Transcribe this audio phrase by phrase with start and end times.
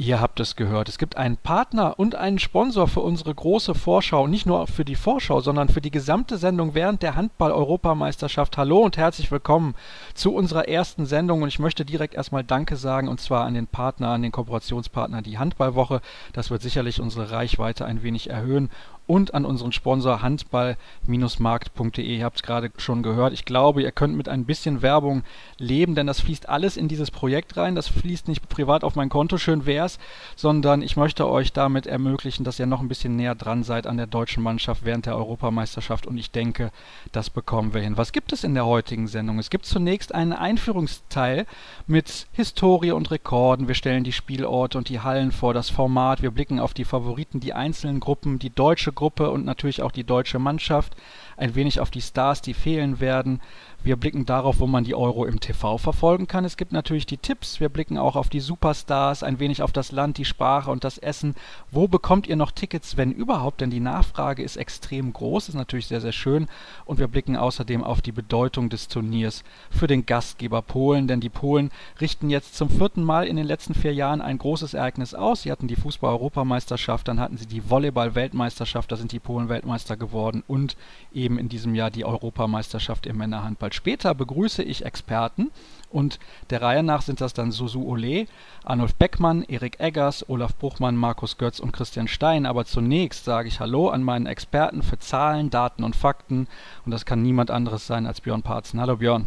[0.00, 0.88] Ihr habt es gehört.
[0.88, 4.26] Es gibt einen Partner und einen Sponsor für unsere große Vorschau.
[4.26, 8.56] Nicht nur für die Vorschau, sondern für die gesamte Sendung während der Handball-Europameisterschaft.
[8.56, 9.74] Hallo und herzlich willkommen
[10.14, 11.42] zu unserer ersten Sendung.
[11.42, 15.20] Und ich möchte direkt erstmal Danke sagen und zwar an den Partner, an den Kooperationspartner,
[15.20, 16.00] die Handballwoche.
[16.32, 18.70] Das wird sicherlich unsere Reichweite ein wenig erhöhen
[19.10, 22.16] und an unseren Sponsor handball-markt.de.
[22.16, 23.32] Ihr habt es gerade schon gehört.
[23.32, 25.24] Ich glaube, ihr könnt mit ein bisschen Werbung
[25.58, 27.74] leben, denn das fließt alles in dieses Projekt rein.
[27.74, 29.98] Das fließt nicht privat auf mein Konto, schön wär's,
[30.36, 33.96] sondern ich möchte euch damit ermöglichen, dass ihr noch ein bisschen näher dran seid an
[33.96, 36.70] der deutschen Mannschaft während der Europameisterschaft und ich denke,
[37.10, 37.96] das bekommen wir hin.
[37.96, 39.40] Was gibt es in der heutigen Sendung?
[39.40, 41.46] Es gibt zunächst einen Einführungsteil
[41.88, 43.66] mit Historie und Rekorden.
[43.66, 46.22] Wir stellen die Spielorte und die Hallen vor, das Format.
[46.22, 50.04] Wir blicken auf die Favoriten, die einzelnen Gruppen, die deutsche Gruppe und natürlich auch die
[50.04, 50.94] deutsche Mannschaft,
[51.38, 53.40] ein wenig auf die Stars, die fehlen werden.
[53.82, 56.44] Wir blicken darauf, wo man die Euro im TV verfolgen kann.
[56.44, 57.60] Es gibt natürlich die Tipps.
[57.60, 60.98] Wir blicken auch auf die Superstars, ein wenig auf das Land, die Sprache und das
[60.98, 61.34] Essen.
[61.70, 63.62] Wo bekommt ihr noch Tickets, wenn überhaupt?
[63.62, 66.46] Denn die Nachfrage ist extrem groß, ist natürlich sehr, sehr schön.
[66.84, 71.08] Und wir blicken außerdem auf die Bedeutung des Turniers für den Gastgeber Polen.
[71.08, 71.70] Denn die Polen
[72.02, 75.42] richten jetzt zum vierten Mal in den letzten vier Jahren ein großes Ereignis aus.
[75.42, 80.44] Sie hatten die Fußball-Europameisterschaft, dann hatten sie die Volleyball-Weltmeisterschaft, da sind die Polen Weltmeister geworden
[80.46, 80.76] und
[81.14, 83.69] eben in diesem Jahr die Europameisterschaft im Männerhandball.
[83.74, 85.50] Später begrüße ich Experten
[85.90, 86.18] und
[86.50, 88.26] der Reihe nach sind das dann Susu Ole,
[88.64, 92.46] Arnulf Beckmann, Erik Eggers, Olaf Bruchmann, Markus Götz und Christian Stein.
[92.46, 96.46] Aber zunächst sage ich Hallo an meinen Experten für Zahlen, Daten und Fakten
[96.84, 98.80] und das kann niemand anderes sein als Björn Parzen.
[98.80, 99.26] Hallo Björn.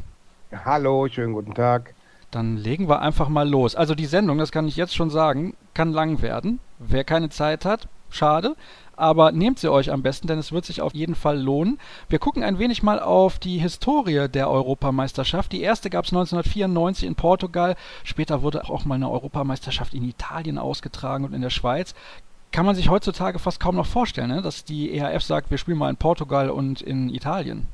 [0.65, 1.93] Hallo, schönen guten Tag.
[2.31, 3.75] Dann legen wir einfach mal los.
[3.75, 6.59] Also die Sendung, das kann ich jetzt schon sagen, kann lang werden.
[6.79, 8.55] Wer keine Zeit hat, schade
[9.03, 11.77] aber nehmt sie euch am besten, denn es wird sich auf jeden Fall lohnen.
[12.07, 15.51] Wir gucken ein wenig mal auf die Historie der Europameisterschaft.
[15.51, 17.75] Die erste gab es 1994 in Portugal,
[18.05, 21.93] später wurde auch mal eine Europameisterschaft in Italien ausgetragen und in der Schweiz.
[22.53, 24.41] Kann man sich heutzutage fast kaum noch vorstellen, ne?
[24.41, 27.67] dass die EHF sagt, wir spielen mal in Portugal und in Italien.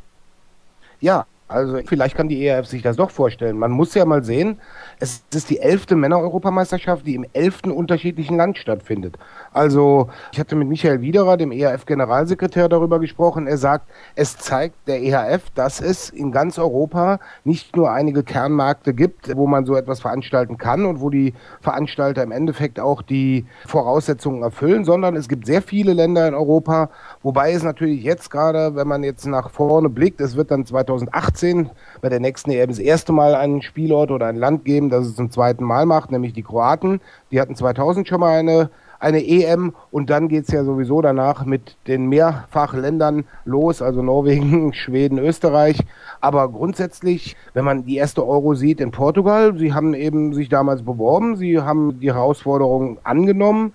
[1.00, 3.58] Ja, also vielleicht kann die ERF sich das doch vorstellen.
[3.58, 4.60] Man muss ja mal sehen,
[5.00, 9.18] es ist die elfte Männer-Europameisterschaft, die im elften unterschiedlichen Land stattfindet.
[9.52, 13.48] Also ich hatte mit Michael Widerer, dem ERF-Generalsekretär, darüber gesprochen.
[13.48, 18.94] Er sagt, es zeigt der EHF, dass es in ganz Europa nicht nur einige Kernmärkte
[18.94, 23.48] gibt, wo man so etwas veranstalten kann und wo die Veranstalter im Endeffekt auch die
[23.66, 26.92] Voraussetzungen erfüllen, sondern es gibt sehr viele Länder in Europa,
[27.24, 31.39] wobei es natürlich jetzt gerade, wenn man jetzt nach vorne blickt, es wird dann 2018
[31.40, 31.70] 2018
[32.02, 35.16] bei der nächsten EM das erste Mal einen Spielort oder ein Land geben, das es
[35.16, 37.02] zum zweiten Mal macht, nämlich die Kroaten.
[37.32, 38.70] Die hatten 2000 schon mal eine
[39.02, 44.74] eine EM und dann geht es ja sowieso danach mit den Mehrfachländern los, also Norwegen,
[44.74, 45.80] Schweden, Österreich.
[46.20, 50.84] Aber grundsätzlich, wenn man die erste Euro sieht in Portugal, sie haben eben sich damals
[50.84, 53.74] beworben, sie haben die Herausforderung angenommen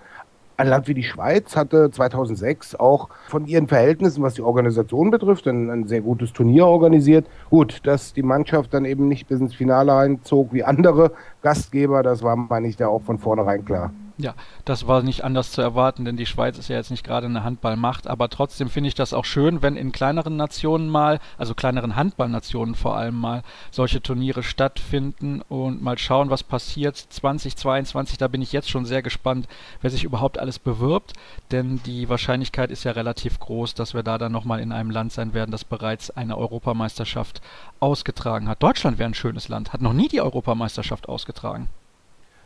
[0.57, 5.47] ein Land wie die Schweiz hatte 2006 auch von ihren Verhältnissen, was die Organisation betrifft,
[5.49, 7.27] ein, ein, sehr gutes Turnier organisiert.
[7.51, 12.23] Gut, dass die Mannschaft dann eben nicht bis ins Finale einzog wie andere Gastgeber, das
[12.23, 13.91] war, meine ich, da auch von vornherein klar.
[14.17, 17.27] Ja, das war nicht anders zu erwarten, denn die Schweiz ist ja jetzt nicht gerade
[17.27, 21.57] eine Handballmacht, aber trotzdem finde ich das auch schön, wenn in kleineren Nationen mal, also
[21.57, 23.43] kleineren Handballnationen vor allem mal,
[23.73, 26.97] solche Turniere stattfinden und mal schauen, was passiert.
[26.97, 29.49] 2022, da bin ich jetzt schon sehr gespannt,
[29.81, 31.15] wer sich überhaupt alles bewirbt,
[31.51, 35.11] denn die Wahrscheinlichkeit ist ja relativ groß, dass wir da dann nochmal in einem Land
[35.11, 37.41] sein werden, das bereits eine Europameisterschaft
[37.81, 38.63] ausgetragen hat.
[38.63, 41.69] Deutschland wäre ein schönes Land, hat noch nie die Europameisterschaft ausgetragen.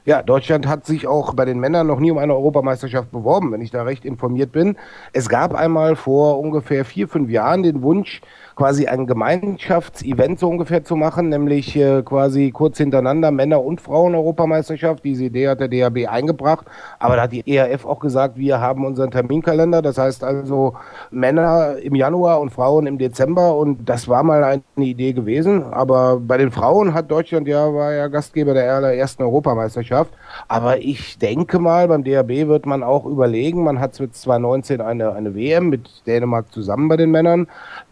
[0.09, 3.61] Ja, Deutschland hat sich auch bei den Männern noch nie um eine Europameisterschaft beworben, wenn
[3.61, 4.79] ich da recht informiert bin.
[5.13, 8.23] Es gab einmal vor ungefähr vier, fünf Jahren den Wunsch,
[8.59, 15.05] quasi ein Gemeinschaftsevent so ungefähr zu machen, nämlich äh, quasi kurz hintereinander Männer- und Frauen-Europameisterschaft.
[15.05, 16.67] Diese Idee hat der DHB eingebracht,
[16.99, 20.75] aber da hat die ERF auch gesagt, wir haben unseren Terminkalender, das heißt also
[21.13, 23.57] Männer im Januar und Frauen im Dezember.
[23.57, 27.93] Und das war mal eine Idee gewesen, aber bei den Frauen hat Deutschland ja, war
[27.93, 30.13] ja Gastgeber der allerersten Europameisterschaft,
[30.49, 35.13] aber ich denke mal, beim DHB wird man auch überlegen, man hat mit 2019 eine,
[35.13, 37.47] eine WM mit Dänemark zusammen bei den Männern,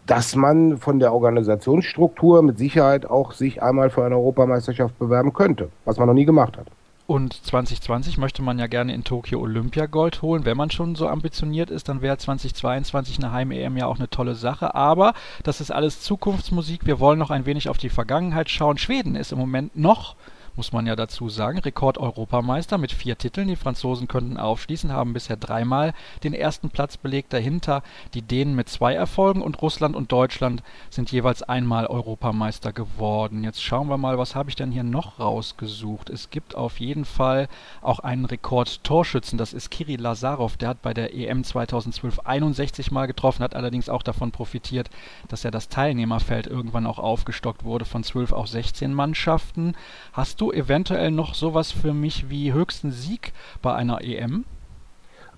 [0.06, 5.70] dass man von der Organisationsstruktur mit Sicherheit auch sich einmal für eine Europameisterschaft bewerben könnte,
[5.85, 6.67] was man noch nie gemacht hat.
[7.06, 10.44] Und 2020 möchte man ja gerne in Tokio Olympiagold holen.
[10.44, 14.35] Wenn man schon so ambitioniert ist, dann wäre 2022 eine Heim-EM ja auch eine tolle
[14.35, 14.75] Sache.
[14.75, 15.14] Aber
[15.44, 16.85] das ist alles Zukunftsmusik.
[16.85, 18.76] Wir wollen noch ein wenig auf die Vergangenheit schauen.
[18.76, 20.17] Schweden ist im Moment noch
[20.56, 21.58] muss man ja dazu sagen.
[21.58, 23.49] Rekord-Europameister mit vier Titeln.
[23.49, 25.94] Die Franzosen könnten aufschließen, haben bisher dreimal
[26.25, 27.32] den ersten Platz belegt.
[27.32, 27.82] Dahinter
[28.14, 33.44] die Dänen mit zwei Erfolgen und Russland und Deutschland sind jeweils einmal Europameister geworden.
[33.44, 36.11] Jetzt schauen wir mal, was habe ich denn hier noch rausgesucht.
[36.11, 37.49] Es gibt auf jeden Fall
[37.82, 39.38] auch einen Rekord-Torschützen.
[39.38, 40.56] Das ist Kirill Lazarov.
[40.56, 44.91] Der hat bei der EM 2012 61 Mal getroffen, hat allerdings auch davon profitiert,
[45.29, 49.75] dass ja das Teilnehmerfeld irgendwann auch aufgestockt wurde von 12 auf 16 Mannschaften.
[50.12, 53.32] Hast du eventuell noch sowas für mich wie höchsten Sieg
[53.62, 54.44] bei einer EM?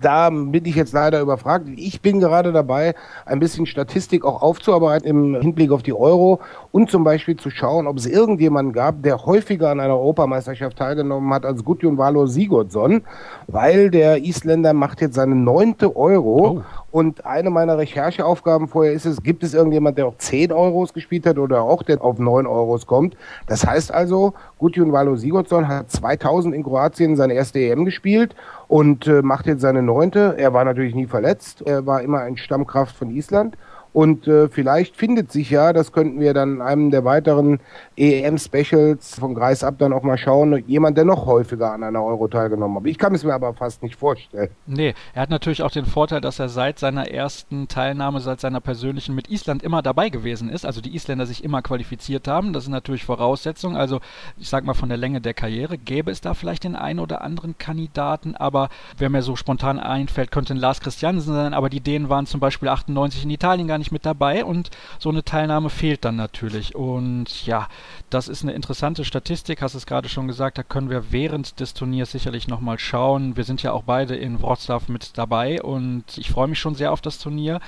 [0.01, 1.69] Da bin ich jetzt leider überfragt.
[1.77, 2.95] Ich bin gerade dabei,
[3.27, 6.41] ein bisschen Statistik auch aufzuarbeiten im Hinblick auf die Euro
[6.71, 11.33] und zum Beispiel zu schauen, ob es irgendjemanden gab, der häufiger an einer Europameisterschaft teilgenommen
[11.33, 13.03] hat als Gudjon Valo Sigurdsson,
[13.47, 16.63] weil der Isländer macht jetzt seine neunte Euro oh.
[16.91, 21.27] Und eine meiner Rechercheaufgaben vorher ist es, gibt es irgendjemand, der auch 10 Euros gespielt
[21.27, 23.15] hat oder auch der auf 9 Euros kommt?
[23.47, 28.35] Das heißt also, Gudjon Valo Sigurdsson hat 2000 in Kroatien seine erste EM gespielt
[28.69, 30.35] und äh, macht jetzt seine neunte.
[30.39, 31.63] Er war natürlich nie verletzt.
[31.67, 33.57] Er war immer ein Stammkraft von Island
[33.99, 37.59] und äh, vielleicht findet sich ja, das könnten wir dann in einem der weiteren
[37.97, 42.29] EM-Specials von Greis ab dann auch mal schauen, jemand, der noch häufiger an einer Euro
[42.29, 42.87] teilgenommen hat.
[42.87, 44.51] Ich kann es mir aber fast nicht vorstellen.
[44.67, 48.61] Nee, er hat natürlich auch den Vorteil, dass er seit seiner ersten Teilnahme, seit seiner
[48.61, 50.65] persönlichen mit Island immer dabei gewesen ist.
[50.65, 52.53] Also die Isländer sich immer qualifiziert haben.
[52.53, 53.77] Das ist natürlich Voraussetzung.
[53.77, 53.99] Also
[54.37, 57.23] ich sag mal von der Länge der Karriere gäbe es da vielleicht den einen oder
[57.23, 61.81] anderen Kandidaten, aber wer mir so spontan einfällt, könnte ein Lars Christiansen sein, aber die
[61.81, 65.25] Dänen waren zum Beispiel 98 in Italien gar nicht nicht mit dabei und so eine
[65.25, 66.75] Teilnahme fehlt dann natürlich.
[66.75, 67.69] Und ja,
[68.11, 71.73] das ist eine interessante Statistik, hast es gerade schon gesagt, da können wir während des
[71.73, 73.37] Turniers sicherlich nochmal schauen.
[73.37, 76.93] Wir sind ja auch beide in Wroclaw mit dabei und ich freue mich schon sehr
[76.93, 77.61] auf das Turnier.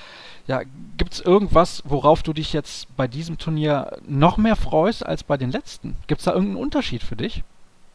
[0.47, 0.61] Ja,
[0.99, 5.39] gibt es irgendwas, worauf du dich jetzt bei diesem Turnier noch mehr freust als bei
[5.39, 5.97] den letzten?
[6.07, 7.45] Gibt es da irgendeinen Unterschied für dich?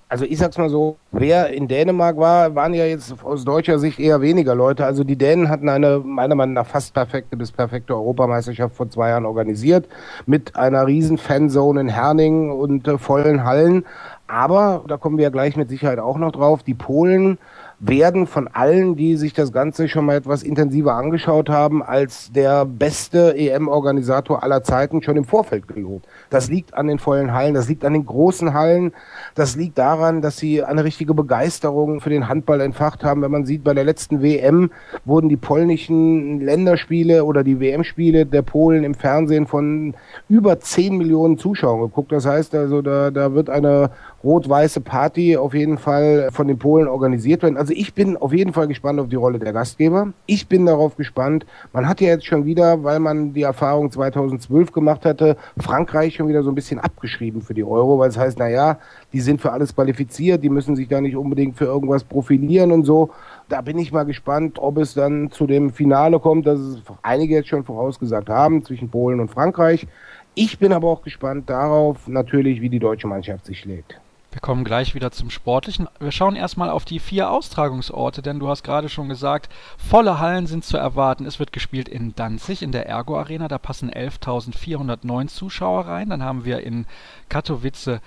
[0.07, 3.99] Also ich sag's mal so, wer in Dänemark war, waren ja jetzt aus deutscher Sicht
[3.99, 4.85] eher weniger Leute.
[4.85, 9.09] Also die Dänen hatten eine meiner Meinung nach fast perfekte bis perfekte Europameisterschaft vor zwei
[9.09, 9.87] Jahren organisiert
[10.25, 13.85] mit einer riesen Fanzone in Herning und äh, vollen Hallen.
[14.27, 17.37] Aber, da kommen wir ja gleich mit Sicherheit auch noch drauf, die Polen
[17.79, 22.65] werden von allen, die sich das Ganze schon mal etwas intensiver angeschaut haben, als der
[22.65, 26.07] beste EM-Organisator aller Zeiten schon im Vorfeld gelobt.
[26.29, 28.93] Das liegt an den vollen Hallen, das liegt an den großen Hallen,
[29.35, 33.21] das liegt daran, dass sie eine richtige Begeisterung für den Handball entfacht haben.
[33.21, 34.71] Wenn man sieht, bei der letzten WM
[35.03, 39.95] wurden die polnischen Länderspiele oder die WM-Spiele der Polen im Fernsehen von
[40.29, 42.11] über 10 Millionen Zuschauern geguckt.
[42.11, 43.91] Das heißt also, da, da wird eine
[44.25, 47.57] rot-weiße Party auf jeden Fall von den Polen organisiert werden.
[47.57, 50.13] Also ich bin auf jeden Fall gespannt auf die Rolle der Gastgeber.
[50.25, 51.45] Ich bin darauf gespannt.
[51.71, 56.27] Man hat ja jetzt schon wieder, weil man die Erfahrung 2012 gemacht hatte, Frankreich schon
[56.27, 58.79] wieder so ein bisschen abgeschrieben für die Euro, weil es heißt, na ja,
[59.13, 62.83] die sind für alles qualifiziert, die müssen sich da nicht unbedingt für irgendwas profilieren und
[62.83, 63.11] so.
[63.47, 66.59] Da bin ich mal gespannt, ob es dann zu dem Finale kommt, das
[67.03, 69.85] einige jetzt schon vorausgesagt haben, zwischen Polen und Frankreich.
[70.33, 74.01] Ich bin aber auch gespannt darauf, natürlich, wie die deutsche Mannschaft sich schlägt.
[74.35, 75.87] Wir kommen gleich wieder zum Sportlichen.
[75.97, 79.47] Wir schauen erstmal auf die vier Austragungsorte, denn du hast gerade schon gesagt,
[79.77, 81.25] volle Hallen sind zu erwarten.
[81.25, 86.09] Es wird gespielt in Danzig, in der Ergo Arena, da passen 11.409 Zuschauer rein.
[86.09, 86.85] Dann haben wir in
[87.29, 88.01] Katowice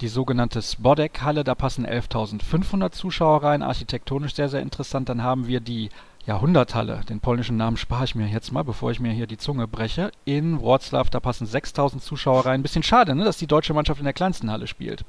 [0.00, 5.10] die sogenannte Spodek-Halle, da passen 11.500 Zuschauer rein, architektonisch sehr, sehr interessant.
[5.10, 5.90] Dann haben wir die
[6.24, 9.68] Jahrhunderthalle, den polnischen Namen spare ich mir jetzt mal, bevor ich mir hier die Zunge
[9.68, 10.12] breche.
[10.24, 12.62] In Wroclaw, da passen 6000 Zuschauer rein.
[12.62, 15.04] Bisschen schade, ne, dass die deutsche Mannschaft in der kleinsten Halle spielt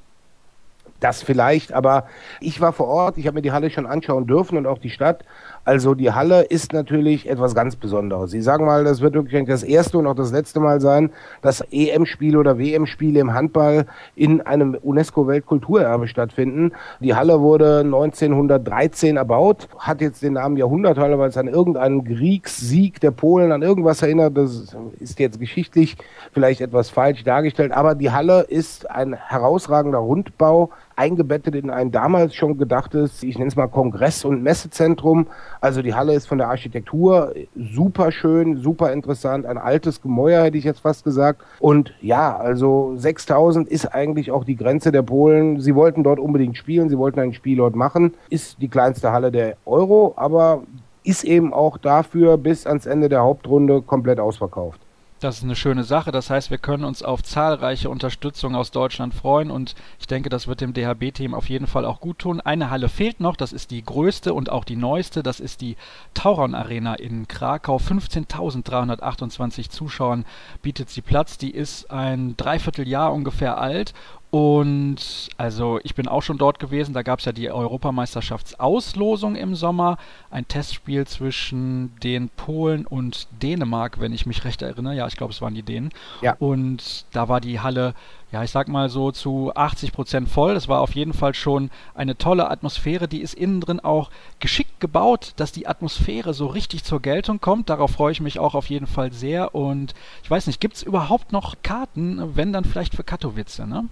[0.99, 2.07] das vielleicht, aber
[2.39, 4.89] ich war vor Ort, ich habe mir die Halle schon anschauen dürfen und auch die
[4.89, 5.23] Stadt.
[5.65, 8.29] Also die Halle ist natürlich etwas ganz Besonderes.
[8.29, 11.09] Sie sagen mal, das wird wirklich das erste und auch das letzte Mal sein,
[11.41, 16.71] dass EM-Spiele oder WM-Spiele im Handball in einem UNESCO-Weltkulturerbe stattfinden.
[16.99, 23.01] Die Halle wurde 1913 erbaut, hat jetzt den Namen Jahrhunderthalle, weil es an irgendeinen Kriegssieg
[23.01, 24.37] der Polen, an irgendwas erinnert.
[24.37, 25.97] Das ist jetzt geschichtlich
[26.31, 32.35] vielleicht etwas falsch dargestellt, aber die Halle ist ein herausragender Rundbau, eingebettet in ein damals
[32.35, 35.27] schon gedachtes, ich nenne es mal Kongress- und Messezentrum.
[35.65, 40.59] Also die Halle ist von der Architektur super schön, super interessant, ein altes Gemäuer hätte
[40.59, 41.41] ich jetzt fast gesagt.
[41.59, 45.59] Und ja, also 6000 ist eigentlich auch die Grenze der Polen.
[45.61, 48.13] Sie wollten dort unbedingt spielen, sie wollten einen Spielort machen.
[48.29, 50.61] Ist die kleinste Halle der Euro, aber
[51.03, 54.84] ist eben auch dafür bis ans Ende der Hauptrunde komplett ausverkauft.
[55.25, 56.11] Das ist eine schöne Sache.
[56.11, 60.45] Das heißt, wir können uns auf zahlreiche Unterstützung aus Deutschland freuen und ich denke, das
[60.47, 62.41] wird dem DHB-Team auf jeden Fall auch gut tun.
[62.41, 65.23] Eine Halle fehlt noch, das ist die größte und auch die neueste.
[65.23, 65.77] Das ist die
[66.13, 67.77] Tauron Arena in Krakau.
[67.77, 70.25] 15.328 Zuschauern
[70.61, 71.39] bietet sie Platz.
[71.39, 73.95] Die ist ein Dreivierteljahr ungefähr alt
[74.35, 79.55] und also ich bin auch schon dort gewesen, da gab es ja die Europameisterschaftsauslosung im
[79.55, 79.97] Sommer,
[80.29, 84.93] ein Testspiel zwischen den Polen und Dänemark, wenn ich mich recht erinnere.
[84.93, 85.91] Ja, ich glaube, es waren die Dänen.
[86.21, 86.35] Ja.
[86.37, 87.93] Und da war die Halle,
[88.33, 90.53] ja, ich sag mal so zu 80 Prozent voll.
[90.53, 93.07] Das war auf jeden Fall schon eine tolle Atmosphäre.
[93.07, 94.11] Die ist innen drin auch
[94.41, 97.69] geschickt gebaut, dass die Atmosphäre so richtig zur Geltung kommt.
[97.69, 99.55] Darauf freue ich mich auch auf jeden Fall sehr.
[99.55, 103.87] Und ich weiß nicht, gibt es überhaupt noch Karten, wenn dann vielleicht für Katowice, ne?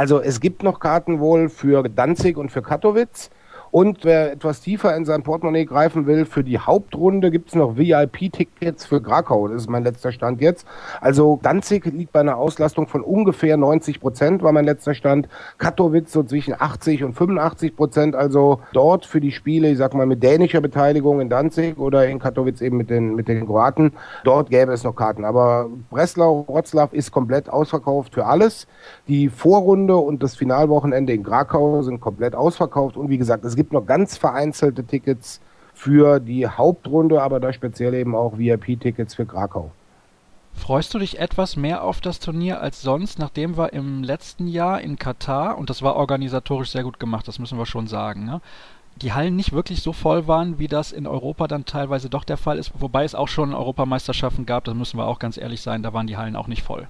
[0.00, 3.28] Also es gibt noch Karten wohl für Danzig und für Katowice.
[3.70, 7.76] Und wer etwas tiefer in sein Portemonnaie greifen will, für die Hauptrunde gibt es noch
[7.76, 9.46] VIP-Tickets für Krakau.
[9.46, 10.66] Das ist mein letzter Stand jetzt.
[11.00, 15.28] Also Danzig liegt bei einer Auslastung von ungefähr 90 Prozent, war mein letzter Stand.
[15.58, 18.16] Katowice so zwischen 80 und 85 Prozent.
[18.16, 22.18] Also dort für die Spiele, ich sag mal mit dänischer Beteiligung in Danzig oder in
[22.18, 23.92] Katowice eben mit den, mit den Kroaten,
[24.24, 25.24] dort gäbe es noch Karten.
[25.24, 28.66] Aber Breslau, Wroclaw ist komplett ausverkauft für alles.
[29.06, 32.96] Die Vorrunde und das Finalwochenende in Krakau sind komplett ausverkauft.
[32.96, 35.38] Und wie gesagt, es gibt noch ganz vereinzelte Tickets
[35.74, 39.70] für die Hauptrunde, aber da speziell eben auch VIP-Tickets für Krakau.
[40.54, 44.80] Freust du dich etwas mehr auf das Turnier als sonst, nachdem wir im letzten Jahr
[44.80, 48.40] in Katar, und das war organisatorisch sehr gut gemacht, das müssen wir schon sagen, ne?
[48.96, 52.38] die Hallen nicht wirklich so voll waren, wie das in Europa dann teilweise doch der
[52.38, 55.82] Fall ist, wobei es auch schon Europameisterschaften gab, das müssen wir auch ganz ehrlich sein,
[55.82, 56.88] da waren die Hallen auch nicht voll.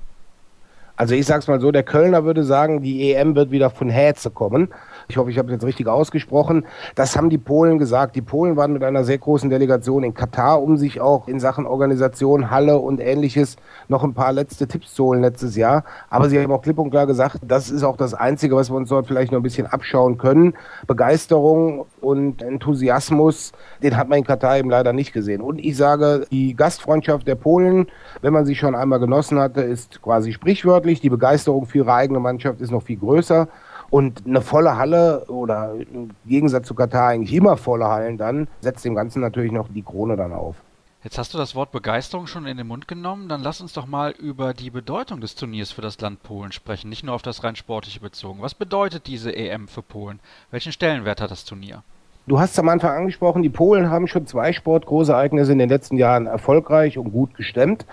[1.01, 4.31] Also ich sag's mal so, der Kölner würde sagen, die EM wird wieder von Häze
[4.31, 4.69] kommen.
[5.11, 6.65] Ich hoffe, ich habe es jetzt richtig ausgesprochen.
[6.95, 8.15] Das haben die Polen gesagt.
[8.15, 11.67] Die Polen waren mit einer sehr großen Delegation in Katar, um sich auch in Sachen
[11.67, 13.57] Organisation, Halle und ähnliches
[13.89, 15.83] noch ein paar letzte Tipps zu holen letztes Jahr.
[16.11, 18.77] Aber sie haben auch klipp und klar gesagt, das ist auch das Einzige, was wir
[18.77, 20.55] uns dort vielleicht noch ein bisschen abschauen können.
[20.87, 23.51] Begeisterung und Enthusiasmus,
[23.83, 25.41] den hat man in Katar eben leider nicht gesehen.
[25.41, 27.89] Und ich sage, die Gastfreundschaft der Polen,
[28.23, 31.01] wenn man sie schon einmal genossen hatte, ist quasi sprichwörtlich.
[31.01, 33.49] Die Begeisterung für ihre eigene Mannschaft ist noch viel größer.
[33.91, 38.85] Und eine volle Halle oder im Gegensatz zu Katar eigentlich immer volle Hallen dann, setzt
[38.85, 40.57] dem Ganzen natürlich noch die Krone dann auf.
[41.03, 43.87] Jetzt hast du das Wort Begeisterung schon in den Mund genommen, dann lass uns doch
[43.87, 47.43] mal über die Bedeutung des Turniers für das Land Polen sprechen, nicht nur auf das
[47.43, 48.43] rein sportliche bezogen.
[48.43, 50.21] Was bedeutet diese EM für Polen?
[50.51, 51.83] Welchen Stellenwert hat das Turnier?
[52.27, 55.97] Du hast es am Anfang angesprochen, die Polen haben schon zwei Sportgroßereignisse in den letzten
[55.97, 57.87] Jahren erfolgreich und gut gestemmt.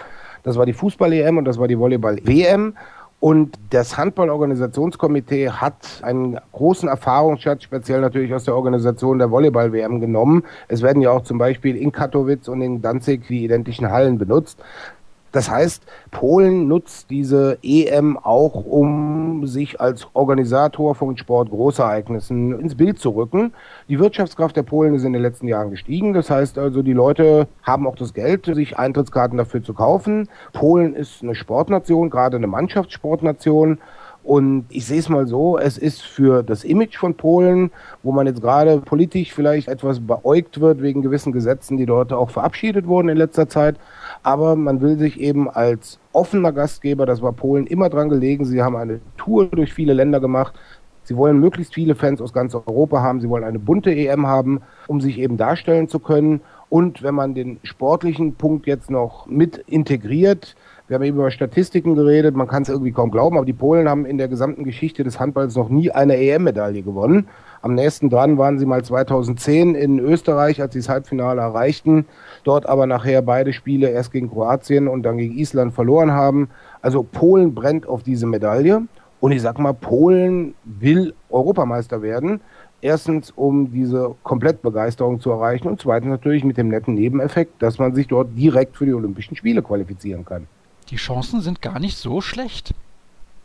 [0.44, 2.76] Das war die Fußball-EM und das war die Volleyball-WM.
[3.20, 10.44] Und das Handballorganisationskomitee hat einen großen Erfahrungsschatz, speziell natürlich aus der Organisation der Volleyball-WM genommen.
[10.68, 14.60] Es werden ja auch zum Beispiel in Katowice und in Danzig die identischen Hallen benutzt.
[15.32, 23.00] Das heißt, Polen nutzt diese EM auch, um sich als Organisator von Sportgroßereignissen ins Bild
[23.00, 23.54] zu rücken.
[23.90, 26.14] Die Wirtschaftskraft der Polen ist in den letzten Jahren gestiegen.
[26.14, 30.30] Das heißt also, die Leute haben auch das Geld, sich Eintrittskarten dafür zu kaufen.
[30.54, 33.80] Polen ist eine Sportnation, gerade eine Mannschaftssportnation.
[34.28, 37.72] Und ich sehe es mal so, es ist für das Image von Polen,
[38.04, 42.30] wo man jetzt gerade politisch vielleicht etwas beäugt wird wegen gewissen Gesetzen, die dort auch
[42.30, 43.78] verabschiedet wurden in letzter Zeit.
[44.24, 48.62] Aber man will sich eben als offener Gastgeber, das war Polen immer dran gelegen, sie
[48.62, 50.54] haben eine Tour durch viele Länder gemacht.
[51.04, 53.22] Sie wollen möglichst viele Fans aus ganz Europa haben.
[53.22, 56.42] Sie wollen eine bunte EM haben, um sich eben darstellen zu können.
[56.68, 60.58] Und wenn man den sportlichen Punkt jetzt noch mit integriert,
[60.88, 63.90] wir haben eben über Statistiken geredet, man kann es irgendwie kaum glauben, aber die Polen
[63.90, 67.28] haben in der gesamten Geschichte des Handballs noch nie eine EM-Medaille gewonnen.
[67.62, 72.06] Am nächsten dran waren sie mal 2010 in Österreich, als sie das Halbfinale erreichten,
[72.46, 76.50] dort aber nachher beide Spiele erst gegen Kroatien und dann gegen Island verloren haben.
[76.82, 78.84] Also Polen brennt auf diese Medaille
[79.20, 82.40] und ich sag mal, Polen will Europameister werden.
[82.80, 87.94] Erstens, um diese Komplettbegeisterung zu erreichen und zweitens natürlich mit dem netten Nebeneffekt, dass man
[87.94, 90.48] sich dort direkt für die Olympischen Spiele qualifizieren kann.
[90.90, 92.74] Die Chancen sind gar nicht so schlecht.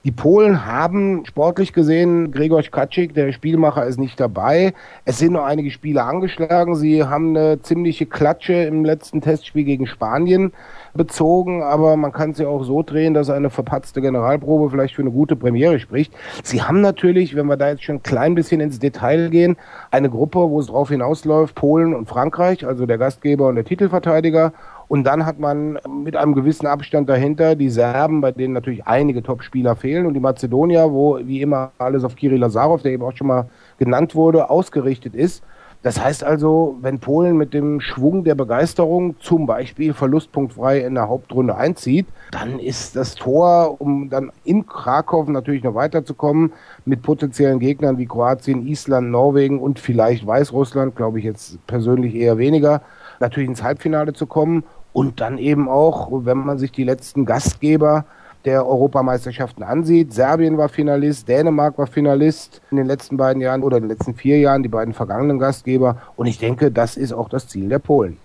[0.04, 4.75] Die Polen haben sportlich gesehen, Gregor Kaczyk, der Spielmacher, ist nicht dabei.
[5.04, 6.75] Es sind noch einige Spiele angeschlagen.
[6.75, 10.52] Sie haben eine ziemliche Klatsche im letzten Testspiel gegen Spanien
[10.94, 15.12] bezogen, aber man kann ja auch so drehen, dass eine verpatzte Generalprobe vielleicht für eine
[15.12, 16.12] gute Premiere spricht.
[16.42, 19.56] Sie haben natürlich, wenn wir da jetzt schon ein klein bisschen ins Detail gehen,
[19.92, 24.52] eine Gruppe, wo es drauf hinausläuft, Polen und Frankreich, also der Gastgeber und der Titelverteidiger
[24.92, 29.22] und dann hat man mit einem gewissen Abstand dahinter die Serben, bei denen natürlich einige
[29.22, 33.16] Top-Spieler fehlen und die Mazedonier, wo wie immer alles auf Kirill Lazarov, der eben auch
[33.16, 35.42] schon mal genannt wurde, ausgerichtet ist.
[35.80, 41.08] Das heißt also, wenn Polen mit dem Schwung der Begeisterung zum Beispiel verlustpunktfrei in der
[41.08, 46.52] Hauptrunde einzieht, dann ist das Tor, um dann in Krakow natürlich noch weiterzukommen,
[46.84, 52.37] mit potenziellen Gegnern wie Kroatien, Island, Norwegen und vielleicht Weißrussland, glaube ich jetzt persönlich eher
[52.37, 52.82] weniger,
[53.20, 58.04] natürlich ins Halbfinale zu kommen und dann eben auch, wenn man sich die letzten Gastgeber
[58.44, 60.12] der Europameisterschaften ansieht.
[60.12, 64.14] Serbien war Finalist, Dänemark war Finalist in den letzten beiden Jahren oder in den letzten
[64.14, 65.96] vier Jahren, die beiden vergangenen Gastgeber.
[66.16, 68.18] Und ich denke, das ist auch das Ziel der Polen.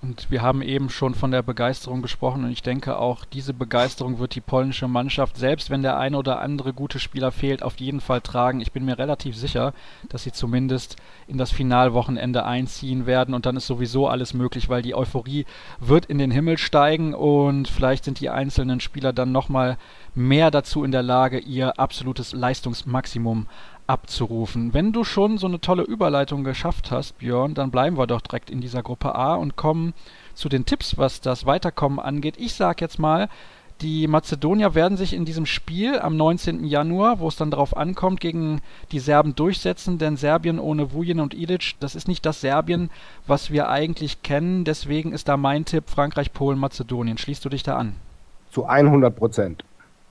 [0.00, 4.20] Und wir haben eben schon von der Begeisterung gesprochen und ich denke auch, diese Begeisterung
[4.20, 8.00] wird die polnische Mannschaft, selbst wenn der eine oder andere gute Spieler fehlt, auf jeden
[8.00, 8.60] Fall tragen.
[8.60, 9.74] Ich bin mir relativ sicher,
[10.08, 14.82] dass sie zumindest in das Finalwochenende einziehen werden und dann ist sowieso alles möglich, weil
[14.82, 15.46] die Euphorie
[15.80, 19.78] wird in den Himmel steigen und vielleicht sind die einzelnen Spieler dann nochmal
[20.14, 23.46] mehr dazu in der Lage, ihr absolutes Leistungsmaximum
[23.88, 24.74] abzurufen.
[24.74, 28.50] Wenn du schon so eine tolle Überleitung geschafft hast, Björn, dann bleiben wir doch direkt
[28.50, 29.94] in dieser Gruppe A und kommen
[30.34, 32.34] zu den Tipps, was das Weiterkommen angeht.
[32.38, 33.28] Ich sag jetzt mal,
[33.80, 36.64] die Mazedonier werden sich in diesem Spiel am 19.
[36.64, 41.32] Januar, wo es dann darauf ankommt, gegen die Serben durchsetzen, denn Serbien ohne Vujen und
[41.32, 42.90] Ilic, das ist nicht das Serbien,
[43.26, 44.64] was wir eigentlich kennen.
[44.64, 47.18] Deswegen ist da mein Tipp Frankreich, Polen, Mazedonien.
[47.18, 47.94] Schließt du dich da an?
[48.50, 49.64] Zu 100 Prozent.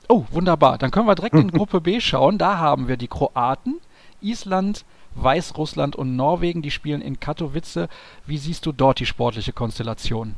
[0.10, 0.78] Oh, wunderbar.
[0.78, 2.38] Dann können wir direkt in Gruppe B schauen.
[2.38, 3.80] Da haben wir die Kroaten,
[4.22, 4.86] Island,
[5.16, 6.62] Weißrussland und Norwegen.
[6.62, 7.88] Die spielen in Katowice.
[8.26, 10.36] Wie siehst du dort die sportliche Konstellation?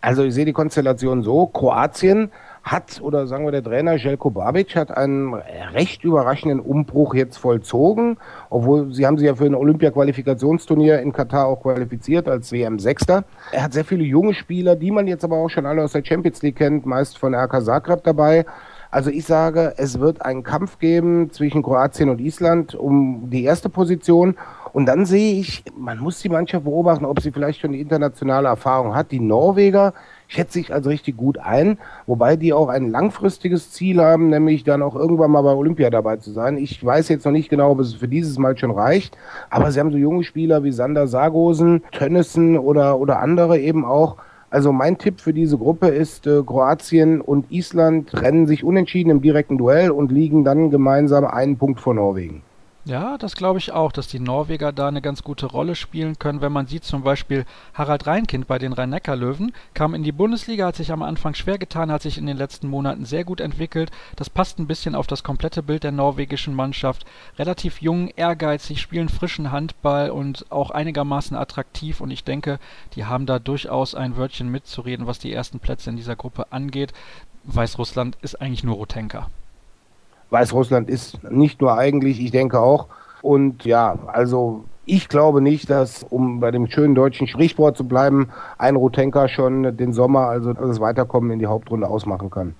[0.00, 1.46] Also ich sehe die Konstellation so.
[1.46, 2.30] Kroatien
[2.62, 8.16] hat, oder sagen wir der Trainer Jelko Babic, hat einen recht überraschenden Umbruch jetzt vollzogen,
[8.48, 13.24] obwohl sie haben sich ja für ein Olympia-Qualifikationsturnier in Katar auch qualifiziert als WM-Sechster.
[13.52, 16.04] Er hat sehr viele junge Spieler, die man jetzt aber auch schon alle aus der
[16.04, 18.44] Champions League kennt, meist von RK Zagreb dabei.
[18.90, 23.68] Also ich sage, es wird einen Kampf geben zwischen Kroatien und Island um die erste
[23.68, 24.36] Position.
[24.72, 28.48] Und dann sehe ich, man muss die Mannschaft beobachten, ob sie vielleicht schon die internationale
[28.48, 29.12] Erfahrung hat.
[29.12, 29.94] Die Norweger
[30.26, 34.82] schätze ich also richtig gut ein, wobei die auch ein langfristiges Ziel haben, nämlich dann
[34.82, 36.56] auch irgendwann mal bei Olympia dabei zu sein.
[36.56, 39.16] Ich weiß jetzt noch nicht genau, ob es für dieses Mal schon reicht,
[39.50, 44.16] aber sie haben so junge Spieler wie Sander Sargosen, Tönnissen oder, oder andere eben auch,
[44.50, 49.22] also mein Tipp für diese Gruppe ist, äh, Kroatien und Island rennen sich unentschieden im
[49.22, 52.42] direkten Duell und liegen dann gemeinsam einen Punkt vor Norwegen.
[52.86, 56.40] Ja, das glaube ich auch, dass die Norweger da eine ganz gute Rolle spielen können.
[56.40, 60.76] Wenn man sieht zum Beispiel Harald Reinkind bei den Rhein-Neckar-Löwen, kam in die Bundesliga, hat
[60.76, 63.90] sich am Anfang schwer getan, hat sich in den letzten Monaten sehr gut entwickelt.
[64.16, 67.04] Das passt ein bisschen auf das komplette Bild der norwegischen Mannschaft.
[67.38, 72.00] Relativ jung, ehrgeizig, spielen frischen Handball und auch einigermaßen attraktiv.
[72.00, 72.58] Und ich denke,
[72.94, 76.94] die haben da durchaus ein Wörtchen mitzureden, was die ersten Plätze in dieser Gruppe angeht.
[77.44, 79.28] Weißrussland ist eigentlich nur Rotenka.
[80.30, 82.86] Weißrussland ist nicht nur eigentlich, ich denke auch.
[83.22, 88.30] Und ja, also ich glaube nicht, dass, um bei dem schönen deutschen Sprichwort zu bleiben,
[88.58, 92.54] ein Rutenka schon den Sommer, also das Weiterkommen in die Hauptrunde ausmachen kann.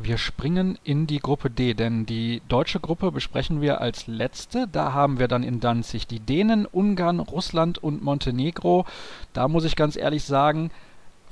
[0.00, 4.68] Wir springen in die Gruppe D, denn die deutsche Gruppe besprechen wir als letzte.
[4.70, 8.86] Da haben wir dann in Danzig die Dänen, Ungarn, Russland und Montenegro.
[9.32, 10.70] Da muss ich ganz ehrlich sagen,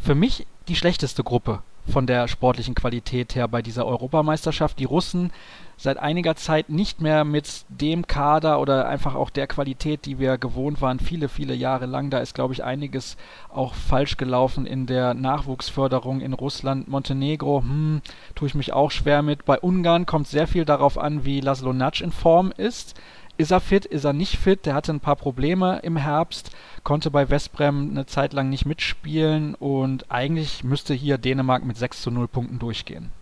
[0.00, 4.80] für mich die schlechteste Gruppe von der sportlichen Qualität her bei dieser Europameisterschaft.
[4.80, 5.30] Die Russen
[5.76, 10.38] seit einiger Zeit nicht mehr mit dem Kader oder einfach auch der Qualität, die wir
[10.38, 12.10] gewohnt waren, viele, viele Jahre lang.
[12.10, 13.16] Da ist, glaube ich, einiges
[13.48, 16.88] auch falsch gelaufen in der Nachwuchsförderung in Russland.
[16.88, 18.00] Montenegro, hm,
[18.34, 19.44] tue ich mich auch schwer mit.
[19.44, 22.94] Bei Ungarn kommt sehr viel darauf an, wie Laszlo Natsch in Form ist.
[23.38, 24.64] Ist er fit, ist er nicht fit?
[24.64, 26.52] Der hatte ein paar Probleme im Herbst,
[26.84, 32.00] konnte bei Westbrem eine Zeit lang nicht mitspielen und eigentlich müsste hier Dänemark mit 6
[32.00, 33.12] zu 0 Punkten durchgehen.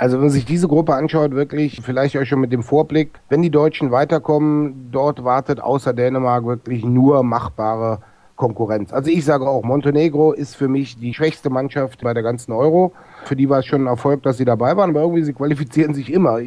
[0.00, 3.42] Also wenn man sich diese Gruppe anschaut, wirklich, vielleicht euch schon mit dem Vorblick, wenn
[3.42, 8.00] die Deutschen weiterkommen, dort wartet außer Dänemark wirklich nur machbare
[8.40, 8.90] Konkurrenz.
[8.90, 12.92] Also ich sage auch, Montenegro ist für mich die schwächste Mannschaft bei der ganzen Euro.
[13.24, 15.92] Für die war es schon ein Erfolg, dass sie dabei waren, aber irgendwie sie qualifizieren
[15.92, 16.38] sich immer,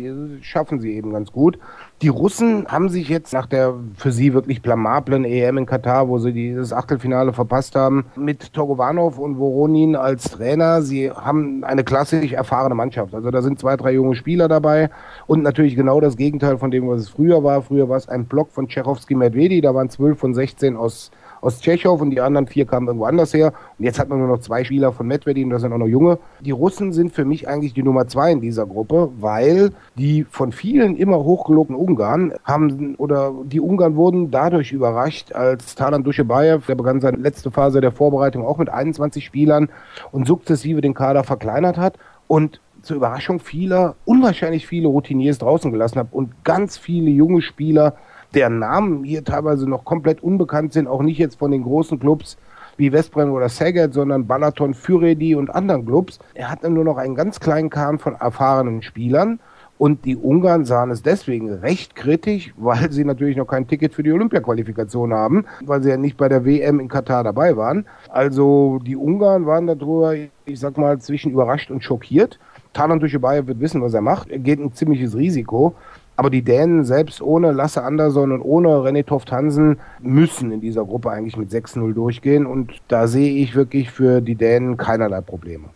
[0.42, 1.60] schaffen sie eben ganz gut.
[2.02, 6.18] Die Russen haben sich jetzt nach der für sie wirklich blamablen EM in Katar, wo
[6.18, 12.34] sie dieses Achtelfinale verpasst haben, mit Togovanov und Voronin als Trainer, sie haben eine klassisch
[12.34, 13.14] erfahrene Mannschaft.
[13.14, 14.90] Also da sind zwei, drei junge Spieler dabei
[15.28, 17.62] und natürlich genau das Gegenteil von dem, was es früher war.
[17.62, 21.12] Früher war es ein Block von Tschechowski Medvedi, da waren zwölf von 16 aus
[21.44, 23.54] aus Tschechow und die anderen vier kamen irgendwo anders her.
[23.78, 25.88] Und jetzt hat man nur noch zwei Spieler von Medvedev und das sind auch noch
[25.88, 26.18] junge.
[26.40, 30.52] Die Russen sind für mich eigentlich die Nummer zwei in dieser Gruppe, weil die von
[30.52, 36.76] vielen immer hochgelobten Ungarn haben oder die Ungarn wurden dadurch überrascht, als Talan Duschebaev, der
[36.76, 39.70] begann seine letzte Phase der Vorbereitung auch mit 21 Spielern
[40.12, 46.00] und sukzessive den Kader verkleinert hat und zur Überraschung vieler unwahrscheinlich viele Routiniers draußen gelassen
[46.00, 47.96] hat und ganz viele junge Spieler
[48.36, 52.38] deren Namen hier teilweise noch komplett unbekannt sind, auch nicht jetzt von den großen Clubs
[52.78, 56.20] wie Westbrem oder Saget, sondern Balaton, Füredi und anderen Clubs.
[56.34, 59.40] Er hat nur noch einen ganz kleinen Kahn von erfahrenen Spielern.
[59.80, 64.04] Und die Ungarn sahen es deswegen recht kritisch, weil sie natürlich noch kein Ticket für
[64.04, 67.86] die Olympia-Qualifikation haben, weil sie ja nicht bei der WM in Katar dabei waren.
[68.10, 72.40] Also die Ungarn waren darüber, ich sag mal, zwischen überrascht und schockiert.
[72.74, 74.30] Talan Duschebaev wird wissen, was er macht.
[74.30, 75.76] Er geht ein ziemliches Risiko.
[76.16, 80.86] Aber die Dänen selbst ohne Lasse Andersson und ohne René Toft Hansen müssen in dieser
[80.86, 82.46] Gruppe eigentlich mit 6-0 durchgehen.
[82.46, 85.70] Und da sehe ich wirklich für die Dänen keinerlei Probleme.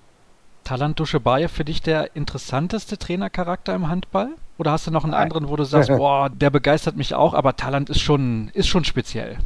[0.63, 4.30] Talant Duschebaev für dich der interessanteste Trainercharakter im Handball?
[4.58, 5.23] Oder hast du noch einen Nein.
[5.23, 8.84] anderen, wo du sagst, boah, der begeistert mich auch, aber Talant ist schon, ist schon
[8.84, 9.38] speziell?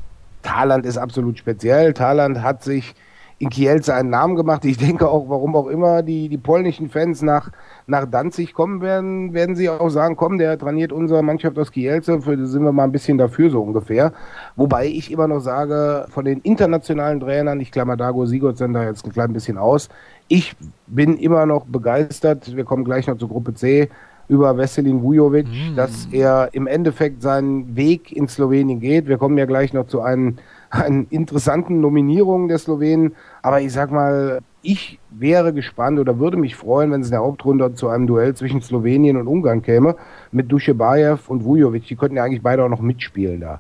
[0.41, 1.93] Talant ist absolut speziell.
[1.93, 2.95] Talant hat sich
[3.41, 4.63] in Kielce einen Namen gemacht.
[4.65, 7.49] Ich denke auch, warum auch immer die, die polnischen Fans nach,
[7.87, 12.21] nach Danzig kommen werden, werden sie auch sagen, komm, der trainiert unsere Mannschaft aus Kielce,
[12.21, 14.13] für sind wir mal ein bisschen dafür, so ungefähr.
[14.55, 19.05] Wobei ich immer noch sage, von den internationalen Trainern, ich klammer Dago Sigurdsson da jetzt
[19.05, 19.89] ein klein bisschen aus,
[20.27, 23.89] ich bin immer noch begeistert, wir kommen gleich noch zur Gruppe C,
[24.31, 25.75] über Veselin Vujovic, mm.
[25.75, 29.07] dass er im Endeffekt seinen Weg in Slowenien geht.
[29.07, 30.37] Wir kommen ja gleich noch zu einem
[30.69, 33.13] an interessanten Nominierungen der Slowenen.
[33.41, 37.19] Aber ich sag mal, ich wäre gespannt oder würde mich freuen, wenn es in der
[37.19, 39.97] Hauptrunde zu einem Duell zwischen Slowenien und Ungarn käme,
[40.31, 41.85] mit Duschebaev und Vujovic.
[41.87, 43.59] Die könnten ja eigentlich beide auch noch mitspielen da.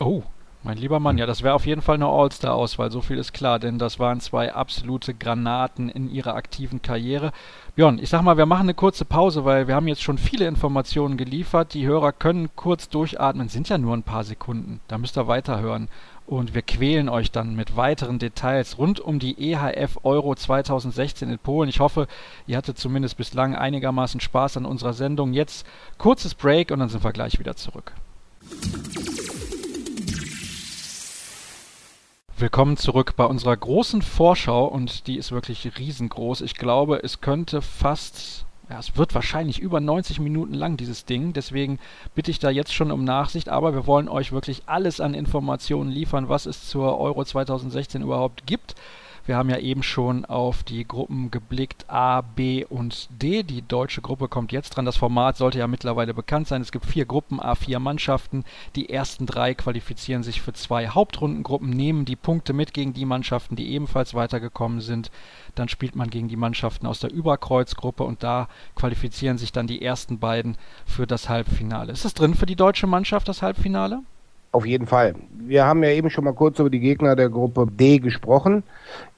[0.00, 0.22] Oh,
[0.64, 3.58] mein lieber Mann, ja, das wäre auf jeden Fall eine All-Star-Auswahl, so viel ist klar,
[3.58, 7.32] denn das waren zwei absolute Granaten in ihrer aktiven Karriere.
[7.74, 10.46] Björn, ich sag mal, wir machen eine kurze Pause, weil wir haben jetzt schon viele
[10.46, 11.72] Informationen geliefert.
[11.72, 14.80] Die Hörer können kurz durchatmen, sind ja nur ein paar Sekunden.
[14.88, 15.88] Da müsst ihr weiterhören
[16.26, 21.38] und wir quälen euch dann mit weiteren Details rund um die EHF Euro 2016 in
[21.38, 21.70] Polen.
[21.70, 22.08] Ich hoffe,
[22.46, 25.32] ihr hattet zumindest bislang einigermaßen Spaß an unserer Sendung.
[25.32, 27.94] Jetzt kurzes Break und dann sind wir gleich wieder zurück.
[32.42, 36.40] Willkommen zurück bei unserer großen Vorschau und die ist wirklich riesengroß.
[36.40, 41.34] Ich glaube, es könnte fast ja, es wird wahrscheinlich über 90 Minuten lang, dieses Ding.
[41.34, 41.78] Deswegen
[42.16, 43.48] bitte ich da jetzt schon um Nachsicht.
[43.48, 48.44] Aber wir wollen euch wirklich alles an Informationen liefern, was es zur Euro 2016 überhaupt
[48.44, 48.74] gibt.
[49.24, 53.44] Wir haben ja eben schon auf die Gruppen geblickt A, B und D.
[53.44, 54.84] Die deutsche Gruppe kommt jetzt dran.
[54.84, 56.60] Das Format sollte ja mittlerweile bekannt sein.
[56.60, 58.44] Es gibt vier Gruppen, A4 Mannschaften.
[58.74, 63.54] Die ersten drei qualifizieren sich für zwei Hauptrundengruppen, nehmen die Punkte mit gegen die Mannschaften,
[63.54, 65.12] die ebenfalls weitergekommen sind.
[65.54, 69.82] Dann spielt man gegen die Mannschaften aus der Überkreuzgruppe und da qualifizieren sich dann die
[69.82, 71.92] ersten beiden für das Halbfinale.
[71.92, 74.02] Ist es drin für die deutsche Mannschaft, das Halbfinale?
[74.52, 75.14] Auf jeden Fall.
[75.30, 78.62] Wir haben ja eben schon mal kurz über die Gegner der Gruppe D gesprochen.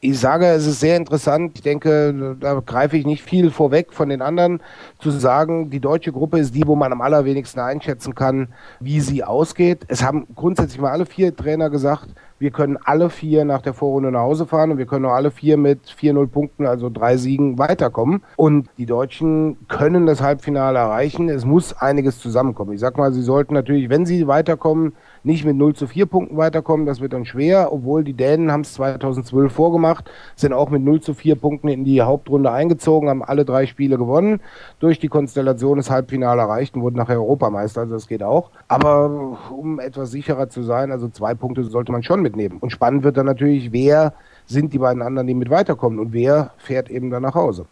[0.00, 1.52] Ich sage, es ist sehr interessant.
[1.56, 4.60] Ich denke, da greife ich nicht viel vorweg von den anderen,
[5.00, 9.24] zu sagen, die deutsche Gruppe ist die, wo man am allerwenigsten einschätzen kann, wie sie
[9.24, 9.84] ausgeht.
[9.88, 14.10] Es haben grundsätzlich mal alle vier Trainer gesagt, wir können alle vier nach der Vorrunde
[14.10, 17.58] nach Hause fahren und wir können auch alle vier mit 4-0 Punkten, also drei Siegen,
[17.58, 18.22] weiterkommen.
[18.36, 21.28] Und die Deutschen können das Halbfinale erreichen.
[21.28, 22.72] Es muss einiges zusammenkommen.
[22.74, 24.94] Ich sag mal, sie sollten natürlich, wenn sie weiterkommen,
[25.24, 26.86] nicht mit 0 zu 4 Punkten weiterkommen.
[26.86, 31.00] Das wird dann schwer, obwohl die Dänen haben es 2012 vorgemacht, sind auch mit 0
[31.00, 34.40] zu 4 Punkten in die Hauptrunde eingezogen, haben alle drei Spiele gewonnen,
[34.78, 37.82] durch die Konstellation das Halbfinale erreicht und wurden nachher Europameister.
[37.82, 38.50] Also das geht auch.
[38.68, 42.58] Aber um etwas sicherer zu sein, also zwei Punkte sollte man schon mitnehmen.
[42.60, 44.12] Und spannend wird dann natürlich, wer
[44.46, 47.66] sind die beiden anderen, die mit weiterkommen und wer fährt eben dann nach Hause.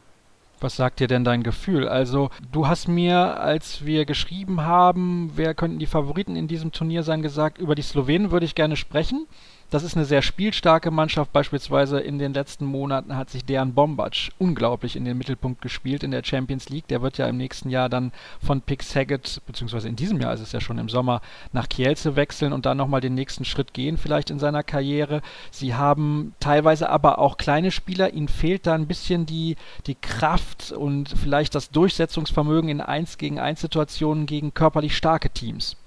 [0.62, 1.88] Was sagt dir denn dein Gefühl?
[1.88, 7.02] Also, du hast mir, als wir geschrieben haben, wer könnten die Favoriten in diesem Turnier
[7.02, 9.26] sein, gesagt, über die Slowenen würde ich gerne sprechen.
[9.72, 11.32] Das ist eine sehr spielstarke Mannschaft.
[11.32, 16.10] Beispielsweise in den letzten Monaten hat sich Dejan Bombac unglaublich in den Mittelpunkt gespielt in
[16.10, 16.88] der Champions League.
[16.88, 18.12] Der wird ja im nächsten Jahr dann
[18.44, 21.22] von Pick Saget, beziehungsweise in diesem Jahr ist es ja schon im Sommer,
[21.54, 25.22] nach Kielce wechseln und dann nochmal den nächsten Schritt gehen, vielleicht in seiner Karriere.
[25.50, 28.12] Sie haben teilweise aber auch kleine Spieler.
[28.12, 29.56] Ihnen fehlt da ein bisschen die,
[29.86, 35.78] die Kraft und vielleicht das Durchsetzungsvermögen in 1 gegen 1 Situationen gegen körperlich starke Teams.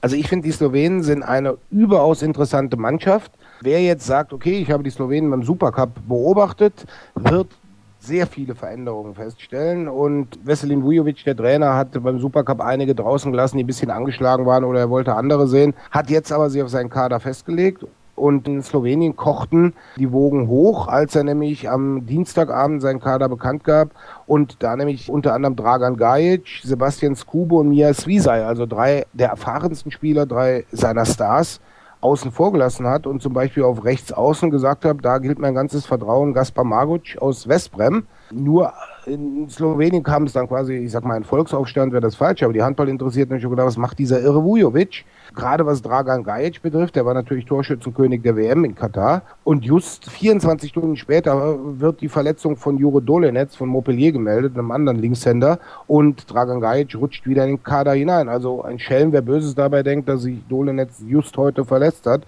[0.00, 3.32] Also ich finde, die Slowenen sind eine überaus interessante Mannschaft.
[3.60, 7.48] Wer jetzt sagt, okay, ich habe die Slowenen beim Supercup beobachtet, wird
[7.98, 9.88] sehr viele Veränderungen feststellen.
[9.88, 14.46] Und Veselin Vujovic, der Trainer, hat beim Supercup einige draußen gelassen, die ein bisschen angeschlagen
[14.46, 17.84] waren oder er wollte andere sehen, hat jetzt aber sich auf seinen Kader festgelegt
[18.20, 23.64] und in Slowenien kochten die Wogen hoch, als er nämlich am Dienstagabend seinen Kader bekannt
[23.64, 23.90] gab
[24.26, 29.30] und da nämlich unter anderem Dragan Gajic, Sebastian Skube und Mia Svisay, also drei der
[29.30, 31.60] erfahrensten Spieler, drei seiner Stars,
[32.00, 35.54] außen vor gelassen hat und zum Beispiel auf rechts außen gesagt hat, da gilt mein
[35.54, 38.06] ganzes Vertrauen Gaspar Maguc aus Westbrem.
[38.30, 38.72] Nur
[39.06, 42.52] in Slowenien kam es dann quasi, ich sag mal, ein Volksaufstand wäre das falsch, aber
[42.52, 45.04] die Handball interessiert mich schon gedacht, was macht dieser irre Vujovic?
[45.34, 49.22] Gerade was Dragan Gajic betrifft, der war natürlich Torschützenkönig der WM in Katar.
[49.44, 54.72] Und just 24 Stunden später wird die Verletzung von Jure Dolenetz von Montpellier gemeldet, einem
[54.72, 55.60] anderen Linkshänder.
[55.86, 58.28] Und Dragan Gajic rutscht wieder in den Kader hinein.
[58.28, 62.26] Also ein Schelm, wer Böses dabei denkt, dass sich Dolenetz just heute verletzt hat.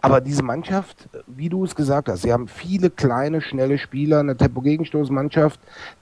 [0.00, 4.36] Aber diese Mannschaft, wie du es gesagt hast, sie haben viele kleine, schnelle Spieler, eine
[4.36, 5.60] Tempo-Gegenstoßmannschaft,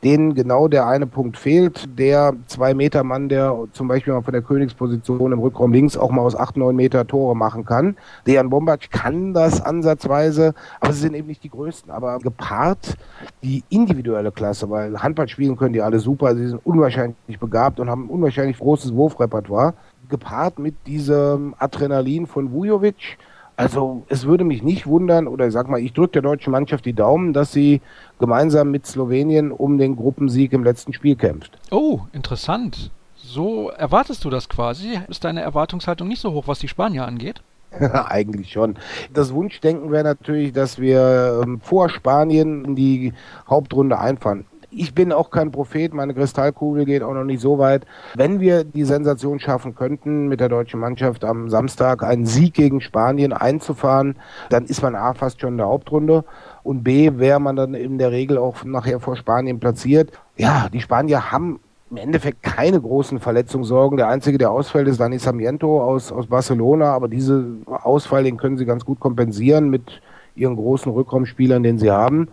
[0.08, 1.86] denen genau der eine Punkt fehlt.
[1.98, 6.34] Der Zwei-Meter-Mann, der zum Beispiel mal von der Königsposition im Rückraum links auch mal aus
[6.34, 7.94] acht, neun Meter Tore machen kann.
[8.26, 11.92] Dejan Bombac kann das ansatzweise, aber sie sind eben nicht die größten.
[11.92, 12.96] Aber gepaart
[13.42, 17.90] die individuelle Klasse, weil Handball spielen können die alle super, sie sind unwahrscheinlich begabt und
[17.90, 19.74] haben ein unwahrscheinlich großes Wurfrepertoire.
[20.08, 23.18] Gepaart mit diesem Adrenalin von Vujovic,
[23.58, 26.84] also es würde mich nicht wundern, oder ich sag mal, ich drücke der deutschen Mannschaft
[26.84, 27.80] die Daumen, dass sie
[28.20, 31.58] gemeinsam mit Slowenien um den Gruppensieg im letzten Spiel kämpft.
[31.72, 32.92] Oh, interessant.
[33.16, 35.00] So erwartest du das quasi?
[35.08, 37.42] Ist deine Erwartungshaltung nicht so hoch, was die Spanier angeht?
[37.80, 38.76] Eigentlich schon.
[39.12, 43.12] Das Wunschdenken wäre natürlich, dass wir ähm, vor Spanien in die
[43.48, 47.86] Hauptrunde einfahren ich bin auch kein Prophet, meine Kristallkugel geht auch noch nicht so weit.
[48.14, 52.80] Wenn wir die Sensation schaffen könnten, mit der deutschen Mannschaft am Samstag einen Sieg gegen
[52.80, 54.16] Spanien einzufahren,
[54.50, 56.24] dann ist man A fast schon in der Hauptrunde
[56.62, 60.12] und B wäre man dann in der Regel auch nachher vor Spanien platziert.
[60.36, 63.96] Ja, die Spanier haben im Endeffekt keine großen Verletzungssorgen.
[63.96, 68.58] Der einzige, der ausfällt, ist Dani Samiento aus, aus Barcelona, aber diese Ausfall, den können
[68.58, 70.02] sie ganz gut kompensieren mit
[70.34, 72.28] ihren großen Rückraumspielern, den sie haben.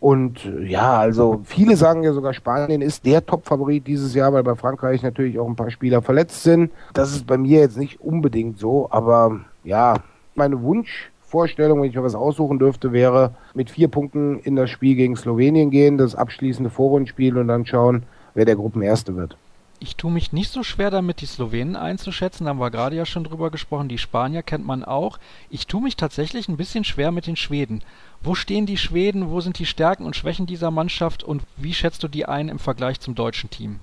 [0.00, 4.54] Und ja, also viele sagen ja sogar, Spanien ist der Top-Favorit dieses Jahr, weil bei
[4.54, 6.70] Frankreich natürlich auch ein paar Spieler verletzt sind.
[6.94, 9.96] Das ist bei mir jetzt nicht unbedingt so, aber ja,
[10.36, 14.94] meine Wunschvorstellung, wenn ich mir was aussuchen dürfte, wäre mit vier Punkten in das Spiel
[14.94, 19.36] gegen Slowenien gehen, das abschließende Vorrundenspiel und dann schauen, wer der Gruppenerste wird.
[19.80, 22.44] Ich tue mich nicht so schwer damit, die Slowenen einzuschätzen.
[22.44, 23.88] Da haben wir gerade ja schon drüber gesprochen.
[23.88, 25.18] Die Spanier kennt man auch.
[25.50, 27.82] Ich tue mich tatsächlich ein bisschen schwer mit den Schweden.
[28.22, 29.30] Wo stehen die Schweden?
[29.30, 31.22] Wo sind die Stärken und Schwächen dieser Mannschaft?
[31.22, 33.80] Und wie schätzt du die ein im Vergleich zum deutschen Team?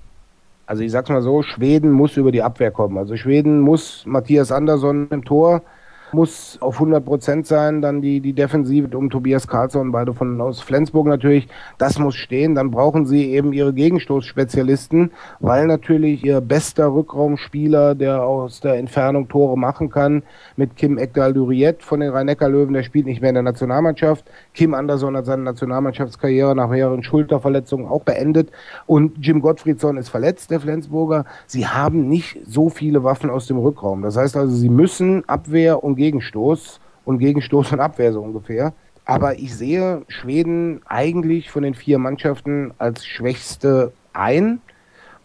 [0.66, 2.98] Also ich sag's mal so, Schweden muss über die Abwehr kommen.
[2.98, 5.62] Also Schweden muss Matthias Andersson im Tor
[6.12, 7.82] muss auf 100 Prozent sein.
[7.82, 11.48] Dann die, die Defensive um Tobias Karlsson, beide von aus Flensburg natürlich.
[11.78, 12.54] Das muss stehen.
[12.54, 19.28] Dann brauchen sie eben ihre Gegenstoßspezialisten, weil natürlich ihr bester Rückraumspieler, der aus der Entfernung
[19.28, 20.22] Tore machen kann,
[20.56, 24.24] mit Kim Ekdal-Duriet von den Rhein-Neckar-Löwen, der spielt nicht mehr in der Nationalmannschaft.
[24.54, 28.50] Kim Andersson hat seine Nationalmannschaftskarriere nach mehreren Schulterverletzungen auch beendet.
[28.86, 31.24] Und Jim Gottfriedsson ist verletzt, der Flensburger.
[31.46, 34.02] Sie haben nicht so viele Waffen aus dem Rückraum.
[34.02, 38.72] Das heißt also, sie müssen Abwehr und Gegenstoß und Gegenstoß und Abwehr so ungefähr.
[39.04, 44.60] Aber ich sehe Schweden eigentlich von den vier Mannschaften als schwächste ein.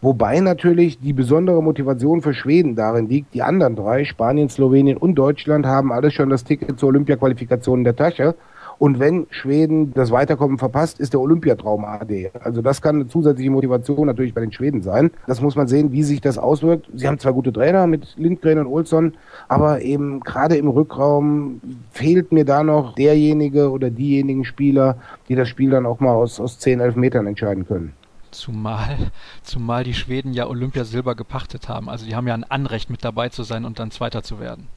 [0.02, 5.16] Wobei natürlich die besondere Motivation für Schweden darin liegt, die anderen drei, Spanien, Slowenien und
[5.16, 8.36] Deutschland, haben alles schon das Ticket zur Olympiaqualifikation in der Tasche.
[8.82, 12.32] Und wenn Schweden das Weiterkommen verpasst, ist der Olympiatraum AD.
[12.44, 15.12] Also das kann eine zusätzliche Motivation natürlich bei den Schweden sein.
[15.28, 16.90] Das muss man sehen, wie sich das auswirkt.
[16.96, 19.14] Sie haben zwar gute Trainer mit Lindgren und Olsson,
[19.48, 24.98] aber eben gerade im Rückraum fehlt mir da noch derjenige oder diejenigen Spieler,
[25.30, 27.94] die das Spiel dann auch mal aus, aus 10, 11 Metern entscheiden können.
[28.32, 29.12] Zumal,
[29.44, 31.88] zumal die Schweden ja Olympiasilber gepachtet haben.
[31.88, 34.70] Also die haben ja ein Anrecht mit dabei zu sein und dann Zweiter zu werden.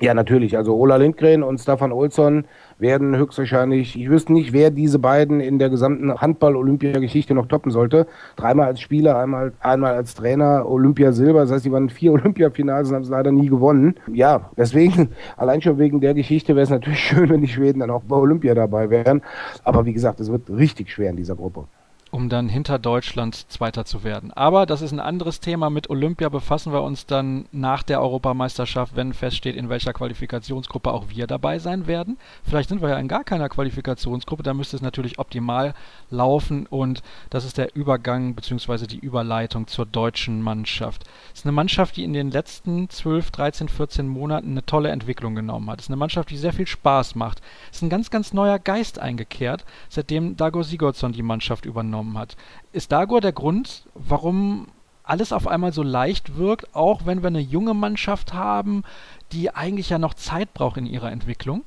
[0.00, 0.56] Ja, natürlich.
[0.56, 2.44] Also Ola Lindgren und Stefan Olsson
[2.78, 8.06] werden höchstwahrscheinlich, ich wüsste nicht, wer diese beiden in der gesamten Handball-Olympia-Geschichte noch toppen sollte.
[8.36, 11.40] Dreimal als Spieler, einmal, einmal als Trainer, Olympia Silber.
[11.40, 13.96] Das heißt, die waren vier Olympiafinals und haben es leider nie gewonnen.
[14.12, 17.90] Ja, deswegen, allein schon wegen der Geschichte wäre es natürlich schön, wenn die Schweden dann
[17.90, 19.22] auch bei Olympia dabei wären.
[19.64, 21.64] Aber wie gesagt, es wird richtig schwer in dieser Gruppe
[22.10, 24.32] um dann hinter Deutschland Zweiter zu werden.
[24.32, 25.70] Aber das ist ein anderes Thema.
[25.70, 31.06] Mit Olympia befassen wir uns dann nach der Europameisterschaft, wenn feststeht, in welcher Qualifikationsgruppe auch
[31.08, 32.16] wir dabei sein werden.
[32.44, 35.74] Vielleicht sind wir ja in gar keiner Qualifikationsgruppe, da müsste es natürlich optimal
[36.10, 38.86] laufen und das ist der Übergang bzw.
[38.86, 41.04] die Überleitung zur deutschen Mannschaft.
[41.32, 45.34] Es ist eine Mannschaft, die in den letzten 12, 13, 14 Monaten eine tolle Entwicklung
[45.34, 45.80] genommen hat.
[45.80, 47.42] Es ist eine Mannschaft, die sehr viel Spaß macht.
[47.70, 52.18] Es ist ein ganz, ganz neuer Geist eingekehrt, seitdem Dago Sigurdsson die Mannschaft übernommen genommen
[52.18, 52.36] hat.
[52.72, 54.68] Ist Dagor der Grund, warum
[55.02, 58.84] alles auf einmal so leicht wirkt, auch wenn wir eine junge Mannschaft haben,
[59.32, 61.62] die eigentlich ja noch Zeit braucht in ihrer Entwicklung?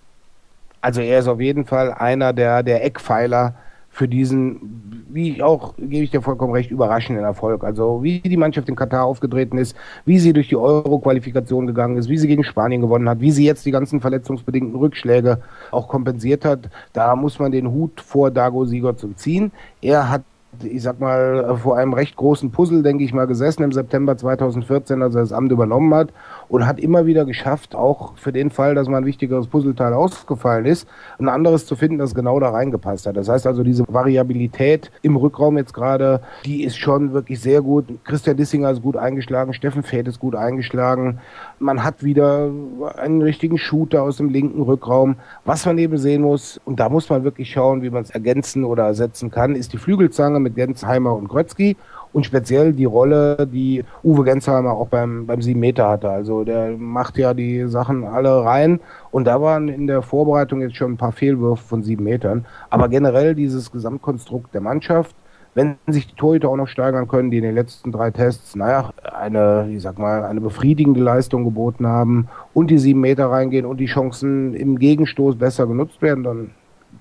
[0.80, 3.56] Also er ist auf jeden Fall einer der, der Eckpfeiler
[3.94, 7.66] für diesen, wie ich auch, gebe ich dir vollkommen recht, überraschenden Erfolg.
[7.66, 9.76] Also wie die Mannschaft in Katar aufgetreten ist,
[10.06, 13.46] wie sie durch die Euro-Qualifikation gegangen ist, wie sie gegen Spanien gewonnen hat, wie sie
[13.46, 15.40] jetzt die ganzen verletzungsbedingten Rückschläge
[15.72, 19.52] auch kompensiert hat, da muss man den Hut vor Dago Sigurdsson ziehen.
[19.82, 20.24] Er hat
[20.64, 25.02] ich sag mal, vor einem recht großen Puzzle, denke ich mal, gesessen im September 2014,
[25.02, 26.10] als er das Amt übernommen hat
[26.50, 30.66] und hat immer wieder geschafft, auch für den Fall, dass mal ein wichtigeres Puzzleteil ausgefallen
[30.66, 30.88] ist,
[31.20, 33.18] ein anderes zu finden, das genau da reingepasst hat.
[33.18, 37.86] Das heißt also, diese Variabilität im Rückraum jetzt gerade, die ist schon wirklich sehr gut.
[38.04, 41.20] Christian Dissinger ist gut eingeschlagen, Steffen Feth ist gut eingeschlagen.
[41.60, 42.50] Man hat wieder
[42.98, 45.16] einen richtigen Shooter aus dem linken Rückraum.
[45.46, 48.64] Was man eben sehen muss, und da muss man wirklich schauen, wie man es ergänzen
[48.64, 51.78] oder ersetzen kann, ist die Flügelzange mit Gensheimer und Grötzky
[52.14, 56.10] und speziell die Rolle, die Uwe Gensheimer auch beim, beim 7 Meter hatte.
[56.10, 58.80] Also der macht ja die Sachen alle rein
[59.12, 62.46] und da waren in der Vorbereitung jetzt schon ein paar Fehlwürfe von 7 Metern.
[62.70, 65.16] Aber generell dieses Gesamtkonstrukt der Mannschaft,
[65.54, 68.92] wenn sich die Torhüter auch noch steigern können, die in den letzten drei Tests, naja,
[69.04, 73.78] eine, ich sag mal, eine befriedigende Leistung geboten haben und die sieben Meter reingehen und
[73.78, 76.52] die Chancen im Gegenstoß besser genutzt werden, dann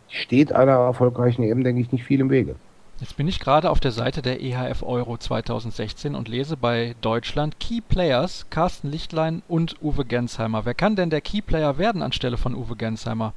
[0.09, 2.57] steht einer erfolgreichen EM, denke ich, nicht viel im Wege.
[3.01, 7.59] Jetzt bin ich gerade auf der Seite der EHF Euro 2016 und lese bei Deutschland
[7.59, 10.67] Key Players Carsten Lichtlein und Uwe Gensheimer.
[10.67, 13.33] Wer kann denn der Key Player werden anstelle von Uwe Gensheimer?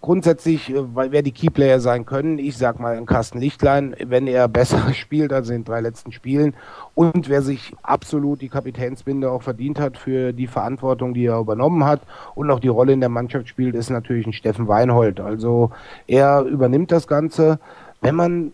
[0.00, 4.26] Grundsätzlich, äh, weil wer die Key Player sein können, ich sag mal Carsten Lichtlein, wenn
[4.26, 6.54] er besser spielt als in den drei letzten Spielen
[6.96, 11.84] und wer sich absolut die Kapitänsbinde auch verdient hat für die Verantwortung, die er übernommen
[11.84, 12.00] hat
[12.34, 15.20] und auch die Rolle in der Mannschaft spielt, ist natürlich ein Steffen Weinhold.
[15.20, 15.70] Also
[16.08, 17.60] er übernimmt das Ganze
[18.00, 18.52] wenn man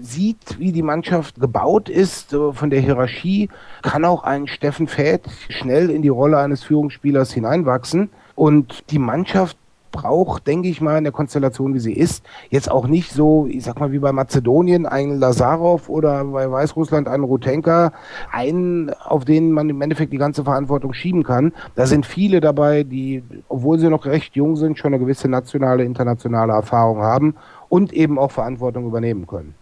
[0.00, 3.48] sieht, wie die Mannschaft gebaut ist von der Hierarchie,
[3.82, 8.10] kann auch ein Steffen Fäth schnell in die Rolle eines Führungsspielers hineinwachsen.
[8.34, 9.56] Und die Mannschaft
[9.90, 13.64] braucht, denke ich mal, in der Konstellation, wie sie ist, jetzt auch nicht so, ich
[13.64, 17.92] sag mal, wie bei Mazedonien einen Lazarov oder bei Weißrussland einen Rutenka,
[18.30, 21.52] einen, auf den man im Endeffekt die ganze Verantwortung schieben kann.
[21.74, 25.84] Da sind viele dabei, die, obwohl sie noch recht jung sind, schon eine gewisse nationale,
[25.84, 27.34] internationale Erfahrung haben
[27.68, 29.54] und eben auch Verantwortung übernehmen können.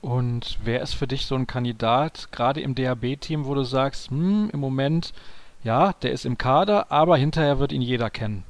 [0.00, 4.50] Und wer ist für dich so ein Kandidat, gerade im DHB-Team, wo du sagst, hm,
[4.52, 5.12] im Moment,
[5.62, 8.44] ja, der ist im Kader, aber hinterher wird ihn jeder kennen?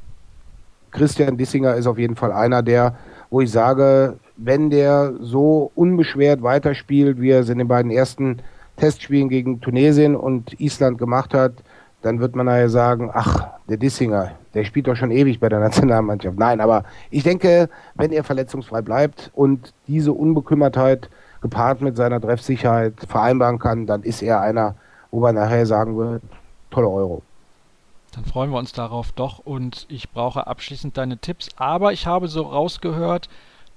[0.90, 2.96] Christian Dissinger ist auf jeden Fall einer der,
[3.30, 8.38] wo ich sage, wenn der so unbeschwert weiterspielt, wie er es in den beiden ersten
[8.76, 11.52] Testspielen gegen Tunesien und Island gemacht hat,
[12.02, 15.60] dann wird man nachher sagen, ach, der Dissinger, der spielt doch schon ewig bei der
[15.68, 16.38] Nationalmannschaft.
[16.38, 21.10] Nein, aber ich denke, wenn er verletzungsfrei bleibt und diese Unbekümmertheit
[21.42, 24.76] gepaart mit seiner Treffsicherheit vereinbaren kann, dann ist er einer,
[25.10, 26.22] wo man nachher sagen wird,
[26.70, 27.22] tolle Euro.
[28.12, 31.48] Dann freuen wir uns darauf doch und ich brauche abschließend deine Tipps.
[31.56, 33.28] Aber ich habe so rausgehört,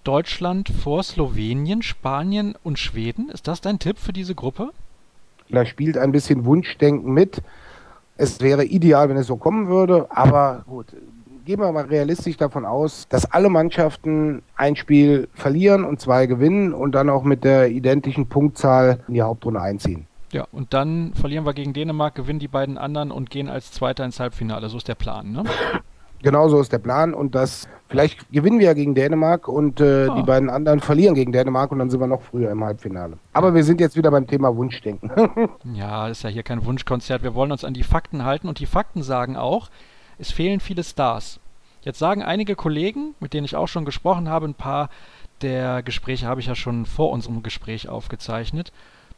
[0.04, 3.30] Deutschland vor Slowenien, Spanien und Schweden.
[3.30, 4.70] Ist das dein Tipp für diese Gruppe?
[5.50, 7.42] Da spielt ein bisschen Wunschdenken mit.
[8.18, 10.88] Es wäre ideal, wenn es so kommen würde, aber gut,
[11.46, 16.74] gehen wir mal realistisch davon aus, dass alle Mannschaften ein Spiel verlieren und zwei gewinnen
[16.74, 20.08] und dann auch mit der identischen Punktzahl in die Hauptrunde einziehen.
[20.34, 24.04] Ja, und dann verlieren wir gegen Dänemark, gewinnen die beiden anderen und gehen als Zweiter
[24.04, 24.68] ins Halbfinale.
[24.68, 25.44] So ist der Plan, ne?
[26.24, 30.08] Genau so ist der Plan und das vielleicht gewinnen wir ja gegen Dänemark und äh,
[30.10, 30.16] oh.
[30.16, 33.18] die beiden anderen verlieren gegen Dänemark und dann sind wir noch früher im Halbfinale.
[33.34, 35.12] Aber wir sind jetzt wieder beim Thema Wunschdenken.
[35.74, 37.24] ja, ist ja hier kein Wunschkonzert.
[37.24, 39.70] Wir wollen uns an die Fakten halten und die Fakten sagen auch,
[40.18, 41.40] es fehlen viele Stars.
[41.82, 44.90] Jetzt sagen einige Kollegen, mit denen ich auch schon gesprochen habe, ein paar
[45.42, 48.72] der Gespräche habe ich ja schon vor unserem Gespräch aufgezeichnet.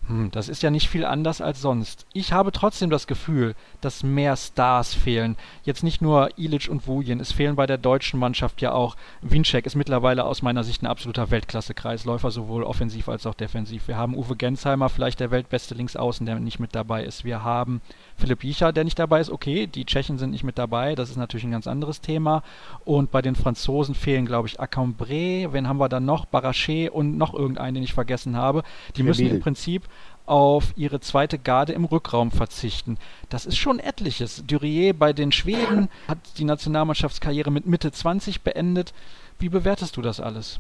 [0.08, 2.06] Hm, das ist ja nicht viel anders als sonst.
[2.14, 5.38] Ich habe trotzdem das Gefühl, dass mehr Stars fehlen.
[5.64, 8.96] Jetzt nicht nur Ilic und Wujen, es fehlen bei der deutschen Mannschaft ja auch.
[9.22, 13.88] Winczek ist mittlerweile aus meiner Sicht ein absoluter Weltklasse-Kreisläufer, sowohl offensiv als auch defensiv.
[13.88, 17.24] Wir haben Uwe Gensheimer, vielleicht der weltbeste Linksaußen, der nicht mit dabei ist.
[17.24, 17.82] Wir haben
[18.20, 19.30] Philipp Jicha, der nicht dabei ist.
[19.30, 22.44] Okay, die Tschechen sind nicht mit dabei, das ist natürlich ein ganz anderes Thema.
[22.86, 26.26] Und bei den Franzosen fehlen, glaube ich, Acambré, wen haben wir dann noch?
[26.26, 28.64] Barachet und noch irgendeinen, den ich vergessen habe.
[28.96, 29.84] Die müssen im Prinzip
[30.26, 32.98] auf ihre zweite Garde im Rückraum verzichten.
[33.30, 34.44] Das ist schon etliches.
[34.46, 38.94] Durier bei den Schweden hat die Nationalmannschaftskarriere mit Mitte 20 beendet.
[39.40, 40.60] Wie bewertest du das alles?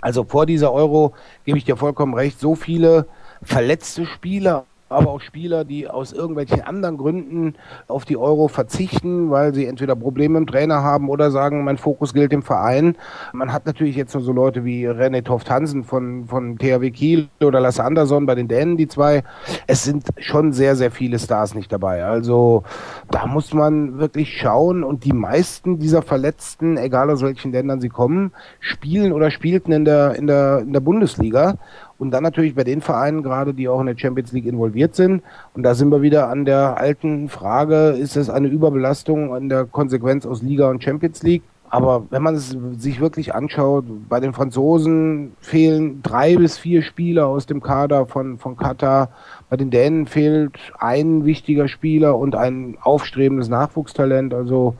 [0.00, 1.12] Also vor dieser Euro
[1.44, 3.08] gebe ich dir vollkommen recht, so viele
[3.42, 7.54] verletzte Spieler aber auch Spieler, die aus irgendwelchen anderen Gründen
[7.86, 12.14] auf die Euro verzichten, weil sie entweder Probleme im Trainer haben oder sagen, mein Fokus
[12.14, 12.96] gilt dem Verein.
[13.32, 17.28] Man hat natürlich jetzt noch so Leute wie René Toft Hansen von, von THW Kiel
[17.40, 19.22] oder Lasse Andersson bei den Dänen, die zwei.
[19.66, 22.04] Es sind schon sehr, sehr viele Stars nicht dabei.
[22.04, 22.64] Also
[23.10, 27.88] da muss man wirklich schauen und die meisten dieser Verletzten, egal aus welchen Ländern sie
[27.88, 31.58] kommen, spielen oder spielten in der, in der, in der Bundesliga.
[31.98, 35.22] Und dann natürlich bei den Vereinen gerade, die auch in der Champions League involviert sind.
[35.54, 39.64] Und da sind wir wieder an der alten Frage, ist es eine Überbelastung in der
[39.64, 41.42] Konsequenz aus Liga und Champions League?
[41.70, 47.26] Aber wenn man es sich wirklich anschaut, bei den Franzosen fehlen drei bis vier Spieler
[47.26, 49.10] aus dem Kader von, von Katar.
[49.50, 54.32] Bei den Dänen fehlt ein wichtiger Spieler und ein aufstrebendes Nachwuchstalent.
[54.32, 54.76] Also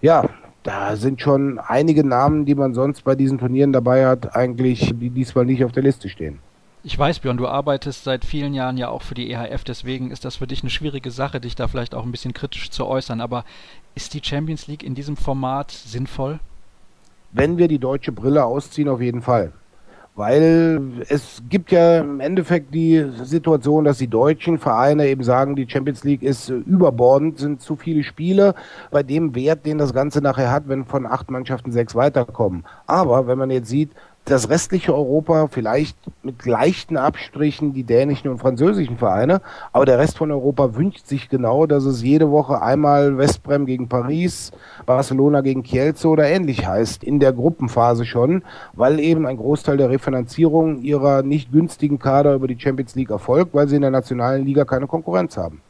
[0.00, 0.28] ja,
[0.62, 5.10] da sind schon einige Namen, die man sonst bei diesen Turnieren dabei hat, eigentlich, die
[5.10, 6.38] diesmal nicht auf der Liste stehen.
[6.82, 10.24] Ich weiß, Björn, du arbeitest seit vielen Jahren ja auch für die EHF, deswegen ist
[10.24, 13.20] das für dich eine schwierige Sache, dich da vielleicht auch ein bisschen kritisch zu äußern.
[13.20, 13.44] Aber
[13.94, 16.40] ist die Champions League in diesem Format sinnvoll?
[17.32, 19.52] Wenn wir die deutsche Brille ausziehen, auf jeden Fall.
[20.16, 25.68] Weil es gibt ja im Endeffekt die Situation, dass die deutschen Vereine eben sagen, die
[25.68, 28.54] Champions League ist überbordend, sind zu viele Spiele
[28.90, 32.64] bei dem Wert, den das Ganze nachher hat, wenn von acht Mannschaften sechs weiterkommen.
[32.86, 33.92] Aber wenn man jetzt sieht,
[34.24, 39.40] das restliche Europa vielleicht mit leichten Abstrichen die dänischen und französischen Vereine,
[39.72, 43.88] aber der Rest von Europa wünscht sich genau, dass es jede Woche einmal Westbrem gegen
[43.88, 44.52] Paris,
[44.86, 48.42] Barcelona gegen Kielce oder ähnlich heißt, in der Gruppenphase schon,
[48.72, 53.54] weil eben ein Großteil der Refinanzierung ihrer nicht günstigen Kader über die Champions League erfolgt,
[53.54, 55.60] weil sie in der nationalen Liga keine Konkurrenz haben.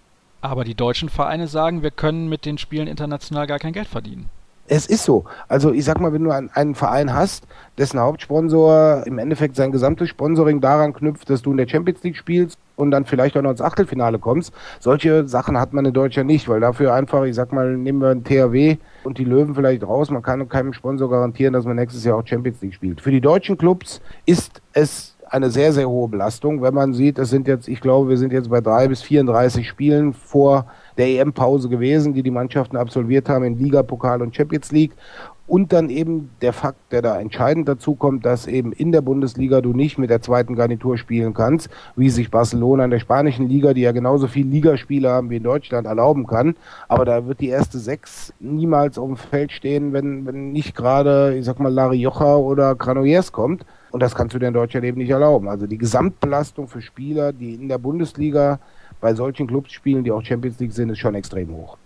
[0.43, 4.29] Aber die deutschen Vereine sagen, wir können mit den Spielen international gar kein Geld verdienen.
[4.73, 5.25] Es ist so.
[5.49, 7.45] Also ich sag mal, wenn du einen, einen, Verein hast,
[7.77, 12.17] dessen Hauptsponsor im Endeffekt sein gesamtes Sponsoring daran knüpft, dass du in der Champions League
[12.17, 16.29] spielst und dann vielleicht auch noch ins Achtelfinale kommst, solche Sachen hat man in Deutschland
[16.29, 19.83] nicht, weil dafür einfach, ich sag mal, nehmen wir ein THW und die Löwen vielleicht
[19.83, 23.01] raus, man kann keinem Sponsor garantieren, dass man nächstes Jahr auch Champions League spielt.
[23.01, 27.31] Für die deutschen Clubs ist es eine sehr, sehr hohe Belastung, wenn man sieht, es
[27.31, 30.67] sind jetzt, ich glaube, wir sind jetzt bei drei bis 34 Spielen vor
[31.01, 34.93] der EM-Pause gewesen, die die Mannschaften absolviert haben in Liga, Pokal und Champions League.
[35.47, 39.63] Und dann eben der Fakt, der da entscheidend dazu kommt, dass eben in der Bundesliga
[39.63, 43.73] du nicht mit der zweiten Garnitur spielen kannst, wie sich Barcelona in der spanischen Liga,
[43.73, 46.55] die ja genauso viel Ligaspiele haben wie in Deutschland, erlauben kann.
[46.87, 51.35] Aber da wird die erste Sechs niemals auf dem Feld stehen, wenn, wenn nicht gerade,
[51.37, 53.65] ich sag mal, Lari Jocha oder Granollers kommt.
[53.91, 55.49] Und das kannst du dir in Deutschland eben nicht erlauben.
[55.49, 58.61] Also die Gesamtbelastung für Spieler, die in der Bundesliga
[59.01, 61.79] bei solchen Clubs spielen, die auch Champions League sind, ist schon extrem hoch.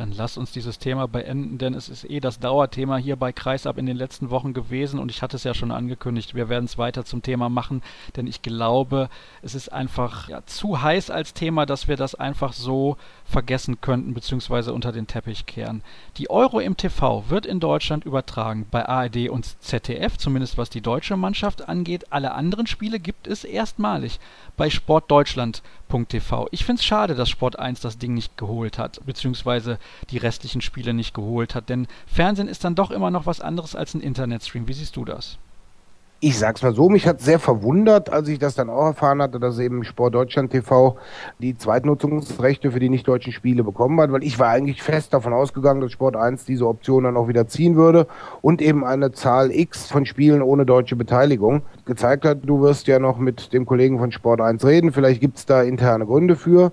[0.00, 3.76] Dann lass uns dieses Thema beenden, denn es ist eh das Dauerthema hier bei Kreisab
[3.76, 6.78] in den letzten Wochen gewesen und ich hatte es ja schon angekündigt, wir werden es
[6.78, 7.82] weiter zum Thema machen,
[8.16, 9.10] denn ich glaube,
[9.42, 12.96] es ist einfach ja, zu heiß als Thema, dass wir das einfach so
[13.26, 14.70] vergessen könnten bzw.
[14.70, 15.82] unter den Teppich kehren.
[16.16, 20.80] Die Euro im TV wird in Deutschland übertragen bei ARD und ZDF, zumindest was die
[20.80, 22.10] deutsche Mannschaft angeht.
[22.10, 24.18] Alle anderen Spiele gibt es erstmalig
[24.56, 26.48] bei sportdeutschland.tv.
[26.52, 29.78] Ich finde es schade, dass Sport 1 das Ding nicht geholt hat, beziehungsweise
[30.10, 31.68] die restlichen Spiele nicht geholt hat.
[31.68, 34.68] Denn Fernsehen ist dann doch immer noch was anderes als ein Internetstream.
[34.68, 35.38] Wie siehst du das?
[36.22, 39.40] ich sag's mal so, mich hat sehr verwundert, als ich das dann auch erfahren hatte,
[39.40, 40.98] dass eben Sport Deutschland TV
[41.38, 45.80] die Zweitnutzungsrechte für die nicht-deutschen Spiele bekommen hat, weil ich war eigentlich fest davon ausgegangen,
[45.80, 48.06] dass Sport 1 diese Option dann auch wieder ziehen würde
[48.42, 52.40] und eben eine Zahl X von Spielen ohne deutsche Beteiligung gezeigt hat.
[52.44, 56.04] Du wirst ja noch mit dem Kollegen von Sport 1 reden, vielleicht gibt's da interne
[56.04, 56.72] Gründe für.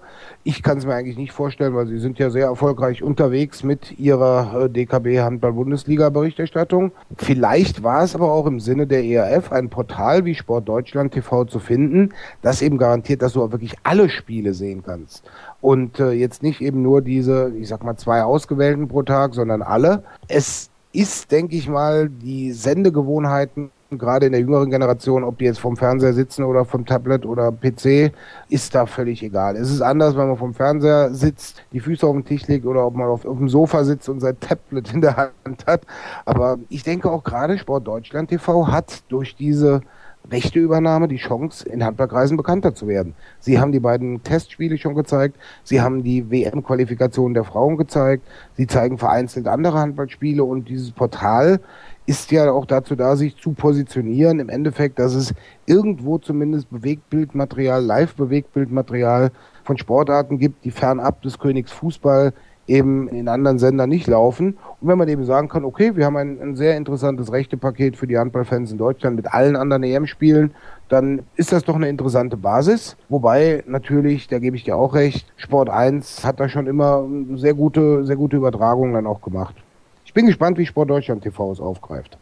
[0.49, 3.99] Ich kann es mir eigentlich nicht vorstellen, weil sie sind ja sehr erfolgreich unterwegs mit
[3.99, 6.93] ihrer äh, DKB Handball-Bundesliga Berichterstattung.
[7.17, 11.43] Vielleicht war es aber auch im Sinne der ERF ein Portal wie Sport Deutschland TV
[11.43, 15.25] zu finden, das eben garantiert, dass du auch wirklich alle Spiele sehen kannst.
[15.59, 19.61] Und äh, jetzt nicht eben nur diese, ich sag mal, zwei ausgewählten pro Tag, sondern
[19.61, 20.05] alle.
[20.29, 25.59] Es ist, denke ich mal, die Sendegewohnheiten gerade in der jüngeren Generation, ob die jetzt
[25.59, 28.11] vom Fernseher sitzen oder vom Tablet oder PC,
[28.49, 29.55] ist da völlig egal.
[29.55, 32.85] Es ist anders, wenn man vom Fernseher sitzt, die Füße auf dem Tisch legt oder
[32.85, 35.81] ob man auf, auf dem Sofa sitzt und sein Tablet in der Hand hat.
[36.25, 39.81] Aber ich denke auch gerade Sport Deutschland TV hat durch diese
[40.31, 43.13] Rechteübernahme die Chance, in Handballkreisen bekannter zu werden.
[43.39, 48.23] Sie haben die beiden Testspiele schon gezeigt, sie haben die WM-Qualifikation der Frauen gezeigt,
[48.55, 51.61] sie zeigen vereinzelt andere Handballspiele und dieses Portal
[52.07, 54.39] ist ja auch dazu da, sich zu positionieren.
[54.39, 55.33] Im Endeffekt, dass es
[55.65, 59.31] irgendwo zumindest Bewegtbildmaterial, Live-Bewegtbildmaterial
[59.65, 62.33] von Sportarten gibt, die fernab des Königs Fußball
[62.65, 64.57] eben in anderen Sendern nicht laufen.
[64.79, 68.07] Und wenn man eben sagen kann, okay, wir haben ein, ein sehr interessantes Rechtepaket für
[68.07, 70.51] die Handballfans in Deutschland mit allen anderen EM-Spielen,
[70.87, 72.95] dann ist das doch eine interessante Basis.
[73.09, 77.05] Wobei natürlich, da gebe ich dir auch recht, Sport 1 hat da schon immer
[77.35, 79.55] sehr gute, sehr gute Übertragungen dann auch gemacht
[80.13, 82.17] bin gespannt, wie Sport Deutschland TV es aufgreift.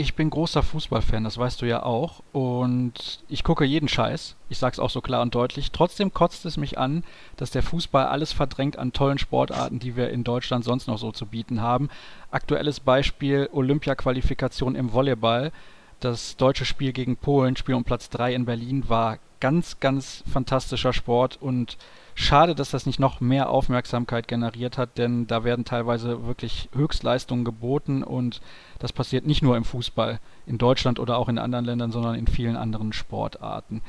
[0.00, 2.22] Ich bin großer Fußballfan, das weißt du ja auch.
[2.30, 4.36] Und ich gucke jeden Scheiß.
[4.48, 5.72] Ich sag's auch so klar und deutlich.
[5.72, 7.02] Trotzdem kotzt es mich an,
[7.36, 11.10] dass der Fußball alles verdrängt an tollen Sportarten, die wir in Deutschland sonst noch so
[11.10, 11.90] zu bieten haben.
[12.30, 15.50] Aktuelles Beispiel Olympia-Qualifikation im Volleyball.
[15.98, 20.92] Das deutsche Spiel gegen Polen, Spiel um Platz 3 in Berlin, war ganz, ganz fantastischer
[20.92, 21.76] Sport und
[22.20, 27.44] Schade, dass das nicht noch mehr Aufmerksamkeit generiert hat, denn da werden teilweise wirklich Höchstleistungen
[27.44, 28.40] geboten und
[28.80, 32.26] das passiert nicht nur im Fußball in Deutschland oder auch in anderen Ländern, sondern in
[32.26, 33.82] vielen anderen Sportarten.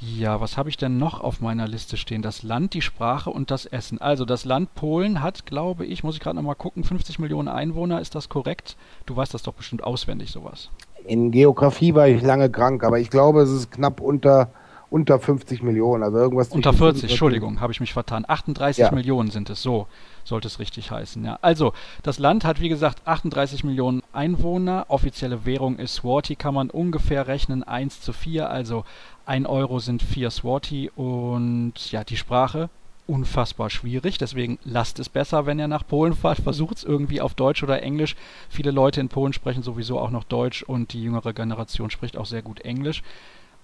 [0.00, 2.22] Ja, was habe ich denn noch auf meiner Liste stehen?
[2.22, 4.00] Das Land, die Sprache und das Essen.
[4.00, 8.00] Also das Land Polen hat, glaube ich, muss ich gerade nochmal gucken, 50 Millionen Einwohner.
[8.00, 8.78] Ist das korrekt?
[9.04, 10.70] Du weißt das doch bestimmt auswendig, sowas.
[11.04, 14.48] In Geografie war ich lange krank, aber ich glaube, es ist knapp unter,
[14.94, 16.04] unter 50 Millionen.
[16.04, 18.24] Also irgendwas unter 40, Entschuldigung, habe ich mich vertan.
[18.28, 18.92] 38 ja.
[18.92, 19.88] Millionen sind es, so
[20.22, 21.24] sollte es richtig heißen.
[21.24, 21.36] Ja.
[21.42, 21.72] Also,
[22.04, 24.86] das Land hat wie gesagt 38 Millionen Einwohner.
[24.88, 28.84] Offizielle Währung ist Swati, kann man ungefähr rechnen 1 zu 4, also
[29.26, 32.70] 1 Euro sind 4 Swati und ja, die Sprache
[33.08, 34.18] unfassbar schwierig.
[34.18, 36.38] Deswegen lasst es besser, wenn ihr nach Polen fahrt.
[36.38, 38.14] Versucht es irgendwie auf Deutsch oder Englisch.
[38.48, 42.26] Viele Leute in Polen sprechen sowieso auch noch Deutsch und die jüngere Generation spricht auch
[42.26, 43.02] sehr gut Englisch.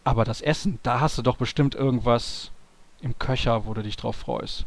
[0.05, 2.51] Aber das Essen, da hast du doch bestimmt irgendwas
[3.03, 4.67] im Köcher, wo du dich drauf freust.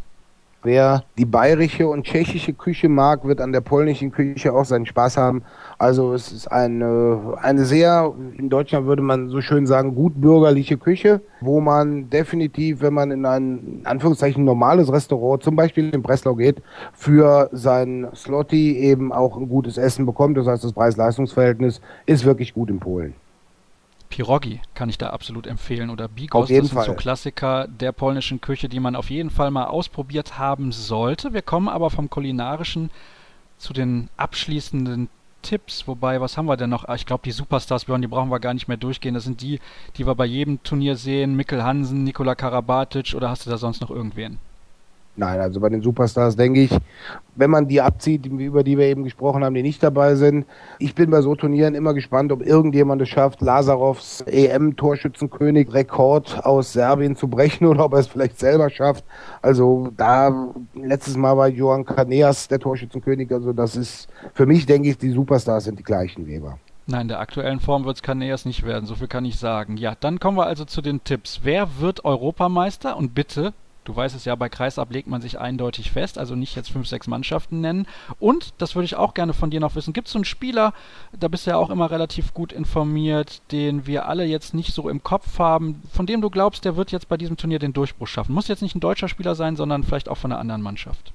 [0.65, 5.17] Wer die bayerische und tschechische Küche mag, wird an der polnischen Küche auch seinen Spaß
[5.17, 5.43] haben.
[5.77, 10.77] Also es ist eine, eine sehr, in Deutschland würde man so schön sagen, gut bürgerliche
[10.77, 16.01] Küche, wo man definitiv, wenn man in ein, in Anführungszeichen, normales Restaurant, zum Beispiel in
[16.01, 16.61] Breslau geht,
[16.93, 20.37] für sein Slotty eben auch ein gutes Essen bekommt.
[20.37, 23.15] Das heißt, das Preis-Leistungs-Verhältnis ist wirklich gut in Polen.
[24.13, 26.85] Pirogi kann ich da absolut empfehlen oder Bigos, das sind Fall.
[26.85, 31.33] so Klassiker der polnischen Küche, die man auf jeden Fall mal ausprobiert haben sollte.
[31.33, 32.91] Wir kommen aber vom kulinarischen
[33.57, 35.09] zu den abschließenden
[35.41, 36.85] Tipps, wobei, was haben wir denn noch?
[36.85, 39.15] Ah, ich glaube, die Superstars, Björn, die brauchen wir gar nicht mehr durchgehen.
[39.15, 39.59] Das sind die,
[39.97, 41.35] die wir bei jedem Turnier sehen.
[41.35, 44.37] Mikkel Hansen, Nikola Karabatic oder hast du da sonst noch irgendwen?
[45.15, 46.75] Nein, also bei den Superstars denke ich,
[47.35, 50.47] wenn man die abzieht, über die wir eben gesprochen haben, die nicht dabei sind.
[50.79, 56.73] Ich bin bei so Turnieren immer gespannt, ob irgendjemand es schafft, Lazarovs EM-Torschützenkönig Rekord aus
[56.73, 59.03] Serbien zu brechen oder ob er es vielleicht selber schafft.
[59.43, 63.31] Also da, letztes Mal war Johan Kaneas der Torschützenkönig.
[63.31, 66.57] Also das ist, für mich denke ich, die Superstars sind die gleichen Weber.
[66.87, 69.77] Nein, der aktuellen Form wird es Kaneas nicht werden, so viel kann ich sagen.
[69.77, 71.41] Ja, dann kommen wir also zu den Tipps.
[71.43, 72.97] Wer wird Europameister?
[72.97, 73.53] Und bitte
[73.83, 76.87] Du weißt es ja, bei Kreisab legt man sich eindeutig fest, also nicht jetzt fünf,
[76.87, 77.85] sechs Mannschaften nennen.
[78.19, 80.73] Und, das würde ich auch gerne von dir noch wissen, gibt es so einen Spieler,
[81.19, 84.89] da bist du ja auch immer relativ gut informiert, den wir alle jetzt nicht so
[84.89, 88.07] im Kopf haben, von dem du glaubst, der wird jetzt bei diesem Turnier den Durchbruch
[88.07, 88.33] schaffen.
[88.33, 91.13] Muss jetzt nicht ein deutscher Spieler sein, sondern vielleicht auch von einer anderen Mannschaft.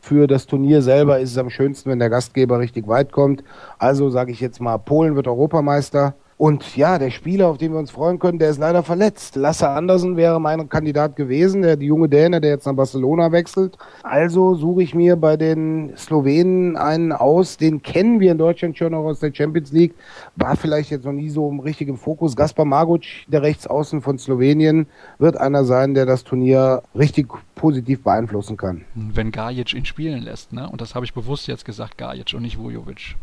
[0.00, 3.42] Für das Turnier selber ist es am schönsten, wenn der Gastgeber richtig weit kommt.
[3.78, 6.14] Also sage ich jetzt mal, Polen wird Europameister.
[6.38, 9.36] Und ja, der Spieler, auf den wir uns freuen können, der ist leider verletzt.
[9.36, 13.78] Lasse Andersen wäre mein Kandidat gewesen, der die junge Däne, der jetzt nach Barcelona wechselt.
[14.02, 18.92] Also suche ich mir bei den Slowenen einen aus, den kennen wir in Deutschland schon
[18.92, 19.94] noch aus der Champions League,
[20.36, 22.36] war vielleicht jetzt noch nie so im richtigen Fokus.
[22.36, 28.58] Gaspar Maguc, der Rechtsaußen von Slowenien, wird einer sein, der das Turnier richtig positiv beeinflussen
[28.58, 28.84] kann.
[28.94, 30.68] Wenn Gajic ihn spielen lässt, ne?
[30.68, 33.16] Und das habe ich bewusst jetzt gesagt, Gajic und nicht Vujovic.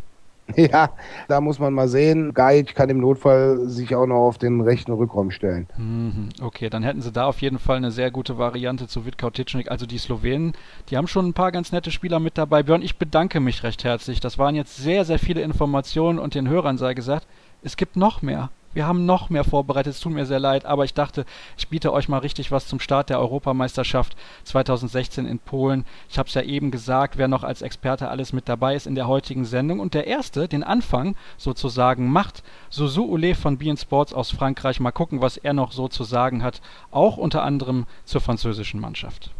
[0.56, 0.90] Ja,
[1.28, 2.34] da muss man mal sehen.
[2.34, 5.66] Gajic kann im Notfall sich auch noch auf den rechten Rückraum stellen.
[5.76, 9.70] Mhm, okay, dann hätten sie da auf jeden Fall eine sehr gute Variante zu Witkau-Titschnik.
[9.70, 10.52] Also die Slowenen,
[10.88, 12.62] die haben schon ein paar ganz nette Spieler mit dabei.
[12.62, 14.20] Björn, ich bedanke mich recht herzlich.
[14.20, 17.26] Das waren jetzt sehr, sehr viele Informationen und den Hörern sei gesagt,
[17.62, 18.50] es gibt noch mehr.
[18.74, 21.24] Wir haben noch mehr vorbereitet, es tut mir sehr leid, aber ich dachte,
[21.56, 25.86] ich biete euch mal richtig was zum Start der Europameisterschaft 2016 in Polen.
[26.10, 28.96] Ich habe es ja eben gesagt, wer noch als Experte alles mit dabei ist in
[28.96, 29.78] der heutigen Sendung.
[29.78, 34.80] Und der erste, den Anfang sozusagen macht, Suzu Ule von Bein Sports aus Frankreich.
[34.80, 36.60] Mal gucken, was er noch so zu sagen hat,
[36.90, 39.30] auch unter anderem zur französischen Mannschaft.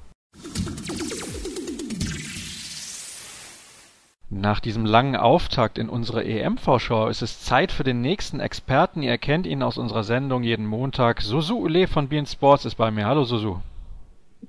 [4.36, 9.00] Nach diesem langen Auftakt in unsere EM-Vorschau ist es Zeit für den nächsten Experten.
[9.00, 11.20] Ihr kennt ihn aus unserer Sendung jeden Montag.
[11.20, 13.06] Susu Ule von Bean Sports ist bei mir.
[13.06, 13.58] Hallo Susu.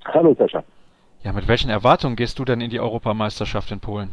[0.06, 0.64] Hallo Sascha.
[1.22, 4.10] Ja, mit welchen Erwartungen gehst du denn in die Europameisterschaft in Polen?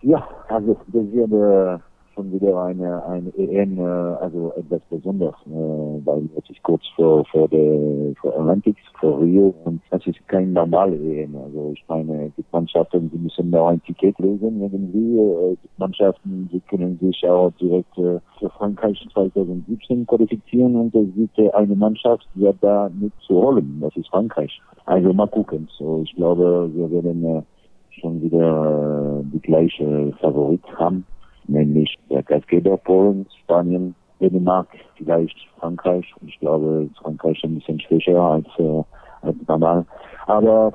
[0.00, 1.82] Ja, also das wird äh,
[2.18, 7.24] schon wieder eine, eine EM, äh, also etwas Besonderes, äh, weil es ist kurz vor,
[7.26, 11.36] vor der vor Olympics, vor Rio und das ist kein normale EM.
[11.36, 15.18] Also ich meine, die Mannschaften, die müssen noch ein Ticket lesen irgendwie.
[15.18, 21.14] Äh, die Mannschaften, die können sich auch direkt äh, für Frankreich 2017 qualifizieren und es
[21.14, 23.78] gibt eine Mannschaft, die hat da nicht zu holen.
[23.80, 24.60] Das ist Frankreich.
[24.86, 25.68] Also mal gucken.
[25.78, 27.44] So, ich glaube, wir werden
[27.90, 31.04] schon wieder die gleiche Favorit haben
[31.48, 36.06] nämlich der Gastgeber Polen, Spanien, Dänemark, vielleicht Frankreich.
[36.26, 38.82] Ich glaube, Frankreich ist ein bisschen schwächer als, äh,
[39.22, 39.86] als normal.
[40.26, 40.72] Aber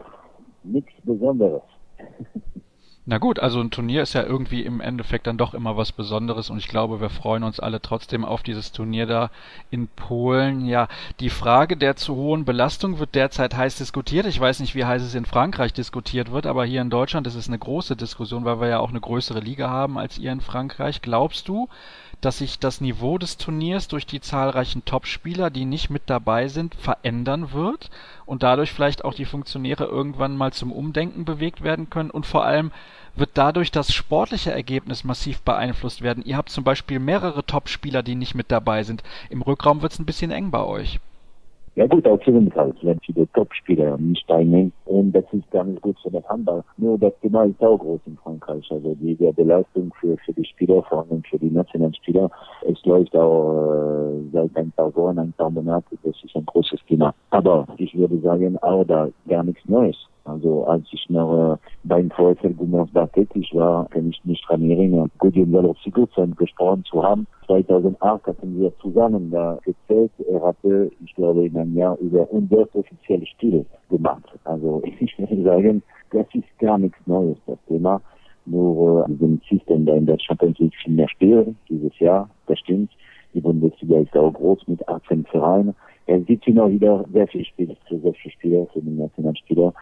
[0.63, 1.61] nichts Besonderes.
[3.05, 6.49] Na gut, also ein Turnier ist ja irgendwie im Endeffekt dann doch immer was Besonderes
[6.49, 9.29] und ich glaube, wir freuen uns alle trotzdem auf dieses Turnier da
[9.71, 10.65] in Polen.
[10.65, 10.87] Ja,
[11.19, 14.25] die Frage der zu hohen Belastung wird derzeit heiß diskutiert.
[14.25, 17.35] Ich weiß nicht, wie heiß es in Frankreich diskutiert wird, aber hier in Deutschland ist
[17.35, 20.39] es eine große Diskussion, weil wir ja auch eine größere Liga haben als ihr in
[20.39, 21.01] Frankreich.
[21.01, 21.67] Glaubst du,
[22.21, 26.73] dass sich das Niveau des Turniers durch die zahlreichen Topspieler, die nicht mit dabei sind,
[26.75, 27.89] verändern wird
[28.25, 32.45] und dadurch vielleicht auch die Funktionäre irgendwann mal zum Umdenken bewegt werden können und vor
[32.45, 32.71] allem
[33.15, 36.23] wird dadurch das sportliche Ergebnis massiv beeinflusst werden.
[36.25, 39.03] Ihr habt zum Beispiel mehrere Topspieler, die nicht mit dabei sind.
[39.29, 40.99] Im Rückraum wird es ein bisschen eng bei euch.
[41.75, 44.71] Ja gut, auf jeden Fall, wenn viele Topspieler nicht teilnehmen.
[44.85, 46.63] Und das ist gar nicht gut für das Handball.
[46.77, 48.63] Nur das Thema ist auch groß in Frankreich.
[48.69, 52.29] Also die Belastung für, für die Spieler, vor allem für die nationalen Spieler.
[52.61, 55.97] Es läuft auch äh, seit ein paar Wochen, ein paar Monaten.
[56.03, 57.15] Das ist ein großes Thema.
[57.31, 59.97] Aber ich würde sagen, auch da gar nichts Neues.
[60.25, 65.11] Also als ich noch äh, beim VfL Gummersbach tätig war, kann ich mich daran erinnern,
[65.17, 67.27] Gudjon Walov-Sigurdsson gesprochen zu haben.
[67.47, 70.11] 2008 hatten wir zusammen da gezählt.
[70.29, 74.23] Er hatte, ich glaube, in einem Jahr über 100 offizielle Spiele gemacht.
[74.45, 78.01] Also ich würde sagen, das ist gar nichts Neues, das Thema.
[78.45, 82.59] Nur äh, diesem System da in der Champions League viel mehr spielen dieses Jahr, das
[82.59, 82.91] stimmt.
[83.33, 85.75] Die Bundesliga ist auch groß mit 18 Vereinen.
[86.05, 89.73] Es gibt immer wieder sehr viele Spiele für solche Spieler, für die Nationalspieler.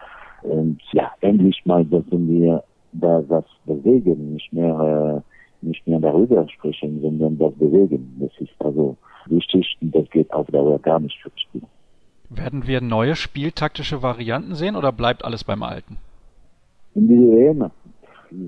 [0.42, 2.62] Und ja, endlich mal dürfen wir
[2.92, 5.22] da was bewegen, nicht mehr,
[5.62, 8.16] äh, nicht mehr darüber sprechen, sondern das bewegen.
[8.20, 11.62] Das ist also wichtig und das geht auf Dauer gar nicht für Spiel.
[12.28, 15.98] Werden wir neue spieltaktische Varianten sehen oder bleibt alles beim Alten?
[16.94, 17.70] In dieser EM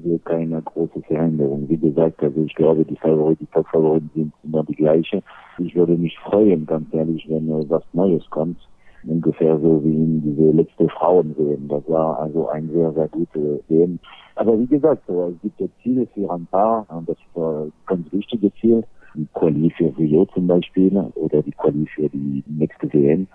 [0.02, 1.68] sehe keine große Veränderung.
[1.68, 5.22] Wie gesagt, also ich glaube, die Favoriten, die Top-Favoriten sind immer die gleiche.
[5.58, 8.58] Ich würde mich freuen, ganz ehrlich, wenn äh, was Neues kommt
[9.06, 11.68] ungefähr so wie in diese letzte Frauen-WM.
[11.68, 13.98] Das war also ein sehr, sehr gute WM.
[14.36, 17.72] Aber wie gesagt, so, es gibt ja Ziele für ein paar und das ist ein
[17.86, 18.84] ganz wichtiges Ziel.
[19.14, 23.28] Die Quali für Rio zum Beispiel oder die Quali für die nächste WM.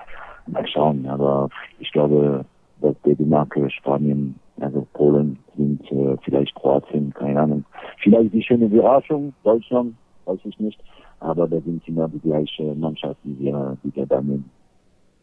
[0.47, 1.49] Mal schauen, aber
[1.79, 2.43] ich glaube,
[2.81, 7.63] dass Dänemark, Spanien, also Polen sind äh, vielleicht Kroatien, keine Ahnung.
[8.01, 9.95] Vielleicht die schöne Überraschung, Deutschland,
[10.25, 10.79] weiß ich nicht.
[11.19, 14.49] Aber da sind immer die gleiche Mannschaft, die wir, die wir da nehmen.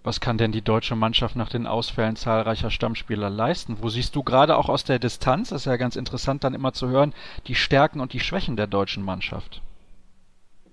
[0.06, 3.78] Was kann denn die deutsche Mannschaft nach den Ausfällen zahlreicher Stammspieler leisten?
[3.80, 6.88] Wo siehst du gerade auch aus der Distanz, ist ja ganz interessant dann immer zu
[6.88, 7.12] hören,
[7.48, 9.62] die Stärken und die Schwächen der deutschen Mannschaft?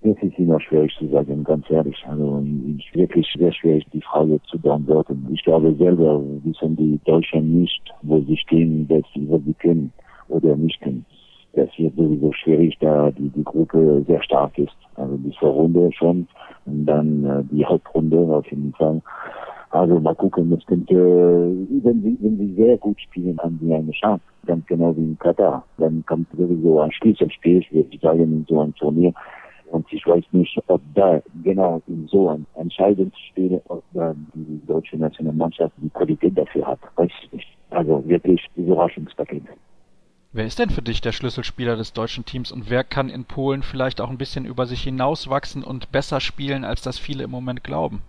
[0.02, 2.00] Das ist immer schwierig zu sagen, ganz ehrlich.
[2.06, 2.46] Also
[2.78, 5.26] ich wirklich sehr schwierig, die Frage zu beantworten.
[5.32, 9.02] Ich glaube selber wissen die Deutschen nicht, wo sie stehen, was
[9.44, 9.92] sie können
[10.28, 11.04] oder nicht können.
[11.56, 14.76] Das wird sowieso schwierig, da die, die Gruppe sehr stark ist.
[14.96, 16.26] Also die Vorrunde schon
[16.66, 19.00] und dann äh, die Hauptrunde auf jeden Fall.
[19.70, 23.90] Also mal gucken, das könnte, wenn sie, wenn sie sehr gut spielen, haben sie eine
[23.90, 24.22] Chance.
[24.46, 25.64] Ganz genau wie in Katar.
[25.78, 29.12] Dann kommt sowieso ein Schlüsselspiel, ich würde sagen, in so einem Turnier.
[29.72, 34.60] Und ich weiß nicht, ob da genau in so ein entscheidendes Spiel, ob da die
[34.66, 36.78] deutsche Nationalmannschaft die Qualität dafür hat.
[36.94, 37.48] Weiß ich nicht.
[37.70, 39.42] Also wirklich Überraschungspaket.
[40.36, 43.62] Wer ist denn für dich der Schlüsselspieler des deutschen Teams und wer kann in Polen
[43.62, 47.62] vielleicht auch ein bisschen über sich hinauswachsen und besser spielen, als das viele im Moment
[47.62, 48.02] glauben?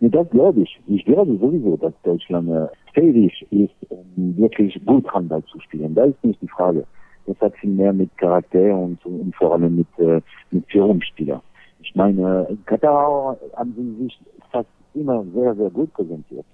[0.00, 0.80] Ja, das glaube ich.
[0.88, 5.94] Ich glaube sowieso, dass Deutschland äh, fähig ist, um wirklich gut Handball zu spielen.
[5.94, 6.84] Da ist nicht die Frage.
[7.26, 10.20] Das hat viel mehr mit Charakter und, und vor allem mit, äh,
[10.50, 11.40] mit Führungsspieler.
[11.80, 14.18] Ich meine, in Katar haben sie sich
[14.50, 16.44] fast immer sehr, sehr gut präsentiert.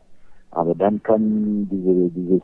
[0.57, 2.41] Aber dann kam diese, dieses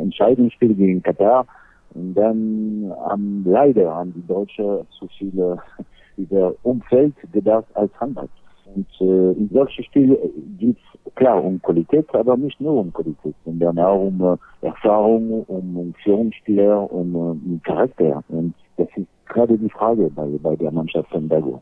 [0.00, 1.44] Entscheidungsspiel gegen Katar
[1.92, 5.58] und dann haben leider haben die Deutschen zu viele
[6.16, 8.28] über Umfeld gedacht als Handball.
[8.74, 10.16] Und äh, in solchen Spielen
[10.58, 15.42] geht es klar um Qualität, aber nicht nur um Qualität, sondern auch um äh, Erfahrung,
[15.48, 18.22] um, um Führungsspieler, um, um Charakter.
[18.28, 21.60] Und das ist gerade die Frage bei, bei der Mannschaft von Dago.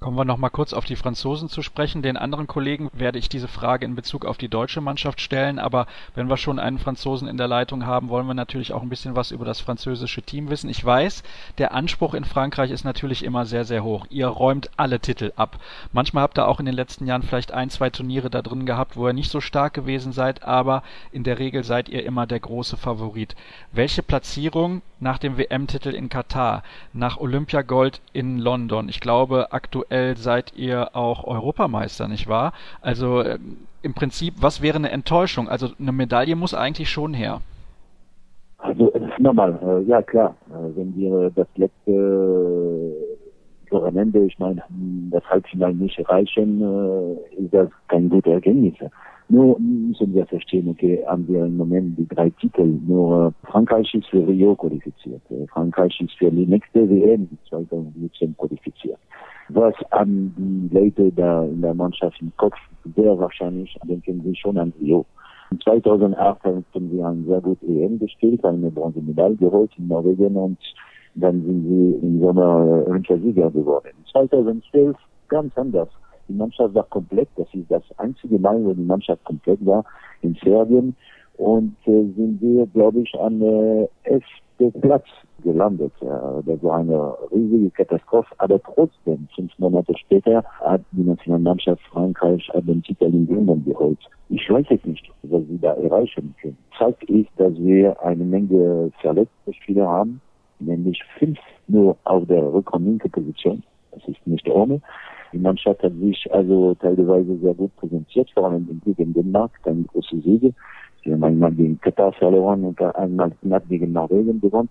[0.00, 2.00] Kommen wir noch mal kurz auf die Franzosen zu sprechen.
[2.00, 5.58] Den anderen Kollegen werde ich diese Frage in Bezug auf die deutsche Mannschaft stellen.
[5.58, 8.88] Aber wenn wir schon einen Franzosen in der Leitung haben, wollen wir natürlich auch ein
[8.88, 10.70] bisschen was über das französische Team wissen.
[10.70, 11.22] Ich weiß,
[11.58, 14.06] der Anspruch in Frankreich ist natürlich immer sehr, sehr hoch.
[14.08, 15.58] Ihr räumt alle Titel ab.
[15.92, 18.96] Manchmal habt ihr auch in den letzten Jahren vielleicht ein, zwei Turniere da drin gehabt,
[18.96, 20.44] wo ihr nicht so stark gewesen seid.
[20.44, 20.82] Aber
[21.12, 23.36] in der Regel seid ihr immer der große Favorit.
[23.70, 26.62] Welche Platzierung nach dem WM-Titel in Katar,
[26.94, 32.52] nach Olympiagold in London, ich glaube aktuell aktuell seid ihr auch Europameister, nicht wahr?
[32.80, 33.38] Also äh,
[33.82, 35.48] im Prinzip, was wäre eine Enttäuschung?
[35.48, 37.40] Also eine Medaille muss eigentlich schon her.
[38.58, 44.62] Also nochmal, äh, ja klar, äh, wenn wir das letzte äh, Wochenende, ich meine,
[45.10, 46.60] das Halbfinale nicht erreichen,
[47.38, 48.74] ist das kein gutes Ergebnis.
[49.30, 52.64] Nur müssen wir verstehen, okay, haben wir im Moment die drei Titel.
[52.64, 55.22] Nur äh, Frankreich ist für Rio qualifiziert.
[55.30, 58.98] Äh, Frankreich ist für die nächste WM 2017 qualifiziert.
[59.50, 62.56] Was haben die Leute da in der Mannschaft im Kopf?
[62.96, 65.06] Sehr wahrscheinlich denken sie schon an Rio.
[65.62, 70.58] 2008 haben wir ein sehr gut EM gespielt, eine Bronzemedaille geholt in Norwegen und
[71.14, 73.90] dann sind sie im Sommer Olympiasieger geworden.
[74.10, 74.96] 2012
[75.28, 75.88] ganz anders.
[76.30, 77.28] Die Mannschaft war komplett.
[77.36, 79.84] Das ist das einzige Mal, wo die Mannschaft komplett war
[80.22, 80.94] in Serbien.
[81.38, 83.88] Und äh, sind wir, glaube ich, an äh,
[84.80, 85.06] Platz
[85.42, 85.92] gelandet.
[86.02, 88.32] Ja, das war eine riesige Katastrophe.
[88.38, 93.98] Aber trotzdem, fünf Monate später, hat die Nationalmannschaft Frankreich den Titel in London geholt.
[94.28, 96.58] Ich weiß es nicht, was sie da erreichen können.
[96.78, 100.20] Zeigt ist, dass wir eine Menge verletzte Spieler haben,
[100.60, 103.64] nämlich fünf nur auf der Rückraum-Position.
[103.90, 104.80] Das ist nicht ohne.
[105.32, 110.20] Die Mannschaft hat sich also teilweise sehr gut präsentiert, vor allem gegen Dänemark, eine große
[110.20, 110.52] Siege.
[111.04, 114.68] Sie haben einmal gegen Katar verloren und einmal knapp gegen Norwegen gewonnen.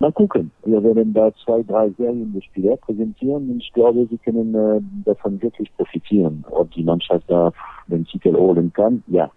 [0.00, 0.52] Mal gucken.
[0.64, 5.74] Wir werden da zwei, drei Serienspiele präsentieren und ich glaube, sie können äh, davon wirklich
[5.76, 6.44] profitieren.
[6.50, 7.52] Ob die Mannschaft da
[7.88, 9.30] den Titel holen kann, ja.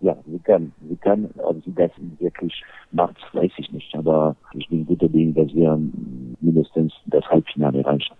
[0.00, 0.72] Ja, sie kann.
[0.88, 2.62] Sie kann, ob sie das wirklich
[2.92, 3.94] macht, weiß ich nicht.
[3.96, 5.78] Aber ich bin guter Dinge, dass wir
[6.40, 8.14] mindestens das Halbfinale reichen.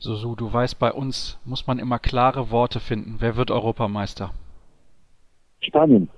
[0.00, 3.16] Susu, du weißt, bei uns muss man immer klare Worte finden.
[3.18, 4.32] Wer wird Europameister?
[5.60, 6.08] Spanien.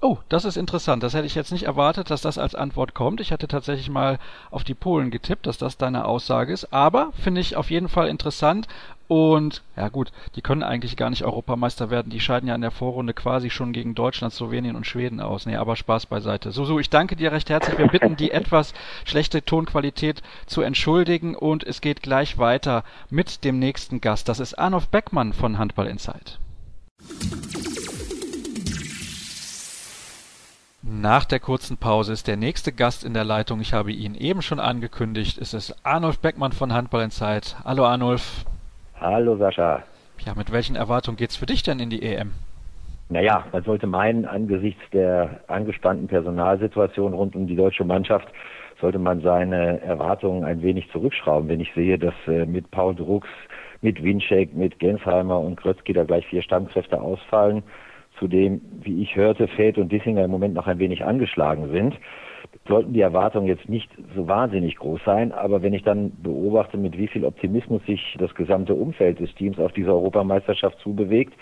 [0.00, 1.02] Oh, das ist interessant.
[1.02, 3.20] Das hätte ich jetzt nicht erwartet, dass das als Antwort kommt.
[3.20, 4.18] Ich hatte tatsächlich mal
[4.50, 6.72] auf die Polen getippt, dass das deine Aussage ist.
[6.72, 8.68] Aber finde ich auf jeden Fall interessant.
[9.08, 12.10] Und ja gut, die können eigentlich gar nicht Europameister werden.
[12.10, 15.46] Die scheiden ja in der Vorrunde quasi schon gegen Deutschland, Slowenien und Schweden aus.
[15.46, 16.52] Nee, aber Spaß beiseite.
[16.52, 17.78] So, so, ich danke dir recht herzlich.
[17.78, 18.74] Wir bitten die etwas
[19.04, 24.28] schlechte Tonqualität zu entschuldigen und es geht gleich weiter mit dem nächsten Gast.
[24.28, 26.38] Das ist Arnulf Beckmann von Handball Insight.
[30.90, 33.60] Nach der kurzen Pause ist der nächste Gast in der Leitung.
[33.60, 35.36] Ich habe ihn eben schon angekündigt.
[35.36, 37.56] Es ist Arnulf Beckmann von Handball in Zeit.
[37.62, 38.46] Hallo Arnulf.
[38.98, 39.82] Hallo Sascha.
[40.24, 42.32] Ja, mit welchen Erwartungen geht's für dich denn in die EM?
[43.10, 48.28] Naja, man sollte meinen, angesichts der angespannten Personalsituation rund um die deutsche Mannschaft,
[48.80, 51.50] sollte man seine Erwartungen ein wenig zurückschrauben.
[51.50, 53.28] Wenn ich sehe, dass äh, mit Paul Drucks,
[53.82, 57.62] mit Winczek, mit Gensheimer und Krötzky da gleich vier Stammkräfte ausfallen,
[58.18, 61.98] zudem, wie ich hörte, Feld und Dissinger im Moment noch ein wenig angeschlagen sind,
[62.66, 65.32] sollten die Erwartungen jetzt nicht so wahnsinnig groß sein.
[65.32, 69.58] Aber wenn ich dann beobachte, mit wie viel Optimismus sich das gesamte Umfeld des Teams
[69.58, 71.34] auf diese Europameisterschaft zubewegt,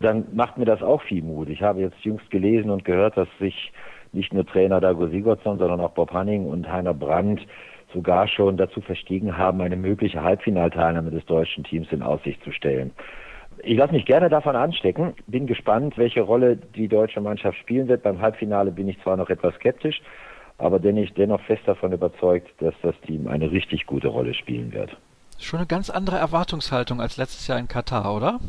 [0.00, 1.48] dann macht mir das auch viel Mut.
[1.48, 3.72] Ich habe jetzt jüngst gelesen und gehört, dass sich
[4.12, 7.46] nicht nur Trainer Dago Sigurdsson, sondern auch Bob Hanning und Heiner Brandt
[7.92, 12.92] sogar schon dazu verstiegen haben, eine mögliche Halbfinalteilnahme des deutschen Teams in Aussicht zu stellen.
[13.62, 18.02] Ich lasse mich gerne davon anstecken, bin gespannt, welche Rolle die deutsche Mannschaft spielen wird.
[18.02, 20.00] Beim Halbfinale bin ich zwar noch etwas skeptisch,
[20.58, 24.72] aber bin ich dennoch fest davon überzeugt, dass das Team eine richtig gute Rolle spielen
[24.72, 24.96] wird.
[25.38, 28.40] Schon eine ganz andere Erwartungshaltung als letztes Jahr in Katar, oder?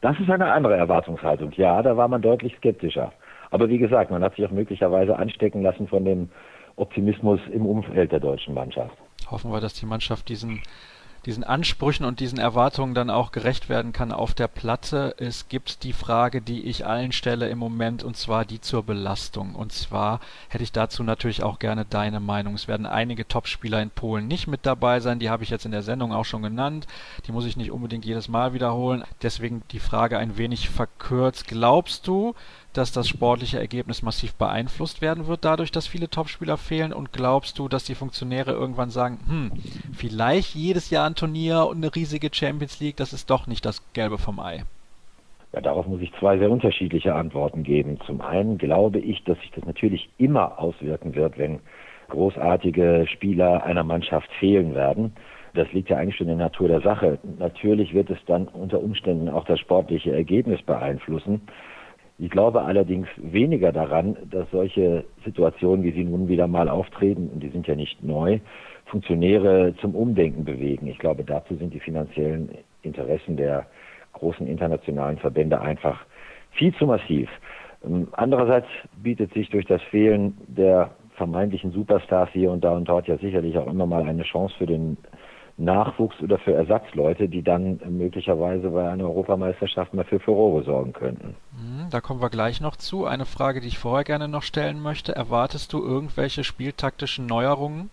[0.00, 1.52] Das ist eine andere Erwartungshaltung.
[1.56, 3.12] Ja, da war man deutlich skeptischer.
[3.50, 6.28] Aber wie gesagt, man hat sich auch möglicherweise anstecken lassen von dem
[6.76, 8.96] Optimismus im Umfeld der deutschen Mannschaft.
[9.30, 10.60] Hoffen wir, dass die Mannschaft diesen
[11.26, 15.14] diesen Ansprüchen und diesen Erwartungen dann auch gerecht werden kann auf der Platte.
[15.18, 19.54] Es gibt die Frage, die ich allen stelle im Moment, und zwar die zur Belastung.
[19.54, 22.54] Und zwar hätte ich dazu natürlich auch gerne deine Meinung.
[22.54, 25.18] Es werden einige Topspieler in Polen nicht mit dabei sein.
[25.18, 26.86] Die habe ich jetzt in der Sendung auch schon genannt.
[27.26, 29.04] Die muss ich nicht unbedingt jedes Mal wiederholen.
[29.22, 31.46] Deswegen die Frage ein wenig verkürzt.
[31.46, 32.34] Glaubst du,
[32.74, 36.92] dass das sportliche Ergebnis massiv beeinflusst werden wird, dadurch, dass viele Topspieler fehlen?
[36.92, 39.52] Und glaubst du, dass die Funktionäre irgendwann sagen, hm,
[39.92, 43.82] vielleicht jedes Jahr ein Turnier und eine riesige Champions League, das ist doch nicht das
[43.92, 44.64] Gelbe vom Ei?
[45.52, 47.98] Ja, darauf muss ich zwei sehr unterschiedliche Antworten geben.
[48.06, 51.60] Zum einen glaube ich, dass sich das natürlich immer auswirken wird, wenn
[52.08, 55.12] großartige Spieler einer Mannschaft fehlen werden.
[55.54, 57.18] Das liegt ja eigentlich schon in der Natur der Sache.
[57.38, 61.42] Natürlich wird es dann unter Umständen auch das sportliche Ergebnis beeinflussen.
[62.18, 67.42] Ich glaube allerdings weniger daran, dass solche Situationen, wie sie nun wieder mal auftreten, und
[67.42, 68.38] die sind ja nicht neu,
[68.86, 70.86] Funktionäre zum Umdenken bewegen.
[70.86, 72.50] Ich glaube, dazu sind die finanziellen
[72.82, 73.66] Interessen der
[74.12, 76.04] großen internationalen Verbände einfach
[76.52, 77.28] viel zu massiv.
[77.84, 78.68] Ähm, andererseits
[79.02, 83.56] bietet sich durch das Fehlen der vermeintlichen Superstars hier und da und dort ja sicherlich
[83.58, 84.96] auch immer mal eine Chance für den
[85.56, 91.36] Nachwuchs oder für Ersatzleute, die dann möglicherweise bei einer Europameisterschaft mal für Furore sorgen könnten.
[91.52, 93.04] Mhm, da kommen wir gleich noch zu.
[93.06, 95.14] Eine Frage, die ich vorher gerne noch stellen möchte.
[95.14, 97.90] Erwartest du irgendwelche spieltaktischen Neuerungen?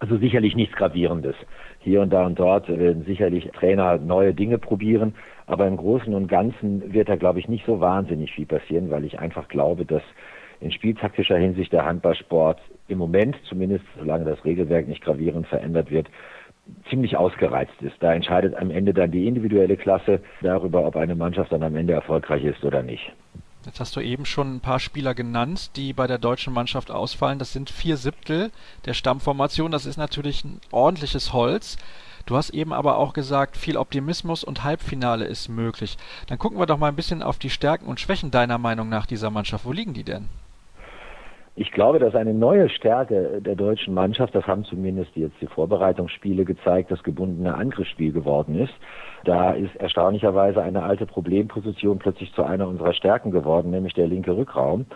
[0.00, 1.36] Also sicherlich nichts Gravierendes.
[1.78, 5.14] Hier und da und dort werden sicherlich Trainer neue Dinge probieren,
[5.46, 9.04] Aber im Großen und Ganzen wird da, glaube ich, nicht so wahnsinnig viel passieren, weil
[9.04, 10.02] ich einfach glaube, dass
[10.60, 16.08] in spieltaktischer Hinsicht der Handballsport im Moment, zumindest solange das Regelwerk nicht gravierend verändert wird,
[16.88, 17.96] ziemlich ausgereizt ist.
[18.00, 21.92] Da entscheidet am Ende dann die individuelle Klasse darüber, ob eine Mannschaft dann am Ende
[21.92, 23.12] erfolgreich ist oder nicht.
[23.64, 27.38] Jetzt hast du eben schon ein paar Spieler genannt, die bei der deutschen Mannschaft ausfallen.
[27.38, 28.50] Das sind vier Siebtel
[28.86, 29.70] der Stammformation.
[29.70, 31.78] Das ist natürlich ein ordentliches Holz.
[32.26, 35.96] Du hast eben aber auch gesagt, viel Optimismus und Halbfinale ist möglich.
[36.26, 39.06] Dann gucken wir doch mal ein bisschen auf die Stärken und Schwächen deiner Meinung nach
[39.06, 39.64] dieser Mannschaft.
[39.64, 40.28] Wo liegen die denn?
[41.54, 46.46] Ich glaube, dass eine neue Stärke der deutschen Mannschaft, das haben zumindest jetzt die Vorbereitungsspiele
[46.46, 48.72] gezeigt, das gebundene Angriffsspiel geworden ist.
[49.24, 54.34] Da ist erstaunlicherweise eine alte Problemposition plötzlich zu einer unserer Stärken geworden, nämlich der linke
[54.34, 54.86] Rückraum,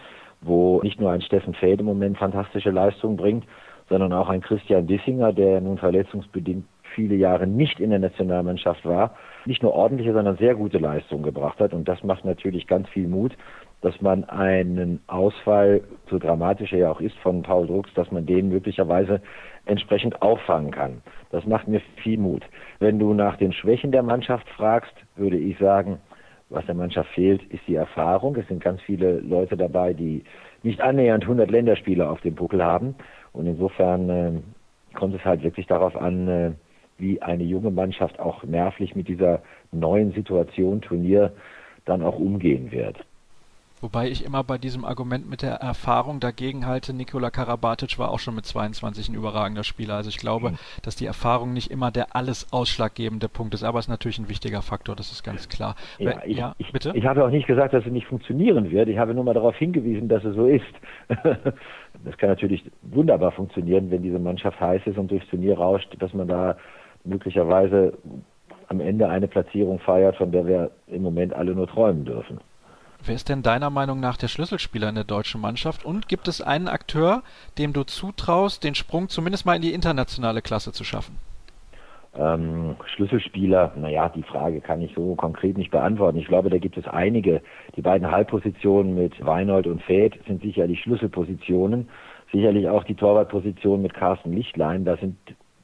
[0.40, 3.44] wo nicht nur ein Steffen Feld im Moment fantastische Leistungen bringt,
[3.90, 9.14] sondern auch ein Christian Dissinger, der nun verletzungsbedingt viele Jahre nicht in der Nationalmannschaft war,
[9.44, 11.74] nicht nur ordentliche, sondern sehr gute Leistungen gebracht hat.
[11.74, 13.32] Und das macht natürlich ganz viel Mut,
[13.82, 18.26] dass man einen Ausfall, so dramatisch er ja auch ist, von Paul Drucks, dass man
[18.26, 19.20] den möglicherweise
[19.66, 21.02] entsprechend auffangen kann.
[21.30, 22.42] Das macht mir viel Mut.
[22.78, 25.98] Wenn du nach den Schwächen der Mannschaft fragst, würde ich sagen,
[26.48, 28.36] was der Mannschaft fehlt, ist die Erfahrung.
[28.36, 30.22] Es sind ganz viele Leute dabei, die
[30.62, 32.94] nicht annähernd 100 Länderspiele auf dem Buckel haben.
[33.32, 34.32] Und insofern äh,
[34.94, 36.52] kommt es halt wirklich darauf an, äh,
[36.98, 41.32] wie eine junge Mannschaft auch nervlich mit dieser neuen Situation Turnier
[41.84, 43.04] dann auch umgehen wird.
[43.80, 48.18] Wobei ich immer bei diesem Argument mit der Erfahrung dagegen halte, Nikola Karabatic war auch
[48.18, 49.94] schon mit 22 ein überragender Spieler.
[49.94, 50.58] Also ich glaube, mhm.
[50.82, 54.30] dass die Erfahrung nicht immer der alles ausschlaggebende Punkt ist, aber es ist natürlich ein
[54.30, 55.76] wichtiger Faktor, das ist ganz klar.
[55.98, 56.92] Ja, ich, ja, ich, bitte?
[56.94, 58.88] ich habe auch nicht gesagt, dass es nicht funktionieren wird.
[58.88, 60.64] Ich habe nur mal darauf hingewiesen, dass es so ist.
[61.08, 66.14] das kann natürlich wunderbar funktionieren, wenn diese Mannschaft heiß ist und durchs Turnier rauscht, dass
[66.14, 66.56] man da
[67.04, 67.92] möglicherweise
[68.68, 72.40] am Ende eine Platzierung feiert, von der wir im Moment alle nur träumen dürfen.
[73.04, 75.84] Wer ist denn deiner Meinung nach der Schlüsselspieler in der deutschen Mannschaft?
[75.84, 77.22] Und gibt es einen Akteur,
[77.58, 81.16] dem du zutraust, den Sprung zumindest mal in die internationale Klasse zu schaffen?
[82.18, 86.18] Ähm, Schlüsselspieler, naja, die Frage kann ich so konkret nicht beantworten.
[86.18, 87.42] Ich glaube, da gibt es einige.
[87.76, 91.88] Die beiden Halbpositionen mit Weinold und Fäth sind sicherlich Schlüsselpositionen.
[92.32, 94.84] Sicherlich auch die Torwartposition mit Carsten Lichtlein.
[94.84, 95.16] Das sind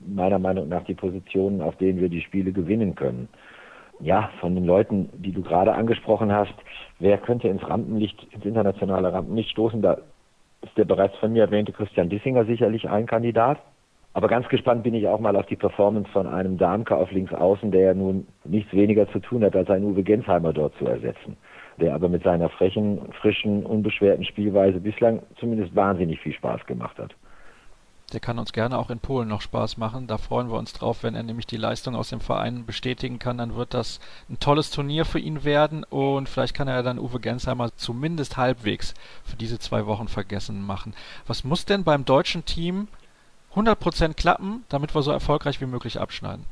[0.06, 3.28] meiner Meinung nach die Positionen, auf denen wir die Spiele gewinnen können.
[4.02, 6.54] Ja, von den Leuten, die du gerade angesprochen hast,
[6.98, 9.80] wer könnte ins Rampenlicht, ins internationale Rampenlicht stoßen?
[9.80, 9.98] Da
[10.62, 13.58] ist der bereits von mir erwähnte Christian Dissinger sicherlich ein Kandidat.
[14.12, 17.32] Aber ganz gespannt bin ich auch mal auf die Performance von einem Darmke auf links
[17.32, 20.86] außen, der ja nun nichts weniger zu tun hat, als einen Uwe Gensheimer dort zu
[20.86, 21.36] ersetzen.
[21.80, 27.14] Der aber mit seiner frechen, frischen, unbeschwerten Spielweise bislang zumindest wahnsinnig viel Spaß gemacht hat.
[28.12, 30.06] Der kann uns gerne auch in Polen noch Spaß machen.
[30.06, 33.38] Da freuen wir uns drauf, wenn er nämlich die Leistung aus dem Verein bestätigen kann.
[33.38, 37.20] Dann wird das ein tolles Turnier für ihn werden und vielleicht kann er dann Uwe
[37.20, 38.94] Gensheimer zumindest halbwegs
[39.24, 40.94] für diese zwei Wochen vergessen machen.
[41.26, 42.88] Was muss denn beim deutschen Team
[43.54, 46.44] 100% klappen, damit wir so erfolgreich wie möglich abschneiden?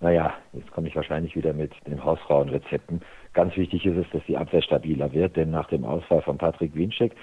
[0.00, 3.00] Naja, jetzt komme ich wahrscheinlich wieder mit den Hausfrauenrezepten.
[3.32, 6.74] Ganz wichtig ist es, dass die Abwehr stabiler wird, denn nach dem Ausfall von Patrick
[6.74, 7.16] Winczek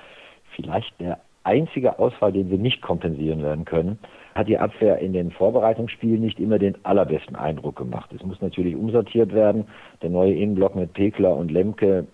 [0.56, 4.00] vielleicht der einzige Ausfall, den wir nicht kompensieren werden können,
[4.34, 8.12] hat die Abwehr in den Vorbereitungsspielen nicht immer den allerbesten Eindruck gemacht.
[8.14, 9.66] Es muss natürlich umsortiert werden.
[10.02, 12.06] Der neue Innenblock mit Pekler und Lemke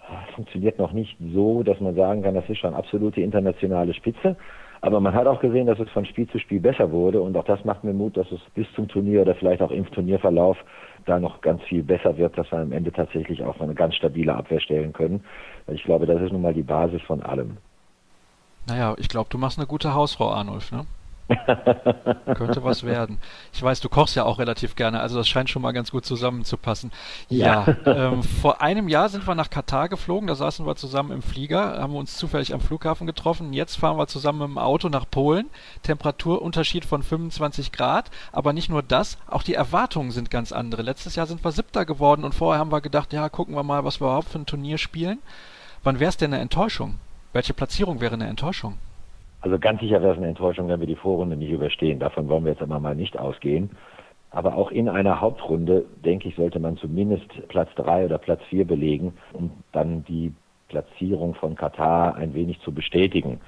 [0.00, 4.36] ah, funktioniert noch nicht so, dass man sagen kann, das ist schon absolute internationale Spitze.
[4.82, 7.44] Aber man hat auch gesehen, dass es von Spiel zu Spiel besser wurde und auch
[7.44, 10.58] das macht mir Mut, dass es bis zum Turnier oder vielleicht auch im Turnierverlauf
[11.06, 14.34] da noch ganz viel besser wird, dass wir am Ende tatsächlich auch eine ganz stabile
[14.34, 15.22] Abwehr stellen können.
[15.68, 17.58] Ich glaube, das ist nun mal die Basis von allem.
[18.66, 20.86] Naja, ich glaube, du machst eine gute Hausfrau, Arnulf, ne?
[22.34, 23.18] Könnte was werden.
[23.52, 26.04] Ich weiß, du kochst ja auch relativ gerne, also das scheint schon mal ganz gut
[26.04, 26.92] zusammenzupassen.
[27.28, 31.12] Ja, ja ähm, vor einem Jahr sind wir nach Katar geflogen, da saßen wir zusammen
[31.12, 33.52] im Flieger, haben uns zufällig am Flughafen getroffen.
[33.52, 35.48] Jetzt fahren wir zusammen im Auto nach Polen.
[35.82, 40.82] Temperaturunterschied von 25 Grad, aber nicht nur das, auch die Erwartungen sind ganz andere.
[40.82, 43.84] Letztes Jahr sind wir Siebter geworden und vorher haben wir gedacht, ja, gucken wir mal,
[43.84, 45.18] was wir überhaupt für ein Turnier spielen.
[45.84, 46.98] Wann wäre es denn eine Enttäuschung?
[47.32, 48.78] Welche Platzierung wäre eine Enttäuschung?
[49.40, 51.98] Also ganz sicher wäre es eine Enttäuschung, wenn wir die Vorrunde nicht überstehen.
[51.98, 53.70] Davon wollen wir jetzt aber mal nicht ausgehen.
[54.30, 58.66] Aber auch in einer Hauptrunde, denke ich, sollte man zumindest Platz drei oder Platz vier
[58.66, 60.32] belegen, um dann die
[60.68, 63.40] Platzierung von Katar ein wenig zu bestätigen.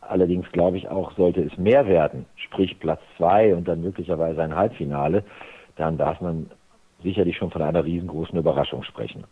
[0.00, 4.54] Allerdings glaube ich auch, sollte es mehr werden, sprich Platz zwei und dann möglicherweise ein
[4.54, 5.24] Halbfinale,
[5.76, 6.50] dann darf man
[7.02, 9.24] sicherlich schon von einer riesengroßen Überraschung sprechen.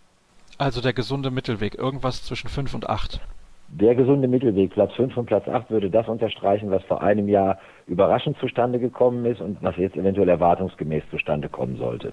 [0.59, 3.21] Also der gesunde Mittelweg, irgendwas zwischen fünf und acht
[3.69, 7.59] der gesunde Mittelweg, Platz 5 und Platz 8, würde das unterstreichen, was vor einem Jahr
[7.87, 12.12] überraschend zustande gekommen ist und was jetzt eventuell erwartungsgemäß zustande kommen sollte.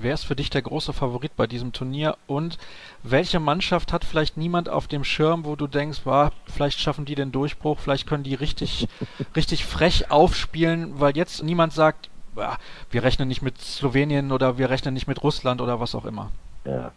[0.00, 2.58] Wer ist für dich der große Favorit bei diesem Turnier und
[3.02, 7.14] welche Mannschaft hat vielleicht niemand auf dem Schirm, wo du denkst, boah, vielleicht schaffen die
[7.14, 8.86] den Durchbruch, vielleicht können die richtig,
[9.36, 12.58] richtig frech aufspielen, weil jetzt niemand sagt, boah,
[12.90, 16.30] wir rechnen nicht mit Slowenien oder wir rechnen nicht mit Russland oder was auch immer.
[16.66, 16.92] Ja.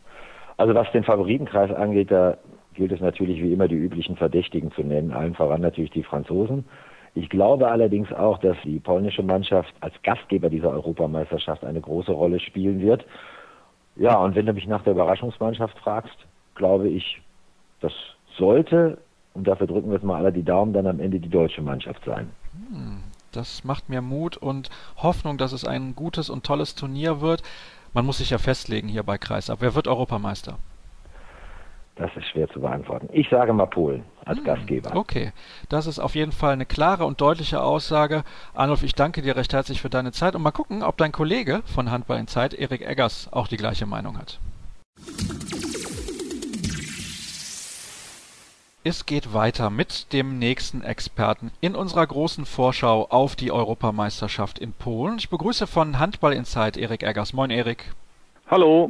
[0.58, 2.38] Also was den Favoritenkreis angeht, da
[2.74, 6.65] gilt es natürlich wie immer die üblichen Verdächtigen zu nennen, allen voran natürlich die Franzosen.
[7.13, 12.39] Ich glaube allerdings auch, dass die polnische Mannschaft als Gastgeber dieser Europameisterschaft eine große Rolle
[12.39, 13.05] spielen wird.
[13.97, 16.15] Ja, und wenn du mich nach der Überraschungsmannschaft fragst,
[16.55, 17.22] glaube ich,
[17.82, 17.91] das
[18.38, 18.97] sollte,
[19.34, 22.03] und dafür drücken wir jetzt mal alle die Daumen, dann am Ende die deutsche Mannschaft
[22.05, 22.30] sein.
[22.53, 23.03] Hm,
[23.34, 27.43] das macht mir Mut und Hoffnung, dass es ein gutes und tolles Turnier wird.
[27.93, 29.59] Man muss sich ja festlegen hier bei Kreisab.
[29.61, 30.57] Wer wird Europameister?
[32.02, 33.10] Das ist schwer zu beantworten.
[33.14, 34.95] Ich sage mal Polen als hm, Gastgeber.
[34.95, 35.34] Okay,
[35.70, 38.24] das ist auf jeden Fall eine klare und deutliche Aussage.
[38.56, 41.62] Arnulf, ich danke dir recht herzlich für deine Zeit und mal gucken, ob dein Kollege
[41.66, 44.39] von Handball in Zeit, Erik Eggers, auch die gleiche Meinung hat.
[48.84, 54.74] Es geht weiter mit dem nächsten Experten in unserer großen Vorschau auf die Europameisterschaft in
[54.74, 55.20] Polen.
[55.20, 57.34] Ich begrüße von Handball in Zeit Erik Eggers.
[57.34, 57.93] Moin Erik.
[58.49, 58.89] Hallo.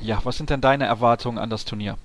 [0.00, 1.96] Ja, was sind denn deine Erwartungen an das Turnier?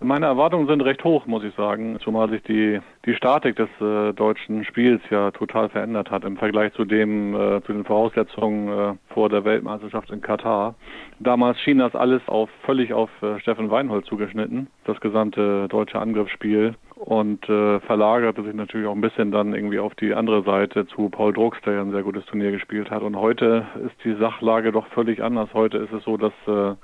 [0.00, 4.12] Meine Erwartungen sind recht hoch, muss ich sagen, zumal sich die, die Statik des äh,
[4.12, 8.94] deutschen Spiels ja total verändert hat im Vergleich zu dem, äh, zu den Voraussetzungen äh,
[9.12, 10.76] vor der Weltmeisterschaft in Katar.
[11.18, 16.76] Damals schien das alles auf, völlig auf äh, Steffen Weinhold zugeschnitten, das gesamte deutsche Angriffsspiel
[16.94, 21.08] und äh, verlagerte sich natürlich auch ein bisschen dann irgendwie auf die andere Seite zu
[21.08, 23.02] Paul Drucks, der ja ein sehr gutes Turnier gespielt hat.
[23.02, 25.48] Und heute ist die Sachlage doch völlig anders.
[25.54, 26.76] Heute ist es so, dass äh,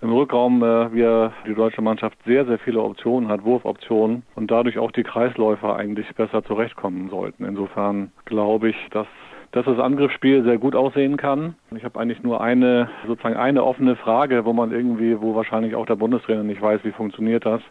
[0.00, 4.78] im Rückraum äh, wir die deutsche Mannschaft sehr, sehr viele Optionen hat, Wurfoptionen und dadurch
[4.78, 7.44] auch die Kreisläufer eigentlich besser zurechtkommen sollten.
[7.44, 9.06] Insofern glaube ich, dass
[9.52, 11.54] dass das Angriffsspiel sehr gut aussehen kann.
[11.74, 15.86] Ich habe eigentlich nur eine, sozusagen eine offene Frage, wo man irgendwie, wo wahrscheinlich auch
[15.86, 17.62] der Bundestrainer nicht weiß, wie funktioniert das.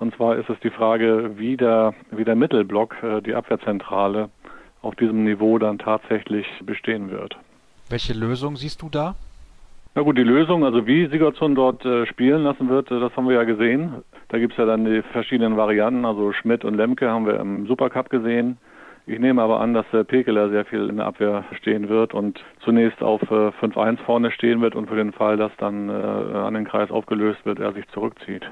[0.00, 4.28] Und zwar ist es die Frage, wie der, wie der Mittelblock, äh, die Abwehrzentrale,
[4.82, 7.38] auf diesem Niveau dann tatsächlich bestehen wird.
[7.88, 9.14] Welche Lösung siehst du da?
[9.96, 13.28] Na gut, die Lösung, also wie Sigurdsson dort äh, spielen lassen wird, äh, das haben
[13.28, 14.02] wir ja gesehen.
[14.28, 18.10] Da gibt's ja dann die verschiedenen Varianten, also Schmidt und Lemke haben wir im Supercup
[18.10, 18.58] gesehen.
[19.06, 22.42] Ich nehme aber an, dass äh, Pekeler sehr viel in der Abwehr stehen wird und
[22.64, 26.54] zunächst auf äh, 5-1 vorne stehen wird und für den Fall, dass dann äh, an
[26.54, 28.42] den Kreis aufgelöst wird, er sich zurückzieht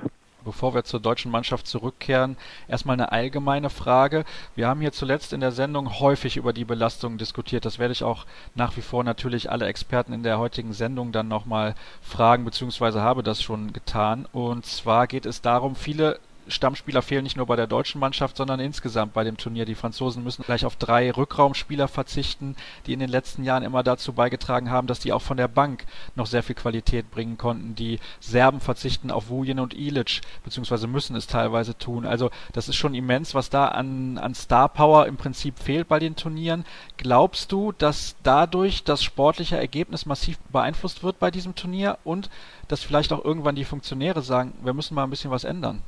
[0.44, 2.36] bevor wir zur deutschen Mannschaft zurückkehren,
[2.68, 4.24] erstmal eine allgemeine Frage.
[4.54, 7.64] Wir haben hier zuletzt in der Sendung häufig über die Belastung diskutiert.
[7.64, 11.28] Das werde ich auch nach wie vor natürlich alle Experten in der heutigen Sendung dann
[11.28, 14.26] nochmal fragen, beziehungsweise habe das schon getan.
[14.32, 16.18] Und zwar geht es darum, viele
[16.52, 19.64] Stammspieler fehlen nicht nur bei der deutschen Mannschaft, sondern insgesamt bei dem Turnier.
[19.64, 24.12] Die Franzosen müssen gleich auf drei Rückraumspieler verzichten, die in den letzten Jahren immer dazu
[24.12, 25.84] beigetragen haben, dass die auch von der Bank
[26.14, 27.74] noch sehr viel Qualität bringen konnten.
[27.74, 32.06] Die Serben verzichten auf Vujen und Ilic, beziehungsweise müssen es teilweise tun.
[32.06, 35.98] Also das ist schon immens, was da an, an Star Power im Prinzip fehlt bei
[35.98, 36.64] den Turnieren.
[36.96, 42.30] Glaubst du, dass dadurch das sportliche Ergebnis massiv beeinflusst wird bei diesem Turnier und
[42.68, 45.82] dass vielleicht auch irgendwann die Funktionäre sagen, wir müssen mal ein bisschen was ändern?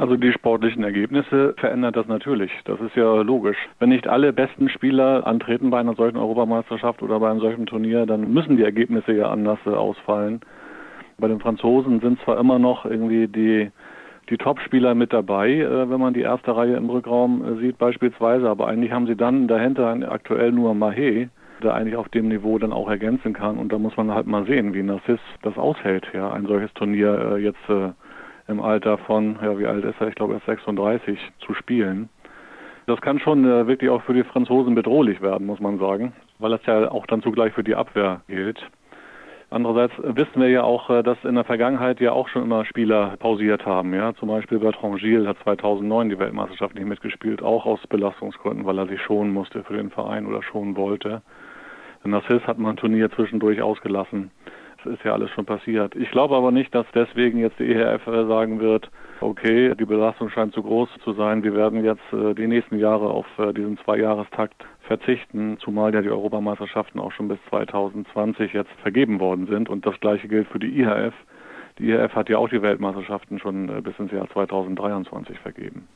[0.00, 2.50] Also die sportlichen Ergebnisse verändert das natürlich.
[2.64, 3.58] Das ist ja logisch.
[3.80, 8.06] Wenn nicht alle besten Spieler antreten bei einer solchen Europameisterschaft oder bei einem solchen Turnier,
[8.06, 10.40] dann müssen die Ergebnisse ja anders ausfallen.
[11.18, 13.70] Bei den Franzosen sind zwar immer noch irgendwie die
[14.30, 18.48] die Top-Spieler mit dabei, äh, wenn man die erste Reihe im Rückraum äh, sieht beispielsweise,
[18.48, 21.28] aber eigentlich haben sie dann dahinter aktuell nur Mahé,
[21.62, 24.46] der eigentlich auf dem Niveau dann auch ergänzen kann und da muss man halt mal
[24.46, 27.68] sehen, wie Narciss das aushält, ja, ein solches Turnier äh, jetzt
[28.50, 30.08] im Alter von, ja, wie alt ist er?
[30.08, 32.08] Ich glaube, er ist 36 zu spielen.
[32.86, 36.50] Das kann schon äh, wirklich auch für die Franzosen bedrohlich werden, muss man sagen, weil
[36.50, 38.60] das ja auch dann zugleich für die Abwehr gilt.
[39.52, 43.16] Andererseits wissen wir ja auch, äh, dass in der Vergangenheit ja auch schon immer Spieler
[43.18, 43.94] pausiert haben.
[43.94, 48.78] Ja, zum Beispiel Bertrand Gilles hat 2009 die Weltmeisterschaft nicht mitgespielt, auch aus Belastungsgründen, weil
[48.78, 51.22] er sich schonen musste für den Verein oder schonen wollte.
[52.02, 54.30] Narciss hat man ein Turnier zwischendurch ausgelassen
[54.86, 55.94] ist ja alles schon passiert.
[55.96, 60.54] Ich glaube aber nicht, dass deswegen jetzt die EHF sagen wird, okay, die Belastung scheint
[60.54, 64.64] zu groß zu sein, wir werden jetzt äh, die nächsten Jahre auf äh, diesen Zweijahrestakt
[64.82, 69.98] verzichten, zumal ja die Europameisterschaften auch schon bis 2020 jetzt vergeben worden sind und das
[70.00, 71.14] gleiche gilt für die IHF.
[71.78, 75.86] Die IHF hat ja auch die Weltmeisterschaften schon äh, bis ins Jahr 2023 vergeben.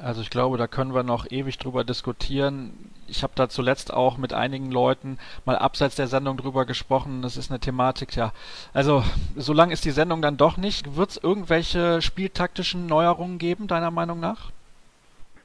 [0.00, 2.72] Also ich glaube, da können wir noch ewig drüber diskutieren.
[3.08, 7.22] Ich habe da zuletzt auch mit einigen Leuten mal abseits der Sendung drüber gesprochen.
[7.22, 8.32] Das ist eine Thematik, ja.
[8.72, 9.02] Also
[9.34, 10.96] so lang ist die Sendung dann doch nicht.
[10.96, 14.52] Wird es irgendwelche spieltaktischen Neuerungen geben, deiner Meinung nach?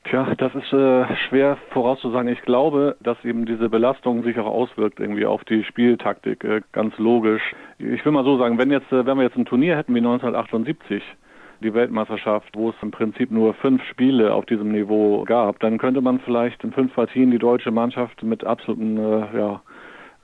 [0.03, 2.27] Tja, das ist äh, schwer vorauszusagen.
[2.27, 6.97] Ich glaube, dass eben diese Belastung sich auch auswirkt irgendwie auf die Spieltaktik, äh, ganz
[6.97, 7.41] logisch.
[7.79, 10.01] Ich will mal so sagen, wenn jetzt, äh, wenn wir jetzt ein Turnier hätten wie
[10.01, 11.01] 1978,
[11.63, 16.01] die Weltmeisterschaft, wo es im Prinzip nur fünf Spiele auf diesem Niveau gab, dann könnte
[16.01, 19.61] man vielleicht in fünf Partien die deutsche Mannschaft mit absoluten äh, ja,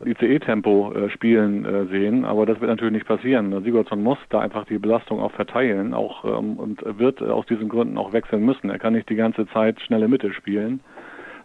[0.05, 3.63] ICE-Tempo äh, spielen äh, sehen, aber das wird natürlich nicht passieren.
[3.63, 7.97] Sigurdsson muss da einfach die Belastung auch verteilen auch ähm, und wird aus diesen Gründen
[7.97, 8.69] auch wechseln müssen.
[8.69, 10.81] Er kann nicht die ganze Zeit schnelle Mitte spielen,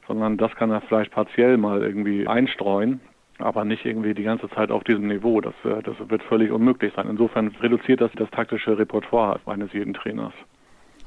[0.07, 3.01] sondern das kann er vielleicht partiell mal irgendwie einstreuen,
[3.45, 5.41] aber nicht irgendwie die ganze Zeit auf diesem Niveau.
[5.41, 7.09] Das, äh, das wird völlig unmöglich sein.
[7.09, 10.33] Insofern reduziert das das taktische Repertoire eines jeden Trainers.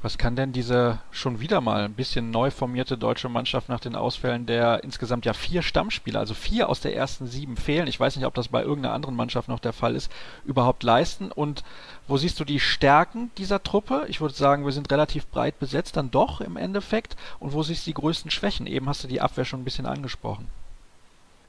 [0.00, 3.96] Was kann denn diese schon wieder mal ein bisschen neu formierte deutsche Mannschaft nach den
[3.96, 8.14] Ausfällen der insgesamt ja vier Stammspieler, also vier aus der ersten sieben fehlen, ich weiß
[8.14, 10.12] nicht, ob das bei irgendeiner anderen Mannschaft noch der Fall ist,
[10.44, 11.32] überhaupt leisten?
[11.32, 11.64] Und
[12.06, 14.04] wo siehst du die Stärken dieser Truppe?
[14.06, 17.16] Ich würde sagen, wir sind relativ breit besetzt, dann doch im Endeffekt.
[17.40, 18.68] Und wo siehst du die größten Schwächen?
[18.68, 20.46] Eben hast du die Abwehr schon ein bisschen angesprochen.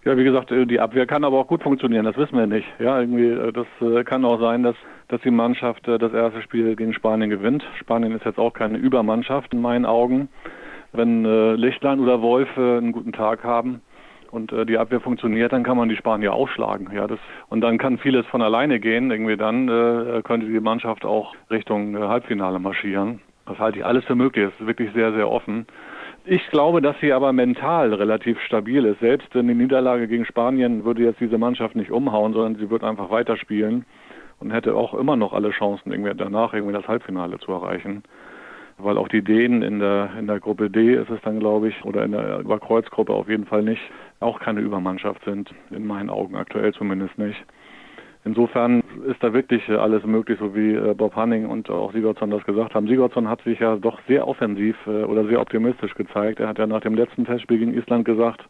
[0.05, 2.67] Ja, wie gesagt, äh, die Abwehr kann aber auch gut funktionieren, das wissen wir nicht.
[2.79, 4.75] Ja, irgendwie, äh, das äh, kann auch sein, dass,
[5.09, 7.65] dass die Mannschaft das erste Spiel gegen Spanien gewinnt.
[7.79, 10.29] Spanien ist jetzt auch keine Übermannschaft in meinen Augen.
[10.91, 11.23] Wenn
[11.55, 13.81] Lichtlein oder Wolf einen guten Tag haben
[14.31, 16.89] und äh, die Abwehr funktioniert, dann kann man die Spanier aufschlagen.
[16.93, 17.19] Ja, das,
[17.49, 19.11] und dann kann vieles von alleine gehen.
[19.11, 23.19] Irgendwie dann äh, könnte die Mannschaft auch Richtung äh, Halbfinale marschieren.
[23.45, 24.47] Das halte ich alles für möglich.
[24.47, 25.65] Es ist wirklich sehr, sehr offen.
[26.25, 28.99] Ich glaube, dass sie aber mental relativ stabil ist.
[28.99, 32.83] Selbst in der Niederlage gegen Spanien würde jetzt diese Mannschaft nicht umhauen, sondern sie wird
[32.83, 33.85] einfach weiterspielen
[34.39, 38.03] und hätte auch immer noch alle Chancen, irgendwie danach irgendwie das Halbfinale zu erreichen.
[38.77, 41.83] Weil auch die Dänen in der, in der Gruppe D ist es dann, glaube ich,
[41.83, 43.81] oder in der Überkreuzgruppe auf jeden Fall nicht,
[44.21, 47.43] auch keine Übermannschaft sind, in meinen Augen aktuell zumindest nicht.
[48.25, 52.43] Insofern ist da wirklich alles möglich, so wie äh, Bob Hanning und auch Sigurdsson das
[52.43, 52.87] gesagt haben.
[52.87, 56.39] Sigurdsson hat sich ja doch sehr offensiv äh, oder sehr optimistisch gezeigt.
[56.39, 58.43] Er hat ja nach dem letzten Testspiel gegen Island gesagt,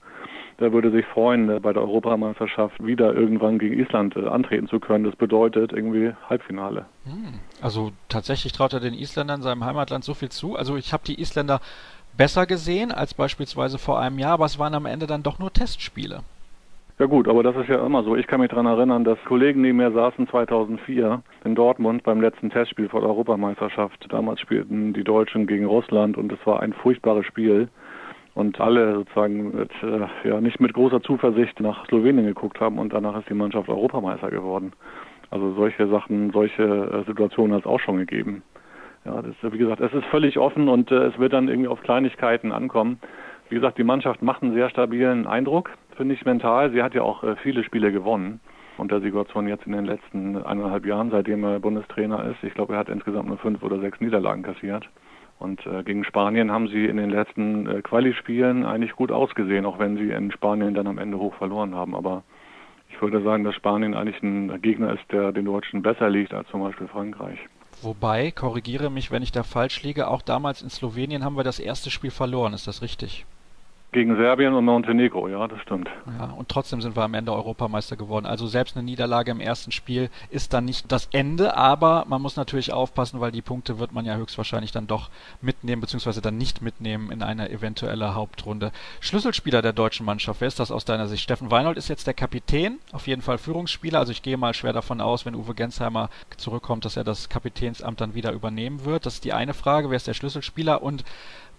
[0.58, 5.04] er würde sich freuen, äh, bei der Europameisterschaft wieder irgendwann gegen Island antreten zu können.
[5.04, 6.86] Das bedeutet irgendwie Halbfinale.
[7.04, 7.40] Hm.
[7.62, 10.56] Also tatsächlich traut er den Isländern seinem Heimatland so viel zu.
[10.56, 11.62] Also ich habe die Isländer
[12.18, 15.54] besser gesehen als beispielsweise vor einem Jahr, aber es waren am Ende dann doch nur
[15.54, 16.22] Testspiele.
[17.00, 18.18] Ja gut, aber das ist ja immer so.
[18.18, 22.50] Ich kann mich daran erinnern, dass Kollegen neben mir saßen 2004 in Dortmund beim letzten
[22.50, 24.06] Testspiel vor der Europameisterschaft.
[24.10, 27.70] Damals spielten die Deutschen gegen Russland und es war ein furchtbares Spiel.
[28.34, 32.92] Und alle sozusagen mit, äh, ja, nicht mit großer Zuversicht nach Slowenien geguckt haben und
[32.92, 34.74] danach ist die Mannschaft Europameister geworden.
[35.30, 38.44] Also solche Sachen, solche äh, Situationen hat es auch schon gegeben.
[39.06, 41.82] Ja, das, wie gesagt, es ist völlig offen und äh, es wird dann irgendwie auf
[41.82, 43.00] Kleinigkeiten ankommen.
[43.48, 46.72] Wie gesagt, die Mannschaft macht einen sehr stabilen Eindruck finde ich mental.
[46.72, 48.40] Sie hat ja auch äh, viele Spiele gewonnen
[48.78, 52.42] unter Sigurdsson jetzt in den letzten eineinhalb Jahren, seitdem er Bundestrainer ist.
[52.42, 54.88] Ich glaube, er hat insgesamt nur fünf oder sechs Niederlagen kassiert.
[55.40, 59.78] Und äh, gegen Spanien haben sie in den letzten äh, Quali-Spielen eigentlich gut ausgesehen, auch
[59.78, 61.96] wenn sie in Spanien dann am Ende hoch verloren haben.
[61.96, 62.24] Aber
[62.90, 66.48] ich würde sagen, dass Spanien eigentlich ein Gegner ist, der den Deutschen besser liegt als
[66.48, 67.40] zum Beispiel Frankreich.
[67.82, 71.60] Wobei, korrigiere mich, wenn ich da falsch liege, auch damals in Slowenien haben wir das
[71.60, 73.26] erste Spiel verloren, ist das richtig?
[73.92, 75.90] Gegen Serbien und Montenegro, ja, das stimmt.
[76.20, 78.28] Ja, und trotzdem sind wir am Ende Europameister geworden.
[78.28, 82.36] Also selbst eine Niederlage im ersten Spiel ist dann nicht das Ende, aber man muss
[82.36, 85.10] natürlich aufpassen, weil die Punkte wird man ja höchstwahrscheinlich dann doch
[85.42, 88.72] mitnehmen, beziehungsweise dann nicht mitnehmen in eine eventuelle Hauptrunde.
[89.00, 91.24] Schlüsselspieler der deutschen Mannschaft, wer ist das aus deiner Sicht?
[91.24, 93.98] Steffen Weinhold ist jetzt der Kapitän, auf jeden Fall Führungsspieler.
[93.98, 98.02] Also ich gehe mal schwer davon aus, wenn Uwe Gensheimer zurückkommt, dass er das Kapitänsamt
[98.02, 99.08] dann wieder übernehmen wird.
[99.08, 101.04] Das ist die eine Frage, wer ist der Schlüsselspieler und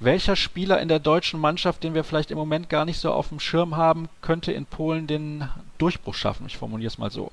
[0.01, 3.29] welcher Spieler in der deutschen Mannschaft, den wir vielleicht im Moment gar nicht so auf
[3.29, 5.45] dem Schirm haben, könnte in Polen den
[5.79, 6.47] Durchbruch schaffen?
[6.47, 7.31] Ich formuliere es mal so.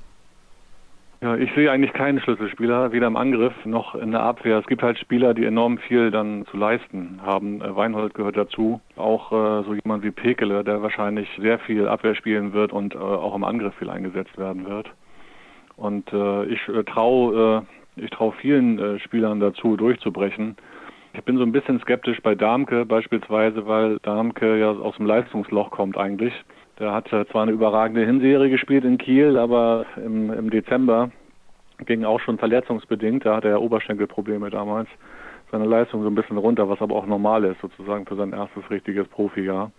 [1.20, 4.59] Ja, ich sehe eigentlich keinen Schlüsselspieler, weder im Angriff noch in der Abwehr.
[4.59, 7.59] Es gibt halt Spieler, die enorm viel dann zu leisten haben.
[7.61, 8.82] Äh, Weinhold gehört dazu.
[8.95, 12.99] Auch äh, so jemand wie Pekele, der wahrscheinlich sehr viel Abwehr spielen wird und äh,
[12.99, 14.91] auch im Angriff viel eingesetzt werden wird.
[15.76, 20.55] Und äh, ich äh, traue äh, ich traue vielen Spielern dazu, durchzubrechen.
[21.18, 25.72] Ich bin so ein bisschen skeptisch bei Darmke beispielsweise, weil Darmke ja aus dem Leistungsloch
[25.72, 26.32] kommt eigentlich.
[26.78, 31.09] Der hat zwar eine überragende Hinserie gespielt in Kiel, aber im, im Dezember
[31.88, 34.89] ging auch schon verletzungsbedingt, da hatte er Oberschenkelprobleme damals,
[35.51, 38.70] seine Leistung so ein bisschen runter, was aber auch normal ist sozusagen für sein erstes
[38.70, 39.71] richtiges Profijahr.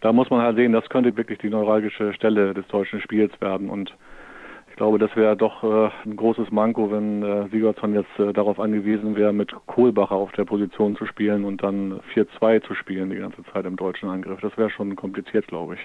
[0.00, 3.68] Da muss man halt sehen, das könnte wirklich die neuralgische Stelle des deutschen Spiels werden
[3.68, 3.94] und
[4.78, 9.14] glaube, das wäre doch äh, ein großes Manko, wenn äh, Sigurdsson jetzt äh, darauf angewiesen
[9.16, 13.44] wäre, mit Kohlbacher auf der Position zu spielen und dann 4-2 zu spielen die ganze
[13.52, 14.40] Zeit im deutschen Angriff.
[14.40, 15.80] Das wäre schon kompliziert, glaube ich.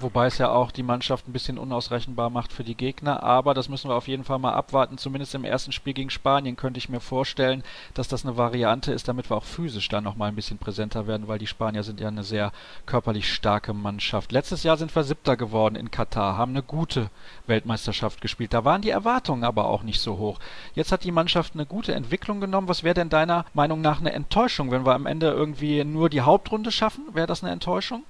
[0.00, 3.22] Wobei es ja auch die Mannschaft ein bisschen unausrechenbar macht für die Gegner.
[3.22, 4.98] Aber das müssen wir auf jeden Fall mal abwarten.
[4.98, 7.62] Zumindest im ersten Spiel gegen Spanien könnte ich mir vorstellen,
[7.94, 11.28] dass das eine Variante ist, damit wir auch physisch dann nochmal ein bisschen präsenter werden,
[11.28, 12.52] weil die Spanier sind ja eine sehr
[12.84, 14.32] körperlich starke Mannschaft.
[14.32, 17.10] Letztes Jahr sind wir Siebter geworden in Katar, haben eine gute
[17.46, 18.52] Weltmeisterschaft gespielt.
[18.52, 20.38] Da waren die Erwartungen aber auch nicht so hoch.
[20.74, 22.68] Jetzt hat die Mannschaft eine gute Entwicklung genommen.
[22.68, 26.20] Was wäre denn deiner Meinung nach eine Enttäuschung, wenn wir am Ende irgendwie nur die
[26.20, 27.04] Hauptrunde schaffen?
[27.14, 28.02] Wäre das eine Enttäuschung?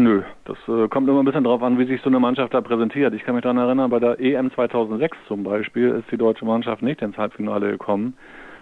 [0.00, 2.60] Nö, das äh, kommt immer ein bisschen drauf an, wie sich so eine Mannschaft da
[2.60, 3.12] präsentiert.
[3.14, 6.82] Ich kann mich daran erinnern, bei der EM 2006 zum Beispiel ist die deutsche Mannschaft
[6.82, 8.16] nicht ins Halbfinale gekommen,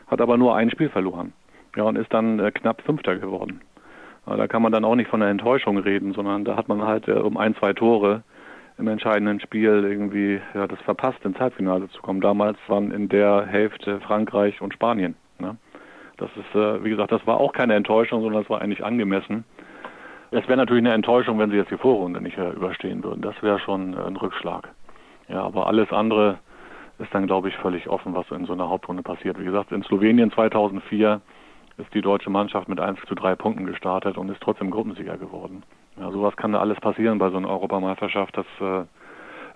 [0.07, 1.35] hat aber nur ein Spiel verloren.
[1.77, 3.61] Ja, und ist dann äh, knapp Fünfter geworden.
[4.25, 6.81] Aber da kann man dann auch nicht von einer Enttäuschung reden, sondern da hat man
[6.83, 8.23] halt äh, um ein, zwei Tore
[8.79, 12.23] im entscheidenden Spiel irgendwie ja, das verpasst, ins Halbfinale zu kommen.
[12.23, 15.15] Damals waren in der Hälfte Frankreich und Spanien.
[15.39, 15.59] Ne?
[16.17, 19.45] Das ist, äh, wie gesagt, das war auch keine Enttäuschung, sondern das war eigentlich angemessen.
[20.31, 23.23] Es wäre natürlich eine Enttäuschung, wenn sie jetzt die Vorrunde nicht äh, überstehen würden.
[23.23, 24.69] Das wäre schon äh, ein Rückschlag.
[25.29, 26.39] Ja, aber alles andere
[26.99, 29.39] ist dann, glaube ich, völlig offen, was in so einer Hauptrunde passiert.
[29.39, 31.21] Wie gesagt, in Slowenien 2004
[31.79, 35.63] ist die deutsche Mannschaft mit 1 zu 3 Punkten gestartet und ist trotzdem Gruppensieger geworden.
[35.99, 38.37] Ja, sowas kann da alles passieren bei so einer Europameisterschaft.
[38.37, 38.85] Das, äh,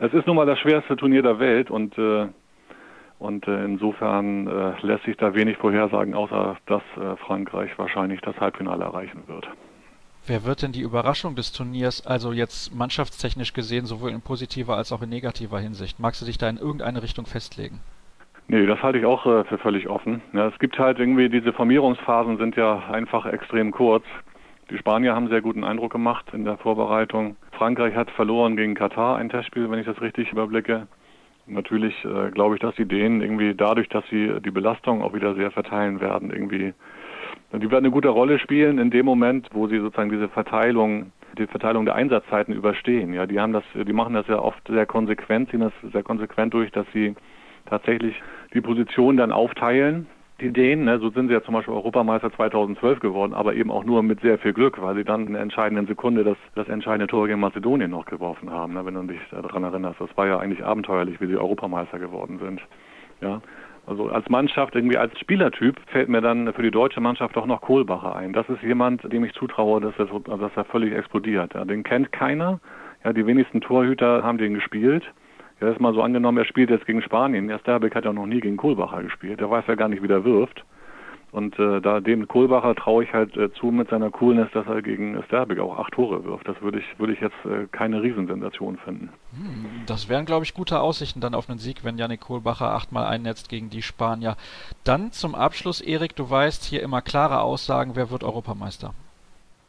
[0.04, 2.28] es ist nun mal das schwerste Turnier der Welt und äh,
[3.20, 8.34] und äh, insofern äh, lässt sich da wenig vorhersagen, außer dass äh, Frankreich wahrscheinlich das
[8.40, 9.46] Halbfinale erreichen wird.
[10.26, 14.92] Wer wird denn die Überraschung des Turniers, also jetzt mannschaftstechnisch gesehen, sowohl in positiver als
[14.92, 15.98] auch in negativer Hinsicht?
[15.98, 17.80] Magst du dich da in irgendeine Richtung festlegen?
[18.48, 20.22] Nee, das halte ich auch äh, für völlig offen.
[20.32, 24.04] Es gibt halt irgendwie, diese Formierungsphasen sind ja einfach extrem kurz.
[24.70, 27.36] Die Spanier haben sehr guten Eindruck gemacht in der Vorbereitung.
[27.52, 30.86] Frankreich hat verloren gegen Katar ein Testspiel, wenn ich das richtig überblicke.
[31.46, 35.34] Natürlich äh, glaube ich, dass die Dänen irgendwie dadurch, dass sie die Belastung auch wieder
[35.34, 36.74] sehr verteilen werden, irgendwie
[37.52, 41.46] die werden eine gute Rolle spielen in dem Moment, wo sie sozusagen diese Verteilung, die
[41.46, 43.12] Verteilung der Einsatzzeiten überstehen.
[43.12, 46.54] Ja, die haben das, die machen das ja oft sehr konsequent, ziehen das sehr konsequent
[46.54, 47.14] durch, dass sie
[47.66, 48.14] tatsächlich
[48.54, 50.06] die Position dann aufteilen.
[50.40, 53.84] Die Dänen, ne, so sind sie ja zum Beispiel Europameister 2012 geworden, aber eben auch
[53.84, 57.08] nur mit sehr viel Glück, weil sie dann in der entscheidenden Sekunde das, das entscheidende
[57.08, 60.00] Tor gegen Mazedonien noch geworfen haben, ne, wenn du dich daran erinnerst.
[60.00, 62.62] Das war ja eigentlich abenteuerlich, wie sie Europameister geworden sind.
[63.20, 63.42] Ja,
[63.90, 67.60] also als Mannschaft, irgendwie als Spielertyp, fällt mir dann für die deutsche Mannschaft doch noch
[67.60, 68.32] Kohlbacher ein.
[68.32, 71.54] Das ist jemand, dem ich zutraue, dass er, dass er völlig explodiert.
[71.54, 72.60] Ja, den kennt keiner.
[73.02, 75.02] Ja, die wenigsten Torhüter haben den gespielt.
[75.60, 77.48] Ja, ist mal so angenommen, er spielt jetzt gegen Spanien.
[77.48, 79.40] Der Sterbeck hat ja noch nie gegen Kohlbacher gespielt.
[79.40, 80.64] Der weiß ja gar nicht, wie der wirft.
[81.32, 84.82] Und äh, da dem Kohlbacher traue ich halt äh, zu mit seiner Coolness, dass er
[84.82, 86.48] gegen Sterbeck auch acht Tore wirft.
[86.48, 89.10] Das würde ich, würde ich jetzt äh, keine Riesensensation finden.
[89.36, 93.06] Hm, das wären, glaube ich, gute Aussichten dann auf einen Sieg, wenn Janik Kohlbacher achtmal
[93.06, 94.36] einnetzt gegen die Spanier.
[94.82, 98.92] Dann zum Abschluss, Erik, du weißt hier immer klare Aussagen, wer wird Europameister?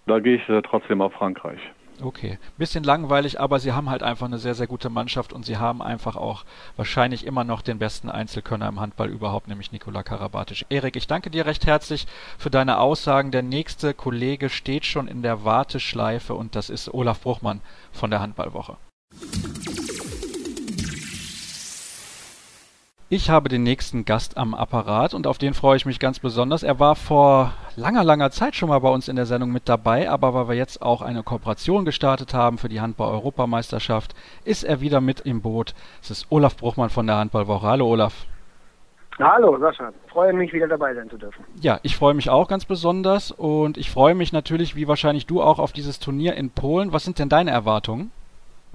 [0.08, 1.60] Da gehe ich äh, trotzdem auf Frankreich.
[2.02, 2.40] Okay.
[2.58, 5.82] Bisschen langweilig, aber sie haben halt einfach eine sehr, sehr gute Mannschaft und sie haben
[5.82, 6.46] einfach auch
[6.76, 10.66] wahrscheinlich immer noch den besten Einzelkönner im Handball überhaupt, nämlich Nikola Karabatic.
[10.70, 12.08] Erik, ich danke dir recht herzlich
[12.38, 13.32] für deine Aussagen.
[13.32, 17.62] Der nächste Kollege steht schon in der Warteschleife und das ist Olaf Bruchmann
[17.92, 18.78] von der Handballwoche.
[23.14, 26.64] Ich habe den nächsten Gast am Apparat und auf den freue ich mich ganz besonders.
[26.64, 30.10] Er war vor langer, langer Zeit schon mal bei uns in der Sendung mit dabei,
[30.10, 34.16] aber weil wir jetzt auch eine Kooperation gestartet haben für die Handball-Europameisterschaft,
[34.46, 35.76] ist er wieder mit im Boot.
[36.02, 37.68] Es ist Olaf Bruchmann von der Handballwoche.
[37.68, 38.28] Hallo Olaf.
[39.20, 41.44] Hallo Sascha, freue mich wieder dabei sein zu dürfen.
[41.60, 45.42] Ja, ich freue mich auch ganz besonders und ich freue mich natürlich, wie wahrscheinlich du
[45.42, 46.94] auch, auf dieses Turnier in Polen.
[46.94, 48.12] Was sind denn deine Erwartungen?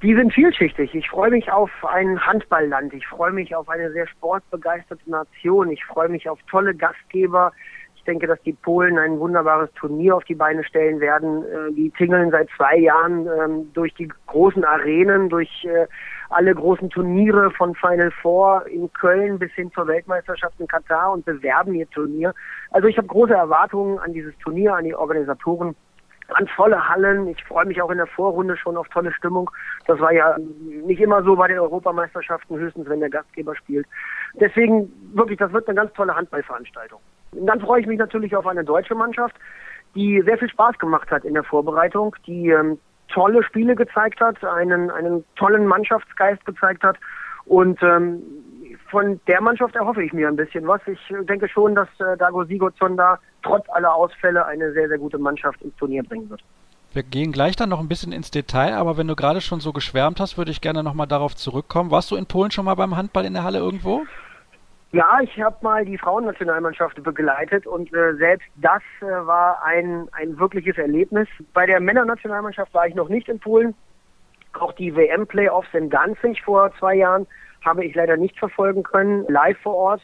[0.06, 0.94] Die sind vielschichtig.
[0.94, 2.94] Ich freue mich auf ein Handballland.
[2.94, 5.68] Ich freue mich auf eine sehr sportbegeisterte Nation.
[5.72, 7.50] Ich freue mich auf tolle Gastgeber.
[7.96, 11.42] Ich denke, dass die Polen ein wunderbares Turnier auf die Beine stellen werden.
[11.42, 15.88] Äh, die tingeln seit zwei Jahren ähm, durch die großen Arenen, durch äh,
[16.30, 21.24] alle großen Turniere von Final Four in Köln bis hin zur Weltmeisterschaft in Katar und
[21.24, 22.32] bewerben ihr Turnier.
[22.70, 25.74] Also ich habe große Erwartungen an dieses Turnier, an die Organisatoren
[26.28, 27.28] an volle Hallen.
[27.28, 29.50] Ich freue mich auch in der Vorrunde schon auf tolle Stimmung.
[29.86, 30.36] Das war ja
[30.84, 33.86] nicht immer so bei den Europameisterschaften, höchstens wenn der Gastgeber spielt.
[34.34, 37.00] Deswegen wirklich, das wird eine ganz tolle Handballveranstaltung.
[37.32, 39.36] Und dann freue ich mich natürlich auf eine deutsche Mannschaft,
[39.94, 42.78] die sehr viel Spaß gemacht hat in der Vorbereitung, die ähm,
[43.08, 46.96] tolle Spiele gezeigt hat, einen, einen tollen Mannschaftsgeist gezeigt hat
[47.44, 48.22] und ähm,
[48.90, 50.80] von der Mannschaft erhoffe ich mir ein bisschen was.
[50.86, 55.18] Ich denke schon, dass äh, Dago Sigurdsson da trotz aller Ausfälle eine sehr, sehr gute
[55.18, 56.42] Mannschaft ins Turnier bringen wird.
[56.92, 59.72] Wir gehen gleich dann noch ein bisschen ins Detail, aber wenn du gerade schon so
[59.72, 61.90] geschwärmt hast, würde ich gerne nochmal darauf zurückkommen.
[61.90, 64.04] Warst du in Polen schon mal beim Handball in der Halle irgendwo?
[64.92, 70.38] Ja, ich habe mal die Frauennationalmannschaft begleitet und äh, selbst das äh, war ein, ein
[70.38, 71.28] wirkliches Erlebnis.
[71.52, 73.74] Bei der Männernationalmannschaft war ich noch nicht in Polen.
[74.54, 77.26] Auch die WM-Playoffs in Danzig vor zwei Jahren
[77.64, 80.02] habe ich leider nicht verfolgen können, live vor Ort.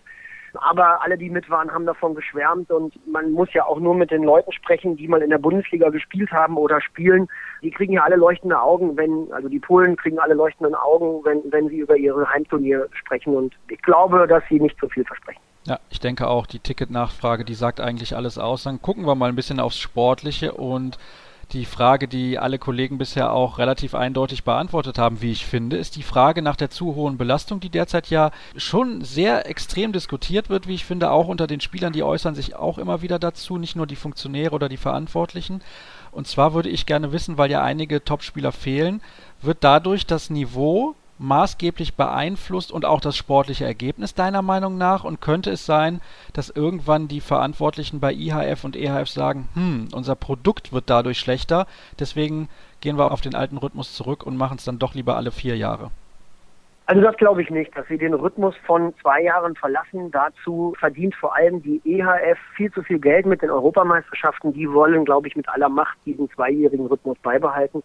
[0.54, 4.10] Aber alle, die mit waren, haben davon geschwärmt und man muss ja auch nur mit
[4.10, 7.28] den Leuten sprechen, die mal in der Bundesliga gespielt haben oder spielen.
[7.62, 11.40] Die kriegen ja alle leuchtende Augen, wenn, also die Polen kriegen alle leuchtende Augen, wenn,
[11.50, 15.40] wenn sie über ihre Heimturnier sprechen und ich glaube, dass sie nicht so viel versprechen.
[15.64, 18.64] Ja, ich denke auch, die Ticketnachfrage, die sagt eigentlich alles aus.
[18.64, 20.98] Dann gucken wir mal ein bisschen aufs Sportliche und
[21.52, 25.96] die Frage, die alle Kollegen bisher auch relativ eindeutig beantwortet haben, wie ich finde, ist
[25.96, 30.66] die Frage nach der zu hohen Belastung, die derzeit ja schon sehr extrem diskutiert wird,
[30.66, 33.76] wie ich finde, auch unter den Spielern, die äußern sich auch immer wieder dazu, nicht
[33.76, 35.62] nur die Funktionäre oder die Verantwortlichen.
[36.10, 39.02] Und zwar würde ich gerne wissen, weil ja einige Topspieler fehlen,
[39.40, 45.04] wird dadurch das Niveau maßgeblich beeinflusst und auch das sportliche Ergebnis deiner Meinung nach?
[45.04, 46.00] Und könnte es sein,
[46.32, 51.66] dass irgendwann die Verantwortlichen bei IHF und EHF sagen, hm, unser Produkt wird dadurch schlechter,
[51.98, 52.48] deswegen
[52.80, 55.56] gehen wir auf den alten Rhythmus zurück und machen es dann doch lieber alle vier
[55.56, 55.90] Jahre?
[56.86, 60.10] Also das glaube ich nicht, dass sie den Rhythmus von zwei Jahren verlassen.
[60.10, 64.52] Dazu verdient vor allem die EHF viel zu viel Geld mit den Europameisterschaften.
[64.52, 67.82] Die wollen, glaube ich, mit aller Macht diesen zweijährigen Rhythmus beibehalten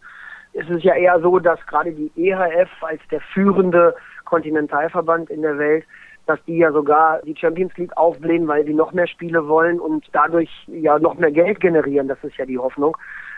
[0.57, 5.57] ist es ja eher so, dass gerade die EHF als der führende Kontinentalverband in der
[5.57, 5.85] Welt
[6.27, 10.05] dass die ja sogar die Champions League aufblähen, weil sie noch mehr Spiele wollen und
[10.11, 12.09] dadurch ja noch mehr Geld generieren.
[12.09, 12.95] Das ist ja die Hoffnung.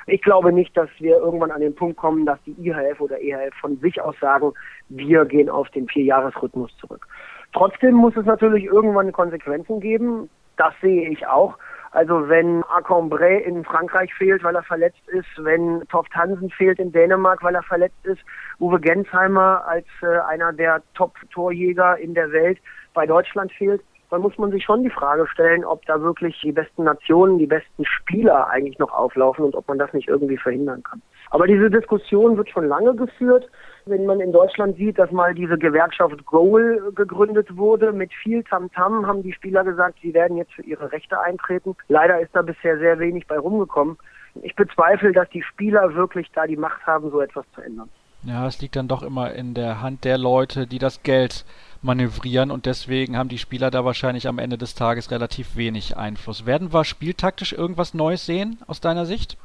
[0.07, 3.53] Ich glaube nicht, dass wir irgendwann an den Punkt kommen, dass die IHF oder EHF
[3.61, 4.53] von sich aus sagen,
[4.89, 7.07] wir gehen auf den Vierjahresrhythmus zurück.
[7.53, 10.29] Trotzdem muss es natürlich irgendwann Konsequenzen geben.
[10.57, 11.57] Das sehe ich auch.
[11.91, 16.91] Also wenn Acombre in Frankreich fehlt, weil er verletzt ist, wenn Toft Hansen fehlt in
[16.91, 18.21] Dänemark, weil er verletzt ist,
[18.59, 22.59] Uwe Gensheimer als äh, einer der Top-Torjäger in der Welt
[22.93, 26.51] bei Deutschland fehlt, dann muss man sich schon die Frage stellen, ob da wirklich die
[26.51, 30.81] besten Nationen, die besten Spieler eigentlich noch auflaufen und ob man das nicht irgendwie verhindern
[30.83, 31.01] kann.
[31.29, 33.47] Aber diese Diskussion wird schon lange geführt.
[33.89, 39.01] Wenn man in Deutschland sieht, dass mal diese Gewerkschaft Goal gegründet wurde, mit viel Tamtam
[39.01, 41.75] -Tam haben die Spieler gesagt, sie werden jetzt für ihre Rechte eintreten.
[41.87, 43.97] Leider ist da bisher sehr wenig bei rumgekommen.
[44.43, 47.89] Ich bezweifle, dass die Spieler wirklich da die Macht haben, so etwas zu ändern.
[48.23, 51.45] Ja, es liegt dann doch immer in der Hand der Leute, die das Geld
[51.81, 56.45] manövrieren und deswegen haben die Spieler da wahrscheinlich am Ende des Tages relativ wenig Einfluss.
[56.45, 59.37] Werden wir spieltaktisch irgendwas Neues sehen aus deiner Sicht?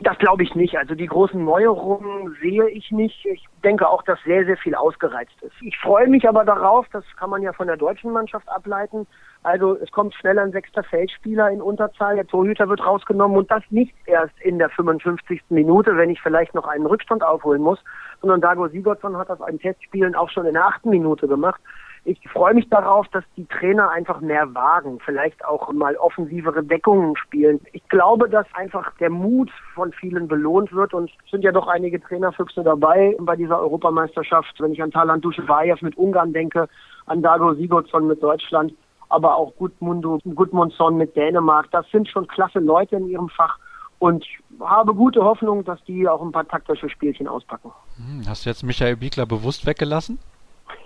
[0.00, 0.78] Das glaube ich nicht.
[0.78, 3.26] Also die großen Neuerungen sehe ich nicht.
[3.26, 5.54] Ich denke auch, dass sehr, sehr viel ausgereizt ist.
[5.60, 9.08] Ich freue mich aber darauf, das kann man ja von der deutschen Mannschaft ableiten.
[9.42, 13.62] Also es kommt schnell ein sechster Feldspieler in Unterzahl, der Torhüter wird rausgenommen und das
[13.70, 15.42] nicht erst in der 55.
[15.48, 17.80] Minute, wenn ich vielleicht noch einen Rückstand aufholen muss,
[18.20, 21.60] sondern Dago Sigurdsson hat das in Testspielen auch schon in der achten Minute gemacht
[22.08, 27.14] ich freue mich darauf, dass die Trainer einfach mehr wagen, vielleicht auch mal offensivere Deckungen
[27.16, 27.60] spielen.
[27.72, 31.68] Ich glaube, dass einfach der Mut von vielen belohnt wird und es sind ja doch
[31.68, 34.58] einige Trainerfüchse dabei bei dieser Europameisterschaft.
[34.58, 36.66] Wenn ich an Talan Duschebaev mit Ungarn denke,
[37.04, 38.72] an Dago Sigurdsson mit Deutschland,
[39.10, 41.70] aber auch Gudmundur Gudmundsson mit Dänemark.
[41.72, 43.58] Das sind schon klasse Leute in ihrem Fach
[43.98, 44.24] und
[44.60, 47.70] habe gute Hoffnung, dass die auch ein paar taktische Spielchen auspacken.
[47.96, 50.18] Hm, hast du jetzt Michael Biegler bewusst weggelassen?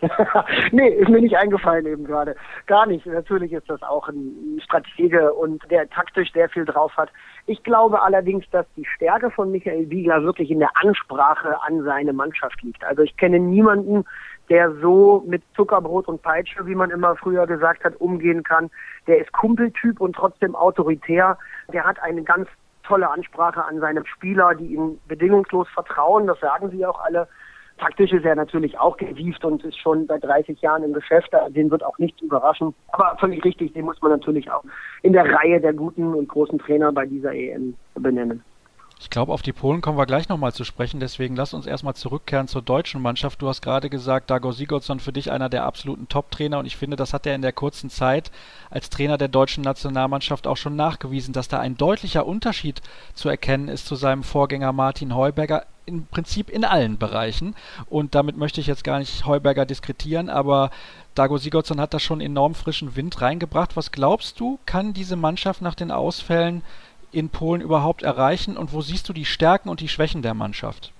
[0.72, 2.34] nee, ist mir nicht eingefallen eben gerade.
[2.66, 3.06] Gar nicht.
[3.06, 7.10] Natürlich ist das auch ein Stratege und der taktisch sehr viel drauf hat.
[7.46, 12.12] Ich glaube allerdings, dass die Stärke von Michael Wiegler wirklich in der Ansprache an seine
[12.12, 12.84] Mannschaft liegt.
[12.84, 14.04] Also ich kenne niemanden,
[14.48, 18.70] der so mit Zuckerbrot und Peitsche, wie man immer früher gesagt hat, umgehen kann.
[19.06, 21.38] Der ist Kumpeltyp und trotzdem autoritär.
[21.72, 22.48] Der hat eine ganz
[22.82, 26.26] tolle Ansprache an seine Spieler, die ihm bedingungslos vertrauen.
[26.26, 27.28] Das sagen sie auch alle.
[27.78, 31.30] Taktisch ist er natürlich auch gewieft und ist schon seit 30 Jahren im Geschäft.
[31.48, 32.74] Den wird auch nichts überraschen.
[32.92, 34.62] Aber völlig richtig, den muss man natürlich auch
[35.02, 38.44] in der Reihe der guten und großen Trainer bei dieser EM benennen.
[39.02, 41.94] Ich glaube, auf die Polen kommen wir gleich nochmal zu sprechen, deswegen lass uns erstmal
[41.94, 43.42] zurückkehren zur deutschen Mannschaft.
[43.42, 46.96] Du hast gerade gesagt, Dago Sigurdsson für dich einer der absoluten Top-Trainer und ich finde,
[46.96, 48.30] das hat er in der kurzen Zeit
[48.70, 52.80] als Trainer der deutschen Nationalmannschaft auch schon nachgewiesen, dass da ein deutlicher Unterschied
[53.14, 57.54] zu erkennen ist zu seinem Vorgänger Martin Heuberger im Prinzip in allen Bereichen.
[57.88, 60.70] Und damit möchte ich jetzt gar nicht Heuberger diskretieren, aber
[61.14, 63.76] Dago Sigurdsson hat da schon enorm frischen Wind reingebracht.
[63.76, 66.62] Was glaubst du, kann diese Mannschaft nach den Ausfällen
[67.10, 70.92] in Polen überhaupt erreichen und wo siehst du die Stärken und die Schwächen der Mannschaft?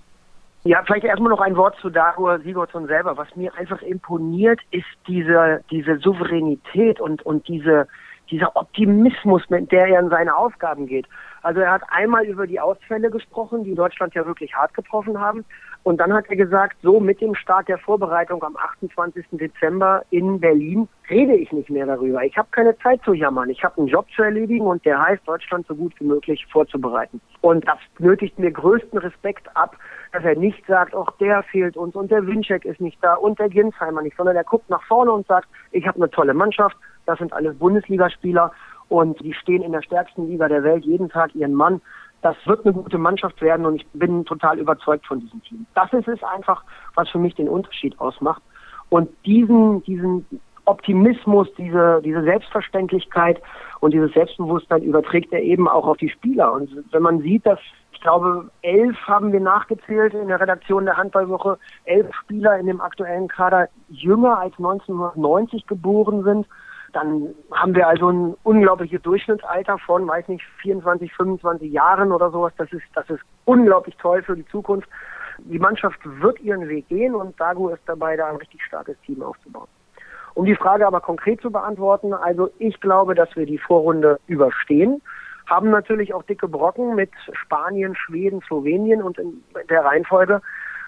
[0.65, 3.17] Ja, vielleicht erstmal noch ein Wort zu Dago Sigurdsson selber.
[3.17, 7.89] Was mir einfach imponiert, ist diese, diese Souveränität und, und diese,
[8.33, 11.07] dieser Optimismus, mit der er in seine Aufgaben geht.
[11.43, 15.45] Also er hat einmal über die Ausfälle gesprochen, die Deutschland ja wirklich hart getroffen haben.
[15.85, 19.27] Und dann hat er gesagt, so mit dem Start der Vorbereitung am 28.
[19.33, 22.23] Dezember in Berlin rede ich nicht mehr darüber.
[22.23, 23.51] Ich habe keine Zeit zu jammern.
[23.51, 27.21] Ich habe einen Job zu erledigen und der heißt, Deutschland so gut wie möglich vorzubereiten.
[27.41, 29.77] Und das nötigt mir größten Respekt ab,
[30.13, 33.41] dass er nicht sagt, auch der fehlt uns und der Winczek ist nicht da und
[33.41, 36.77] der Ginsheimer nicht, sondern er guckt nach vorne und sagt, ich habe eine tolle Mannschaft,
[37.07, 38.53] das sind alles Bundesligaspieler
[38.89, 41.81] und die stehen in der stärksten Liga der Welt jeden Tag ihren Mann.
[42.21, 45.67] Das wird eine gute Mannschaft werden und ich bin total überzeugt von diesem Team.
[45.75, 46.63] Das ist es einfach,
[46.95, 48.43] was für mich den Unterschied ausmacht.
[48.91, 50.27] Und diesen, diesen
[50.65, 53.43] Optimismus, diese, diese Selbstverständlichkeit
[53.81, 56.53] und dieses Selbstbewusstsein überträgt er eben auch auf die Spieler.
[56.53, 57.59] Und wenn man sieht, dass
[57.93, 62.81] ich glaube, elf haben wir nachgezählt in der Redaktion der Handballwoche, elf Spieler in dem
[62.81, 66.47] aktuellen Kader jünger als 1990 geboren sind,
[66.93, 72.53] dann haben wir also ein unglaubliches Durchschnittsalter von, weiß nicht, 24, 25 Jahren oder sowas.
[72.59, 74.89] Das ist, das ist unglaublich toll für die Zukunft.
[75.39, 79.23] Die Mannschaft wird ihren Weg gehen und Dago ist dabei, da ein richtig starkes Team
[79.23, 79.69] aufzubauen.
[80.35, 85.03] Um die Frage aber konkret zu beantworten, also ich glaube, dass wir die Vorrunde überstehen,
[85.47, 90.41] haben natürlich auch dicke Brocken mit Spanien, Schweden, Slowenien und in der Reihenfolge.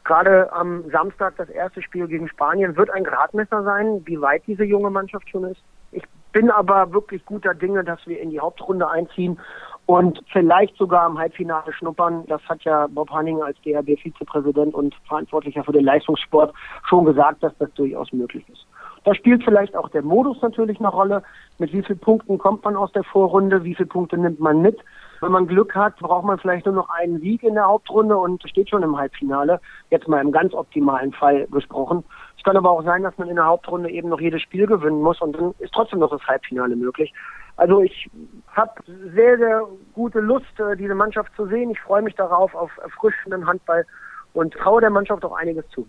[0.05, 4.65] Gerade am Samstag das erste Spiel gegen Spanien wird ein Gradmesser sein, wie weit diese
[4.65, 5.63] junge Mannschaft schon ist.
[5.95, 9.39] Ich bin aber wirklich guter Dinge, dass wir in die Hauptrunde einziehen
[9.87, 12.25] und vielleicht sogar im Halbfinale schnuppern.
[12.27, 16.55] Das hat ja Bob Hanning als DRB-Vizepräsident und Verantwortlicher für den Leistungssport
[16.89, 18.67] schon gesagt, dass das durchaus möglich ist.
[19.05, 21.23] Da spielt vielleicht auch der Modus natürlich eine Rolle.
[21.59, 23.63] Mit wie vielen Punkten kommt man aus der Vorrunde?
[23.63, 24.79] Wie viele Punkte nimmt man mit?
[25.21, 28.43] Wenn man Glück hat, braucht man vielleicht nur noch einen Sieg in der Hauptrunde und
[28.49, 29.61] steht schon im Halbfinale.
[29.91, 32.03] Jetzt mal im ganz optimalen Fall gesprochen.
[32.37, 35.01] Es kann aber auch sein, dass man in der Hauptrunde eben noch jedes Spiel gewinnen
[35.01, 37.13] muss und dann ist trotzdem noch das Halbfinale möglich.
[37.57, 38.11] Also ich
[38.53, 38.73] habe
[39.15, 39.63] sehr, sehr
[39.93, 41.71] gute Lust, äh, diese Mannschaft zu sehen.
[41.71, 43.87] Ich freue mich darauf, auf erfrischenden Handball
[44.33, 45.87] und traue der Mannschaft auch einiges zu.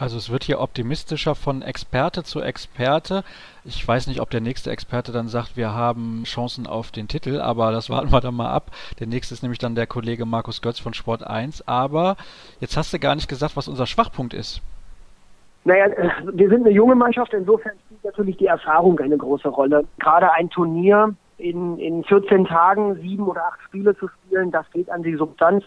[0.00, 3.22] Also es wird hier optimistischer von Experte zu Experte.
[3.66, 7.38] Ich weiß nicht, ob der nächste Experte dann sagt, wir haben Chancen auf den Titel,
[7.38, 8.70] aber das warten wir dann mal ab.
[8.98, 11.68] Der nächste ist nämlich dann der Kollege Markus Götz von Sport 1.
[11.68, 12.16] Aber
[12.60, 14.62] jetzt hast du gar nicht gesagt, was unser Schwachpunkt ist.
[15.64, 19.84] Naja, äh, wir sind eine junge Mannschaft, insofern spielt natürlich die Erfahrung eine große Rolle.
[19.98, 24.88] Gerade ein Turnier in, in 14 Tagen sieben oder acht Spiele zu spielen, das geht
[24.88, 25.62] an die Substanz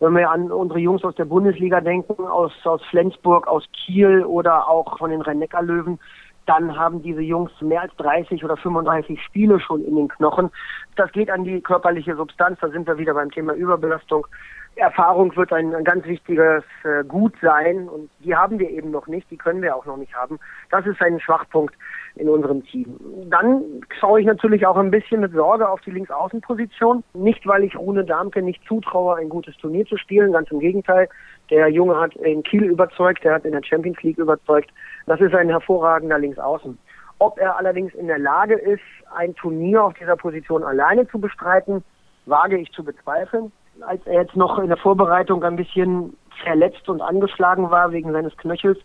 [0.00, 4.68] wenn wir an unsere Jungs aus der Bundesliga denken, aus, aus Flensburg, aus Kiel oder
[4.68, 5.98] auch von den Rhein-Neckar-Löwen,
[6.46, 10.50] dann haben diese Jungs mehr als 30 oder 35 Spiele schon in den Knochen.
[10.96, 14.26] Das geht an die körperliche Substanz, da sind wir wieder beim Thema Überbelastung.
[14.76, 19.06] Erfahrung wird ein, ein ganz wichtiges äh, Gut sein und die haben wir eben noch
[19.06, 20.38] nicht, die können wir auch noch nicht haben.
[20.70, 21.74] Das ist ein Schwachpunkt
[22.16, 22.96] in unserem Team.
[23.28, 23.62] Dann
[23.98, 27.02] schaue ich natürlich auch ein bisschen mit Sorge auf die Linksaußenposition.
[27.14, 31.08] Nicht, weil ich Rune Darmke nicht zutraue, ein gutes Turnier zu spielen, ganz im Gegenteil.
[31.50, 34.70] Der Junge hat in Kiel überzeugt, der hat in der Champions League überzeugt.
[35.06, 36.78] Das ist ein hervorragender Linksaußen.
[37.18, 38.82] Ob er allerdings in der Lage ist,
[39.14, 41.84] ein Turnier auf dieser Position alleine zu bestreiten,
[42.26, 43.52] wage ich zu bezweifeln.
[43.80, 48.36] Als er jetzt noch in der Vorbereitung ein bisschen verletzt und angeschlagen war wegen seines
[48.36, 48.78] Knöchels,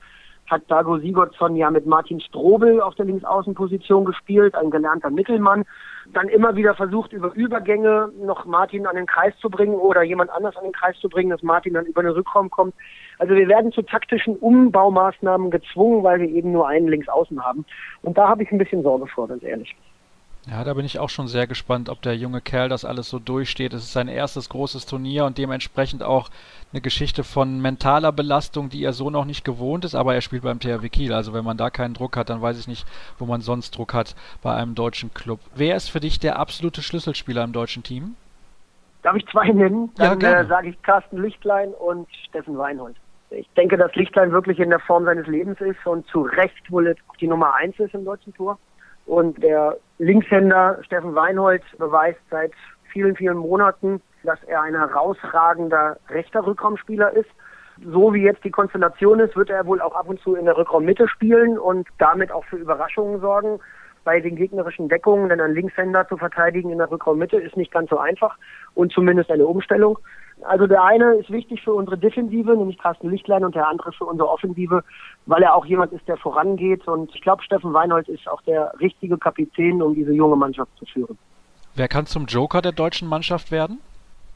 [0.49, 5.63] hat Dago Sigurdsson ja mit Martin Strobel auf der Linksaußenposition gespielt, ein gelernter Mittelmann.
[6.13, 10.31] Dann immer wieder versucht, über Übergänge noch Martin an den Kreis zu bringen oder jemand
[10.31, 12.73] anders an den Kreis zu bringen, dass Martin dann über den Rückraum kommt.
[13.19, 17.65] Also wir werden zu taktischen Umbaumaßnahmen gezwungen, weil wir eben nur einen Linksaußen haben.
[18.01, 19.75] Und da habe ich ein bisschen Sorge vor, ganz ehrlich.
[20.47, 23.19] Ja, da bin ich auch schon sehr gespannt, ob der junge Kerl das alles so
[23.19, 23.73] durchsteht.
[23.73, 26.29] Es ist sein erstes großes Turnier und dementsprechend auch
[26.71, 30.43] eine Geschichte von mentaler Belastung, die er so noch nicht gewohnt ist, aber er spielt
[30.43, 31.13] beim THW Kiel.
[31.13, 32.87] Also wenn man da keinen Druck hat, dann weiß ich nicht,
[33.19, 35.39] wo man sonst Druck hat bei einem deutschen Club.
[35.55, 38.15] Wer ist für dich der absolute Schlüsselspieler im deutschen Team?
[39.03, 39.91] Darf ich zwei nennen?
[39.95, 42.95] Dann ja, äh, sage ich Carsten Lichtlein und Steffen Weinhold.
[43.31, 46.95] Ich denke, dass Lichtlein wirklich in der Form seines Lebens ist und zu Recht wohl
[47.19, 48.57] die Nummer eins ist im deutschen Tor.
[49.09, 52.51] Und der Linkshänder Steffen Weinhold beweist seit
[52.93, 57.29] vielen, vielen Monaten, dass er ein herausragender rechter Rückraumspieler ist.
[57.83, 60.55] So wie jetzt die Konstellation ist, wird er wohl auch ab und zu in der
[60.55, 63.59] Rückraummitte spielen und damit auch für Überraschungen sorgen
[64.03, 67.89] bei den gegnerischen Deckungen, denn ein Linkshänder zu verteidigen in der Rückraummitte ist nicht ganz
[67.89, 68.37] so einfach
[68.75, 69.97] und zumindest eine Umstellung.
[70.43, 74.05] Also der eine ist wichtig für unsere Defensive, nämlich Carsten Lichtlein, und der andere für
[74.05, 74.83] unsere Offensive,
[75.25, 76.87] weil er auch jemand ist, der vorangeht.
[76.87, 80.85] Und ich glaube, Steffen Weinhold ist auch der richtige Kapitän, um diese junge Mannschaft zu
[80.85, 81.17] führen.
[81.75, 83.79] Wer kann zum Joker der deutschen Mannschaft werden?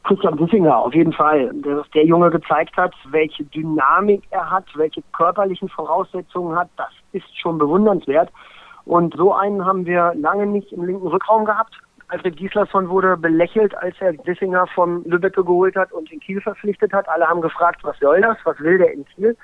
[0.04, 1.50] Christian Bissinger, auf jeden Fall.
[1.62, 7.38] Dass der Junge gezeigt hat, welche Dynamik er hat, welche körperlichen Voraussetzungen hat, das ist
[7.38, 8.30] schon bewundernswert.
[8.84, 11.74] Und so einen haben wir lange nicht im linken Rückraum gehabt.
[12.08, 16.92] Alfred Gislason wurde belächelt, als er Dissinger vom Lübbecke geholt hat und in Kiel verpflichtet
[16.92, 17.08] hat.
[17.08, 18.36] Alle haben gefragt, was soll das?
[18.44, 19.36] Was will der in Kiel?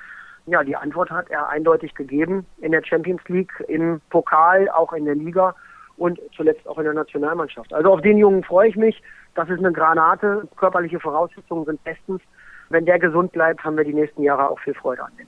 [0.45, 5.05] Ja, die Antwort hat er eindeutig gegeben in der Champions League, im Pokal, auch in
[5.05, 5.55] der Liga
[5.97, 7.73] und zuletzt auch in der Nationalmannschaft.
[7.73, 9.01] Also auf den Jungen freue ich mich.
[9.35, 10.47] Das ist eine Granate.
[10.57, 12.21] Körperliche Voraussetzungen sind bestens.
[12.69, 15.27] wenn der gesund bleibt, haben wir die nächsten Jahre auch viel Freude an dem.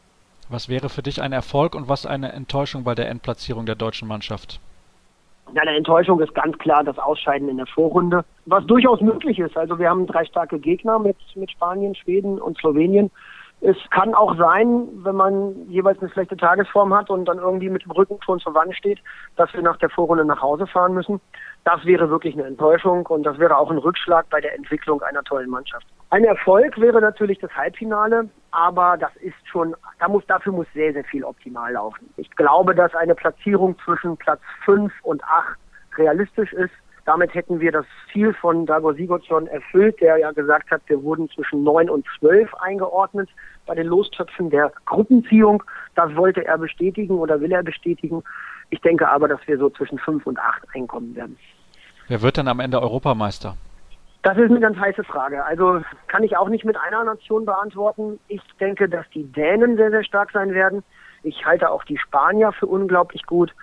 [0.49, 4.07] Was wäre für dich ein Erfolg und was eine Enttäuschung bei der Endplatzierung der deutschen
[4.07, 4.59] Mannschaft?
[5.53, 9.57] Ja, eine Enttäuschung ist ganz klar das Ausscheiden in der Vorrunde, was durchaus möglich ist.
[9.57, 13.11] Also wir haben drei starke Gegner mit, mit Spanien, Schweden und Slowenien.
[13.61, 17.85] Es kann auch sein, wenn man jeweils eine schlechte Tagesform hat und dann irgendwie mit
[17.85, 18.99] dem Rücken schon zur Wand steht,
[19.35, 21.21] dass wir nach der Vorrunde nach Hause fahren müssen.
[21.65, 25.23] Das wäre wirklich eine Enttäuschung und das wäre auch ein Rückschlag bei der Entwicklung einer
[25.23, 25.87] tollen Mannschaft.
[26.09, 30.91] Ein Erfolg wäre natürlich das Halbfinale, aber das ist schon, da muss, dafür muss sehr,
[30.93, 32.13] sehr viel optimal laufen.
[32.17, 35.57] Ich glaube, dass eine Platzierung zwischen Platz 5 und 8
[35.97, 36.73] realistisch ist.
[37.05, 41.29] Damit hätten wir das Ziel von Dago Sigurdsson erfüllt, der ja gesagt hat, wir wurden
[41.29, 43.29] zwischen 9 und 12 eingeordnet
[43.65, 45.63] bei den Lostöpfen der Gruppenziehung.
[45.95, 48.23] Das wollte er bestätigen oder will er bestätigen.
[48.69, 51.37] Ich denke aber, dass wir so zwischen 5 und 8 einkommen werden.
[52.07, 53.55] Wer wird denn am Ende Europameister?
[54.23, 55.43] Das ist eine ganz heiße Frage.
[55.43, 58.19] Also kann ich auch nicht mit einer Nation beantworten.
[58.29, 60.83] Ich denke, dass die Dänen sehr, sehr stark sein werden.
[61.23, 63.53] Ich halte auch die Spanier für unglaublich gut.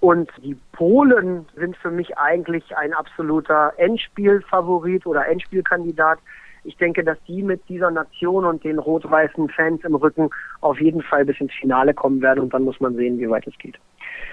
[0.00, 6.18] Und die Polen sind für mich eigentlich ein absoluter Endspielfavorit oder Endspielkandidat.
[6.66, 10.30] Ich denke, dass die mit dieser Nation und den rot-weißen Fans im Rücken
[10.60, 13.46] auf jeden Fall bis ins Finale kommen werden und dann muss man sehen, wie weit
[13.46, 13.78] es geht.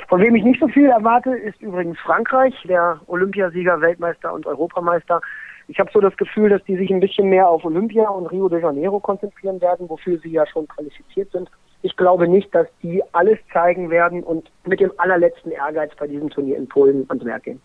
[0.09, 5.21] Von wem ich nicht so viel erwarte, ist übrigens Frankreich, der Olympiasieger, Weltmeister und Europameister.
[5.67, 8.49] Ich habe so das Gefühl, dass die sich ein bisschen mehr auf Olympia und Rio
[8.49, 11.49] de Janeiro konzentrieren werden, wofür sie ja schon qualifiziert sind.
[11.83, 16.29] Ich glaube nicht, dass die alles zeigen werden und mit dem allerletzten Ehrgeiz bei diesem
[16.29, 17.61] Turnier in Polen ans Werk gehen.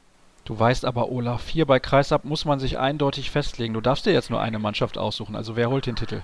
[0.48, 3.74] Du weißt aber, Olaf, hier bei Kreisab muss man sich eindeutig festlegen.
[3.74, 5.36] Du darfst dir jetzt nur eine Mannschaft aussuchen.
[5.36, 6.22] Also wer holt den Titel?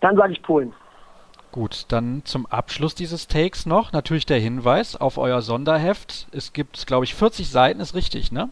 [0.00, 0.72] Dann sage ich Polen.
[1.50, 6.28] Gut, dann zum Abschluss dieses Takes noch natürlich der Hinweis auf euer Sonderheft.
[6.30, 8.50] Es gibt, glaube ich, 40 Seiten, ist richtig, ne?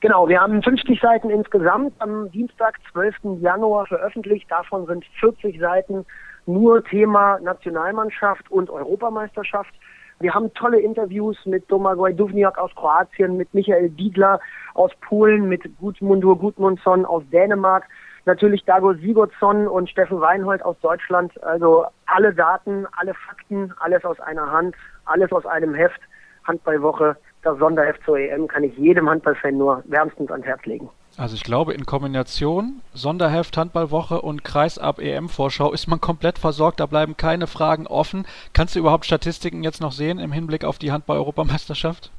[0.00, 3.42] Genau, wir haben 50 Seiten insgesamt am Dienstag, 12.
[3.42, 4.50] Januar veröffentlicht.
[4.50, 6.06] Davon sind 40 Seiten
[6.46, 9.74] nur Thema Nationalmannschaft und Europameisterschaft.
[10.20, 14.40] Wir haben tolle Interviews mit Domagoj Duvniak aus Kroatien, mit Michael Diegler
[14.74, 17.84] aus Polen, mit Gudmundur Gudmundsson aus Dänemark,
[18.24, 21.42] natürlich Dago Sigurdsson und Steffen Weinhold aus Deutschland.
[21.42, 26.00] Also alle Daten, alle Fakten, alles aus einer Hand, alles aus einem Heft.
[26.44, 30.90] Handballwoche, das Sonderheft zur EM kann ich jedem Handballfan nur wärmstens ans Herz legen.
[31.16, 36.80] Also ich glaube, in Kombination Sonderheft, Handballwoche und Kreisab EM-Vorschau ist man komplett versorgt.
[36.80, 38.26] Da bleiben keine Fragen offen.
[38.52, 42.10] Kannst du überhaupt Statistiken jetzt noch sehen im Hinblick auf die Handball-Europameisterschaft?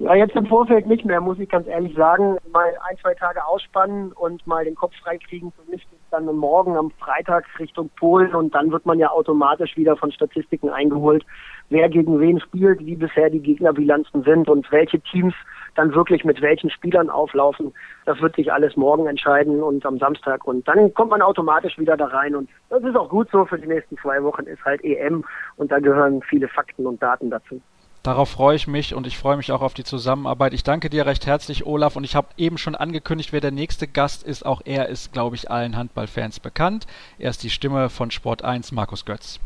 [0.00, 2.38] Ja, jetzt im Vorfeld nicht mehr, muss ich ganz ehrlich sagen.
[2.52, 5.52] Mal ein, zwei Tage ausspannen und mal den Kopf freikriegen.
[5.52, 9.76] Für mich geht dann morgen am Freitag Richtung Polen und dann wird man ja automatisch
[9.76, 11.24] wieder von Statistiken eingeholt,
[11.68, 15.34] wer gegen wen spielt, wie bisher die Gegnerbilanzen sind und welche Teams
[15.74, 17.72] dann wirklich mit welchen Spielern auflaufen.
[18.06, 21.96] Das wird sich alles morgen entscheiden und am Samstag und dann kommt man automatisch wieder
[21.96, 24.84] da rein und das ist auch gut so für die nächsten zwei Wochen ist halt
[24.84, 25.24] EM
[25.56, 27.60] und da gehören viele Fakten und Daten dazu.
[28.02, 30.54] Darauf freue ich mich und ich freue mich auch auf die Zusammenarbeit.
[30.54, 33.86] Ich danke dir recht herzlich, Olaf, und ich habe eben schon angekündigt, wer der nächste
[33.86, 34.46] Gast ist.
[34.46, 36.86] Auch er ist, glaube ich, allen Handballfans bekannt.
[37.18, 39.38] Er ist die Stimme von Sport 1, Markus Götz.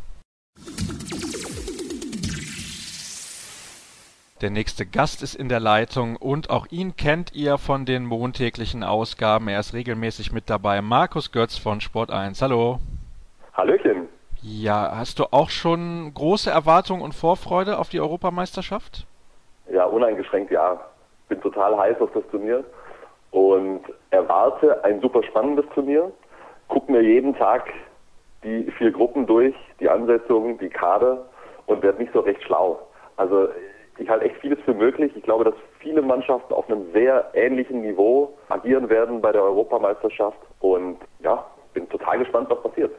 [4.44, 8.84] Der nächste Gast ist in der Leitung und auch ihn kennt ihr von den montäglichen
[8.84, 9.48] Ausgaben.
[9.48, 10.82] Er ist regelmäßig mit dabei.
[10.82, 12.42] Markus Götz von Sport 1.
[12.42, 12.78] Hallo.
[13.54, 14.06] Hallöchen.
[14.42, 19.06] Ja, hast du auch schon große Erwartungen und Vorfreude auf die Europameisterschaft?
[19.72, 20.78] Ja, uneingeschränkt ja.
[21.30, 22.64] Bin total heiß auf das Turnier
[23.30, 23.80] und
[24.10, 26.12] erwarte ein super spannendes Turnier.
[26.68, 27.72] Guck mir jeden Tag
[28.42, 31.24] die vier Gruppen durch, die Ansetzungen, die Kader
[31.64, 32.78] und werde nicht so recht schlau.
[33.16, 33.48] Also
[33.98, 35.12] ich halte echt vieles für möglich.
[35.14, 40.38] Ich glaube, dass viele Mannschaften auf einem sehr ähnlichen Niveau agieren werden bei der Europameisterschaft
[40.60, 42.92] und ja, bin total gespannt, was passiert.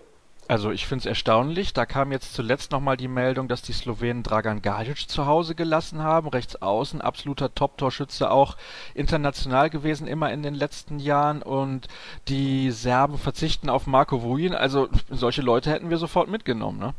[0.47, 1.73] Also ich finde es erstaunlich.
[1.73, 6.03] Da kam jetzt zuletzt nochmal die Meldung, dass die Slowenen Dragan Gajic zu Hause gelassen
[6.03, 6.27] haben.
[6.27, 8.55] Rechts außen, absoluter Top-Torschütze, auch
[8.93, 11.41] international gewesen, immer in den letzten Jahren.
[11.41, 11.87] Und
[12.27, 14.53] die Serben verzichten auf Marco Vujin.
[14.53, 16.93] Also solche Leute hätten wir sofort mitgenommen, ne?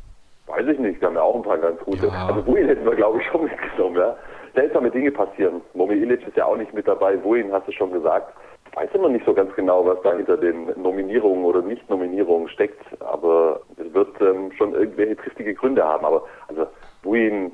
[0.47, 2.07] Weiß ich nicht, da haben wir auch ein paar ganz gute.
[2.07, 2.29] Ja.
[2.29, 4.17] Also Vujin hätten wir, glaube ich, schon mitgenommen, ja.
[4.55, 5.61] Seltsame Dinge passieren.
[5.75, 7.23] Momi Ilic ist ja auch nicht mit dabei.
[7.23, 8.33] Vujin hast du schon gesagt
[8.77, 13.61] weiß immer nicht so ganz genau, was da hinter den Nominierungen oder Nicht-Nominierungen steckt, aber
[13.79, 16.05] es wird ähm, schon irgendwelche triftige Gründe haben.
[16.05, 16.67] Aber also
[17.03, 17.53] Buin,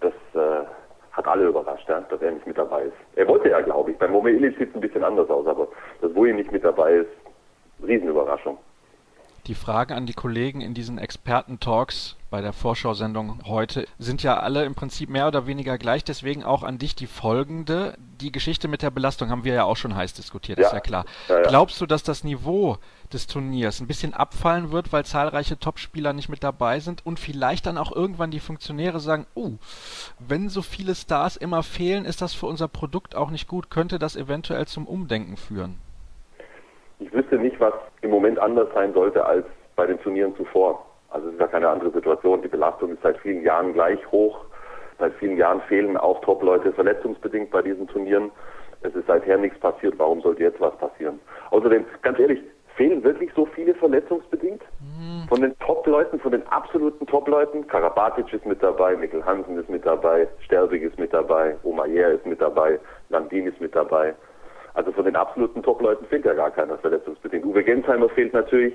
[0.00, 0.64] das äh,
[1.10, 2.96] hat alle überrascht, ja, dass er nicht mit dabei ist.
[3.16, 3.98] Er wollte ja, glaube ich.
[3.98, 5.66] Bei Mome Illich sieht es ein bisschen anders aus, aber
[6.00, 7.10] dass Buin nicht mit dabei ist,
[7.84, 8.56] Riesenüberraschung.
[9.46, 14.64] Die Fragen an die Kollegen in diesen Experten-Talks bei der Vorschau-Sendung heute sind ja alle
[14.64, 16.02] im Prinzip mehr oder weniger gleich.
[16.02, 17.96] Deswegen auch an dich die folgende.
[18.20, 20.66] Die Geschichte mit der Belastung haben wir ja auch schon heiß diskutiert, ja.
[20.66, 21.04] ist ja klar.
[21.28, 21.48] Ja, ja.
[21.48, 22.78] Glaubst du, dass das Niveau
[23.12, 27.66] des Turniers ein bisschen abfallen wird, weil zahlreiche Topspieler nicht mit dabei sind und vielleicht
[27.66, 29.52] dann auch irgendwann die Funktionäre sagen, oh,
[30.18, 34.00] wenn so viele Stars immer fehlen, ist das für unser Produkt auch nicht gut, könnte
[34.00, 35.78] das eventuell zum Umdenken führen?
[36.98, 39.44] Ich wüsste nicht, was im Moment anders sein sollte als
[39.76, 40.84] bei den Turnieren zuvor.
[41.10, 42.42] Also es ist ja keine andere Situation.
[42.42, 44.44] Die Belastung ist seit vielen Jahren gleich hoch.
[44.98, 48.30] Seit vielen Jahren fehlen auch Top-Leute verletzungsbedingt bei diesen Turnieren.
[48.80, 49.94] Es ist seither nichts passiert.
[49.98, 51.20] Warum sollte jetzt was passieren?
[51.50, 52.42] Außerdem, ganz ehrlich,
[52.76, 54.62] fehlen wirklich so viele verletzungsbedingt?
[54.80, 55.28] Mhm.
[55.28, 57.66] Von den Top-Leuten, von den absoluten Top-Leuten?
[57.66, 62.26] Karabatic ist mit dabei, Mikkel Hansen ist mit dabei, Sterbig ist mit dabei, Omayer ist
[62.26, 62.78] mit dabei,
[63.08, 64.14] Landin ist mit dabei.
[64.76, 67.46] Also von den absoluten Top-Leuten fehlt ja gar keiner verletzungsbedingt.
[67.46, 68.74] Uwe Gensheimer fehlt natürlich,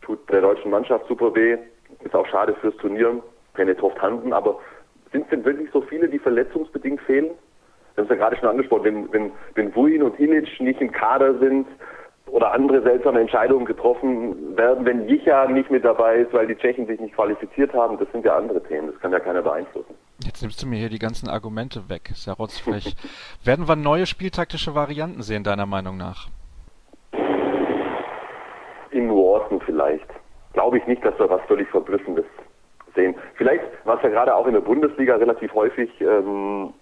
[0.00, 1.58] tut der deutschen Mannschaft super weh,
[2.02, 3.22] ist auch schade fürs Turnier,
[3.54, 4.58] René Toft Hansen, aber
[5.12, 7.32] sind es denn wirklich so viele, die verletzungsbedingt fehlen?
[7.98, 11.38] Haben es ja gerade schon angesprochen, wenn, wenn, wenn Wuin und Hinic nicht im Kader
[11.38, 11.66] sind
[12.28, 16.86] oder andere seltsame Entscheidungen getroffen werden, wenn Jicha nicht mit dabei ist, weil die Tschechen
[16.86, 19.94] sich nicht qualifiziert haben, das sind ja andere Themen, das kann ja keiner beeinflussen.
[20.36, 22.10] Jetzt nimmst du mir hier die ganzen Argumente weg.
[22.10, 22.94] Ist ja rotzfrech.
[23.42, 26.28] Werden wir neue spieltaktische Varianten sehen, deiner Meinung nach?
[28.90, 30.04] In Nuancen vielleicht.
[30.52, 32.26] Glaube ich nicht, dass wir was völlig Verblüffendes
[32.94, 33.14] sehen.
[33.36, 36.74] Vielleicht, was ja gerade auch in der Bundesliga relativ häufig ähm,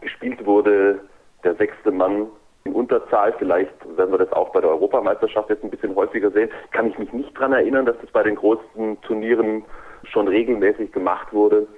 [0.00, 0.98] gespielt wurde,
[1.44, 2.26] der sechste Mann
[2.64, 3.34] in Unterzahl.
[3.38, 6.50] Vielleicht werden wir das auch bei der Europameisterschaft jetzt ein bisschen häufiger sehen.
[6.72, 9.64] Kann ich mich nicht dran erinnern, dass das bei den großen Turnieren
[10.02, 11.68] schon regelmäßig gemacht wurde.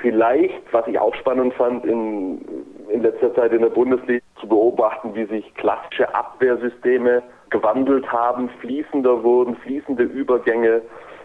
[0.00, 2.40] Vielleicht, was ich auch spannend fand, in,
[2.88, 9.22] in letzter Zeit in der Bundesliga zu beobachten, wie sich klassische Abwehrsysteme gewandelt haben, fließender
[9.24, 10.82] wurden, fließende Übergänge.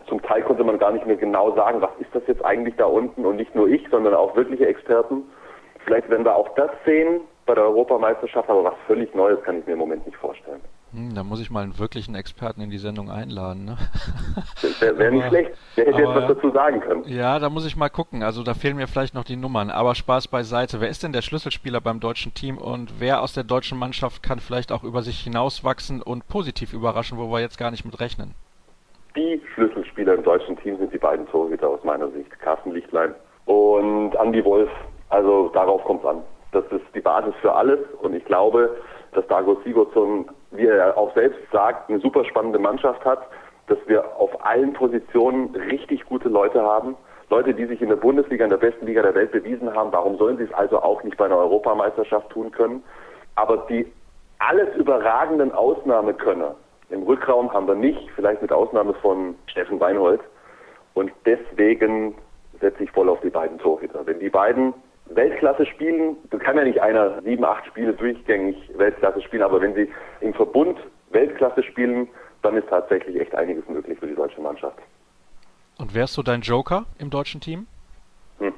[0.08, 2.86] Zum Teil konnte man gar nicht mehr genau sagen, was ist das jetzt eigentlich da
[2.86, 5.24] unten und nicht nur ich, sondern auch wirkliche Experten.
[5.86, 9.66] Vielleicht werden wir auch das sehen bei der Europameisterschaft, aber was völlig Neues kann ich
[9.66, 10.62] mir im Moment nicht vorstellen.
[10.94, 13.66] Hm, da muss ich mal einen wirklichen Experten in die Sendung einladen.
[13.66, 13.78] Ne?
[14.80, 15.52] Wäre wär nicht schlecht.
[15.76, 17.04] Der hätte aber, jetzt was dazu sagen können.
[17.08, 18.22] Ja, da muss ich mal gucken.
[18.22, 19.72] Also da fehlen mir vielleicht noch die Nummern.
[19.72, 20.82] Aber Spaß beiseite.
[20.82, 24.40] Wer ist denn der Schlüsselspieler beim deutschen Team und wer aus der deutschen Mannschaft kann
[24.40, 28.36] vielleicht auch über sich hinauswachsen und positiv überraschen, wo wir jetzt gar nicht mit rechnen?
[29.16, 32.40] Die Schlüsselspieler im deutschen Team sind die beiden Torhüter aus meiner Sicht.
[32.40, 33.14] Carsten Lichtlein
[33.46, 34.70] und Andy Wolf.
[35.10, 36.24] Also darauf kommt es an.
[36.54, 38.78] Das ist die Basis für alles und ich glaube,
[39.14, 43.28] dass Dago Sigurdsson, wie er auch selbst sagt, eine super spannende Mannschaft hat,
[43.68, 46.96] dass wir auf allen Positionen richtig gute Leute haben.
[47.30, 49.92] Leute, die sich in der Bundesliga, in der besten Liga der Welt bewiesen haben.
[49.92, 52.84] Warum sollen sie es also auch nicht bei einer Europameisterschaft tun können?
[53.36, 53.92] Aber die
[54.40, 56.56] alles überragenden Ausnahmekönner
[56.90, 60.22] im Rückraum haben wir nicht, vielleicht mit Ausnahme von Steffen Weinhold.
[60.94, 62.14] Und deswegen
[62.60, 64.06] setze ich voll auf die beiden Torhüter.
[64.06, 64.74] Wenn die beiden
[65.06, 69.76] Weltklasse spielen, da kann ja nicht einer sieben, acht Spiele durchgängig Weltklasse spielen, aber wenn
[69.76, 70.80] sie im Verbund
[71.12, 72.08] Weltklasse spielen,
[72.42, 74.78] dann ist tatsächlich echt einiges möglich für die deutsche Mannschaft.
[75.78, 77.68] Und wer ist so dein Joker im deutschen Team?
[78.40, 78.54] Hm.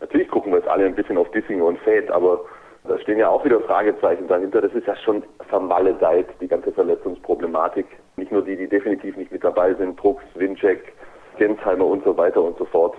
[0.00, 2.40] Natürlich gucken wir jetzt alle ein bisschen auf Dissinger und Fate, aber
[2.84, 4.60] da stehen ja auch wieder Fragezeichen dahinter.
[4.60, 7.86] Das ist ja schon vermaledeit, die ganze Verletzungsproblematik.
[8.16, 10.92] Nicht nur die, die definitiv nicht mit dabei sind, Drucks, Winczek,
[11.36, 12.96] Gensheimer und so weiter und so fort,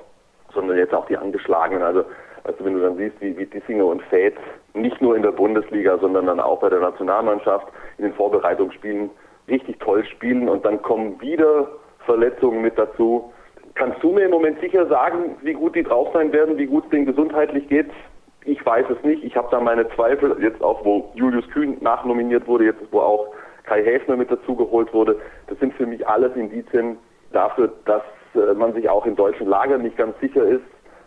[0.54, 1.84] sondern jetzt auch die angeschlagenen.
[1.84, 2.06] Also
[2.44, 4.36] also wenn du dann siehst, wie, wie Dissinger und Fäth
[4.74, 9.10] nicht nur in der Bundesliga, sondern dann auch bei der Nationalmannschaft in den Vorbereitungsspielen
[9.48, 11.68] richtig toll spielen und dann kommen wieder
[12.06, 13.32] Verletzungen mit dazu.
[13.76, 16.86] Kannst du mir im Moment sicher sagen, wie gut die drauf sein werden, wie gut
[16.86, 17.90] es denen gesundheitlich geht?
[18.44, 19.24] Ich weiß es nicht.
[19.24, 23.28] Ich habe da meine Zweifel, jetzt auch wo Julius Kühn nachnominiert wurde, jetzt wo auch
[23.64, 25.18] Kai Häfner mit dazugeholt wurde.
[25.48, 26.98] Das sind für mich alles Indizien
[27.32, 28.02] dafür, dass
[28.34, 30.64] äh, man sich auch in deutschen Lagern nicht ganz sicher ist,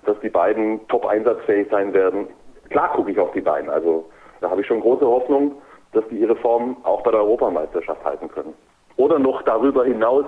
[0.07, 2.29] dass die beiden top einsatzfähig sein werden.
[2.71, 3.71] Klar gucke ich auf die beiden.
[3.71, 4.09] Also
[4.41, 5.57] da habe ich schon große Hoffnung,
[5.93, 8.55] dass die ihre Form auch bei der Europameisterschaft halten können.
[8.97, 10.25] Oder noch darüber hinaus,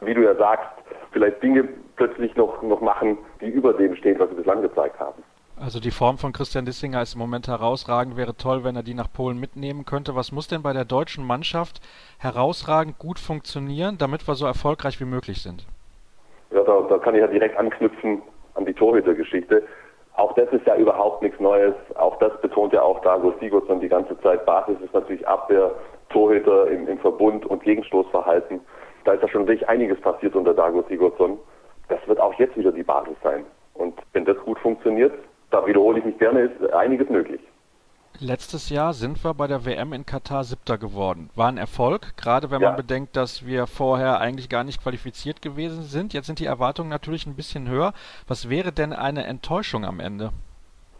[0.00, 0.68] wie du ja sagst,
[1.12, 5.22] vielleicht Dinge plötzlich noch, noch machen, die über dem stehen, was sie bislang gezeigt haben.
[5.60, 8.16] Also die Form von Christian Dissinger ist im Moment herausragend.
[8.16, 10.16] Wäre toll, wenn er die nach Polen mitnehmen könnte.
[10.16, 11.82] Was muss denn bei der deutschen Mannschaft
[12.18, 15.66] herausragend gut funktionieren, damit wir so erfolgreich wie möglich sind?
[16.50, 18.22] Ja, da, da kann ich ja direkt anknüpfen
[18.54, 19.62] an die Torhütergeschichte.
[20.14, 21.74] Auch das ist ja überhaupt nichts Neues.
[21.94, 24.44] Auch das betont ja auch Dago Sigurdsson die ganze Zeit.
[24.44, 25.72] Basis ist natürlich Abwehr,
[26.10, 28.60] Torhüter im, im Verbund und Gegenstoßverhalten.
[29.04, 31.38] Da ist ja schon wirklich einiges passiert unter Dago Sigurdsson.
[31.88, 33.44] Das wird auch jetzt wieder die Basis sein.
[33.74, 35.12] Und wenn das gut funktioniert,
[35.50, 37.40] da wiederhole ich mich gerne, ist einiges möglich.
[38.22, 41.30] Letztes Jahr sind wir bei der WM in Katar Siebter geworden.
[41.36, 42.68] War ein Erfolg, gerade wenn ja.
[42.68, 46.12] man bedenkt, dass wir vorher eigentlich gar nicht qualifiziert gewesen sind.
[46.12, 47.94] Jetzt sind die Erwartungen natürlich ein bisschen höher.
[48.28, 50.32] Was wäre denn eine Enttäuschung am Ende?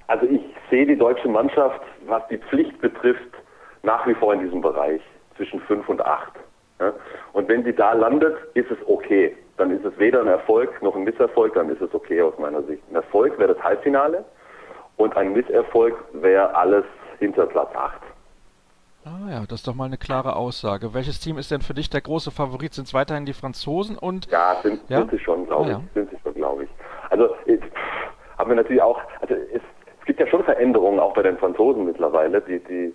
[0.06, 0.40] Also ich
[0.70, 3.34] sehe die deutsche Mannschaft, was die Pflicht betrifft,
[3.82, 5.02] nach wie vor in diesem Bereich
[5.36, 6.32] zwischen fünf und acht.
[7.34, 9.36] Und wenn sie da landet, ist es okay.
[9.58, 12.62] Dann ist es weder ein Erfolg noch ein Misserfolg, dann ist es okay aus meiner
[12.62, 12.82] Sicht.
[12.88, 14.24] Ein Erfolg wäre das Halbfinale
[14.96, 16.84] und ein Misserfolg wäre alles
[17.20, 18.00] hinter Platz 8.
[19.04, 20.92] Ah ja, das ist doch mal eine klare Aussage.
[20.92, 22.74] Welches Team ist denn für dich der große Favorit?
[22.74, 24.98] Sind es weiterhin die Franzosen und Ja, sind, ja?
[24.98, 25.82] sind sie schon, glaube ah, ja.
[25.86, 25.92] ich.
[25.94, 26.70] Sind sie schon, glaube ich.
[27.08, 27.64] Also jetzt,
[28.36, 29.62] haben wir natürlich auch, also es,
[30.00, 32.42] es, gibt ja schon Veränderungen auch bei den Franzosen mittlerweile.
[32.42, 32.92] Die, die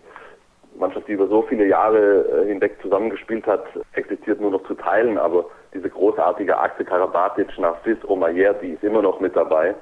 [0.78, 5.18] Mannschaft, die über so viele Jahre äh, hinweg zusammengespielt hat, existiert nur noch zu teilen,
[5.18, 9.74] aber diese großartige Achse Karabatic, Narcisse, Omayer, die ist immer noch mit dabei.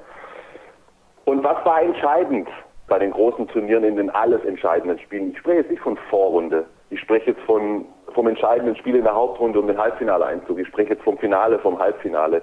[1.24, 2.48] Und was war entscheidend?
[2.86, 5.32] Bei den großen Turnieren in den alles entscheidenden Spielen.
[5.32, 6.66] Ich spreche jetzt nicht von Vorrunde.
[6.90, 10.58] Ich spreche jetzt von, vom entscheidenden Spiel in der Hauptrunde um den Halbfinaleinzug.
[10.58, 12.42] Ich spreche jetzt vom Finale, vom Halbfinale.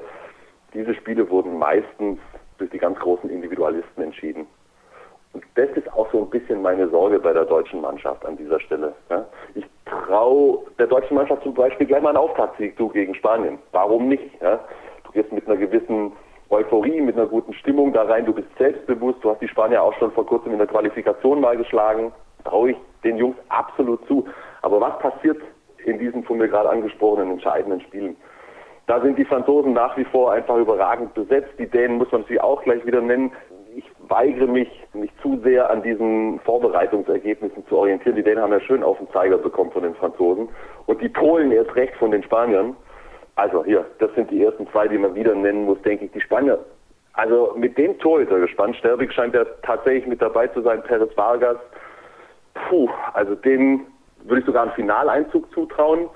[0.73, 2.19] Diese Spiele wurden meistens
[2.57, 4.47] durch die ganz großen Individualisten entschieden.
[5.33, 8.59] Und das ist auch so ein bisschen meine Sorge bei der deutschen Mannschaft an dieser
[8.59, 8.93] Stelle.
[9.55, 13.57] Ich traue der deutschen Mannschaft zum Beispiel gleich mal einen Auftaktsieg zu gegen Spanien.
[13.71, 14.29] Warum nicht?
[14.41, 16.11] Du gehst mit einer gewissen
[16.51, 18.25] Euphorie, mit einer guten Stimmung da rein.
[18.25, 19.23] Du bist selbstbewusst.
[19.23, 22.11] Du hast die Spanier auch schon vor kurzem in der Qualifikation mal geschlagen.
[22.43, 24.27] Traue ich den Jungs absolut zu.
[24.61, 25.41] Aber was passiert
[25.85, 28.17] in diesen von mir gerade angesprochenen entscheidenden Spielen?
[28.87, 31.53] Da sind die Franzosen nach wie vor einfach überragend besetzt.
[31.57, 33.31] Die Dänen muss man sie auch gleich wieder nennen.
[33.73, 38.17] Ich weigere mich, mich zu sehr an diesen Vorbereitungsergebnissen zu orientieren.
[38.17, 40.49] Die Dänen haben ja schön auf den Zeiger bekommen von den Franzosen.
[40.87, 42.75] Und die Polen erst recht von den Spaniern.
[43.35, 46.21] Also hier, das sind die ersten zwei, die man wieder nennen muss, denke ich, die
[46.21, 46.59] Spanier.
[47.13, 48.75] Also mit dem Torhüter gespannt.
[48.77, 51.57] Sterbig scheint ja tatsächlich mit dabei zu sein, Perez Vargas.
[52.53, 53.81] Puh, also den
[54.23, 56.09] würde ich sogar einen Finaleinzug zutrauen.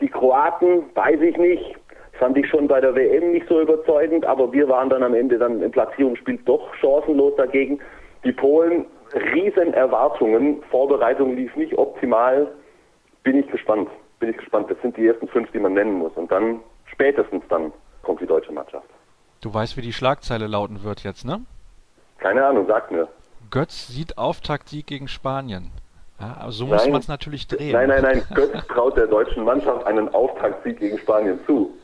[0.00, 1.76] Die Kroaten, weiß ich nicht.
[2.18, 5.38] Fand ich schon bei der WM nicht so überzeugend, aber wir waren dann am Ende
[5.38, 7.78] dann im Platzierungsspiel doch chancenlos dagegen.
[8.24, 8.86] Die Polen,
[9.34, 12.48] riesen Erwartungen, Vorbereitung lief nicht optimal.
[13.22, 14.70] Bin ich gespannt bin ich gespannt.
[14.70, 16.12] Das sind die ersten fünf, die man nennen muss.
[16.14, 17.72] Und dann, spätestens dann,
[18.02, 18.88] kommt die deutsche Mannschaft.
[19.40, 21.42] Du weißt, wie die Schlagzeile lauten wird jetzt, ne?
[22.18, 23.08] Keine Ahnung, sag mir.
[23.50, 25.70] Götz sieht Auftaktsieg gegen Spanien.
[26.18, 27.72] Ja, aber so muss man es natürlich drehen.
[27.72, 28.22] Nein, nein, nein.
[28.34, 31.74] Götz traut der deutschen Mannschaft einen Auftaktsieg gegen Spanien zu.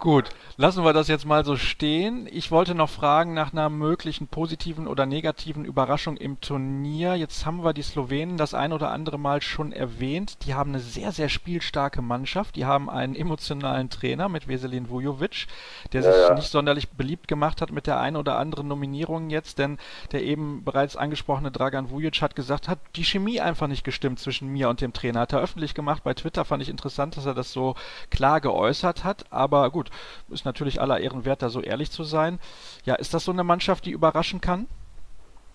[0.00, 2.26] Gut, lassen wir das jetzt mal so stehen.
[2.32, 7.16] Ich wollte noch fragen nach einer möglichen positiven oder negativen Überraschung im Turnier.
[7.16, 10.38] Jetzt haben wir die Slowenen das ein oder andere Mal schon erwähnt.
[10.46, 12.56] Die haben eine sehr, sehr spielstarke Mannschaft.
[12.56, 15.46] Die haben einen emotionalen Trainer mit Veselin Vujovic,
[15.92, 16.34] der ja, sich ja.
[16.34, 19.76] nicht sonderlich beliebt gemacht hat mit der einen oder anderen Nominierung jetzt, denn
[20.12, 24.48] der eben bereits angesprochene Dragan Vujic hat gesagt, hat die Chemie einfach nicht gestimmt zwischen
[24.48, 25.20] mir und dem Trainer.
[25.20, 26.04] Hat er öffentlich gemacht.
[26.04, 27.74] Bei Twitter fand ich interessant, dass er das so
[28.08, 29.30] klar geäußert hat.
[29.30, 29.89] Aber gut,
[30.30, 32.38] ist natürlich aller Ehren wert, da so ehrlich zu sein.
[32.84, 34.66] Ja, ist das so eine Mannschaft, die überraschen kann?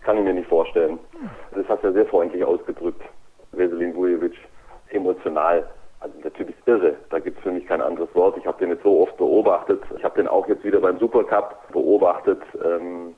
[0.03, 0.99] Kann ich mir nicht vorstellen.
[1.53, 3.01] Das hat er sehr freundlich ausgedrückt.
[3.51, 4.35] Veselin Vujovic,
[4.89, 5.67] emotional.
[5.99, 6.95] Also der Typ ist irre.
[7.09, 8.37] Da gibt es für mich kein anderes Wort.
[8.37, 9.81] Ich habe den jetzt so oft beobachtet.
[9.97, 12.41] Ich habe den auch jetzt wieder beim Supercup beobachtet.
[12.63, 13.15] Ähm,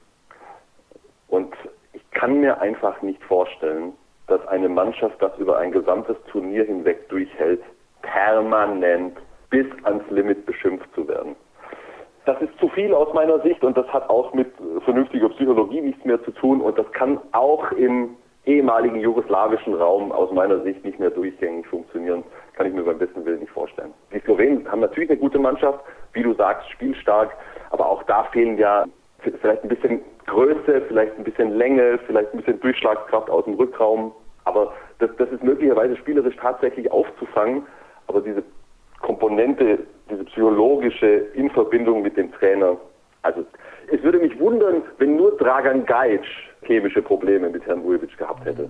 [1.27, 1.53] und
[1.93, 3.93] ich kann mir einfach nicht vorstellen,
[4.27, 7.61] dass eine Mannschaft das über ein gesamtes Turnier hinweg durchhält,
[8.01, 9.17] permanent
[9.49, 11.35] bis ans Limit beschimpft zu werden.
[12.25, 14.51] Das ist zu viel aus meiner Sicht und das hat auch mit
[14.83, 20.31] vernünftiger Psychologie nichts mehr zu tun und das kann auch im ehemaligen jugoslawischen Raum aus
[20.31, 22.23] meiner Sicht nicht mehr durchgängig funktionieren.
[22.53, 23.93] Kann ich mir beim besten Willen nicht vorstellen.
[24.13, 25.79] Die Slowenen haben natürlich eine gute Mannschaft,
[26.13, 27.31] wie du sagst, spielstark,
[27.69, 28.85] aber auch da fehlen ja
[29.19, 34.13] vielleicht ein bisschen Größe, vielleicht ein bisschen Länge, vielleicht ein bisschen Durchschlagskraft aus dem Rückraum.
[34.45, 37.65] Aber das, das ist möglicherweise spielerisch tatsächlich aufzufangen.
[38.07, 38.43] Aber diese
[38.99, 39.79] Komponente,
[40.09, 42.77] diese psychologische in Verbindung mit dem Trainer.
[43.21, 43.45] Also
[43.91, 46.23] es würde mich wundern, wenn nur Dragan Gajic
[46.63, 48.69] chemische Probleme mit Herrn Vujovic gehabt hätte.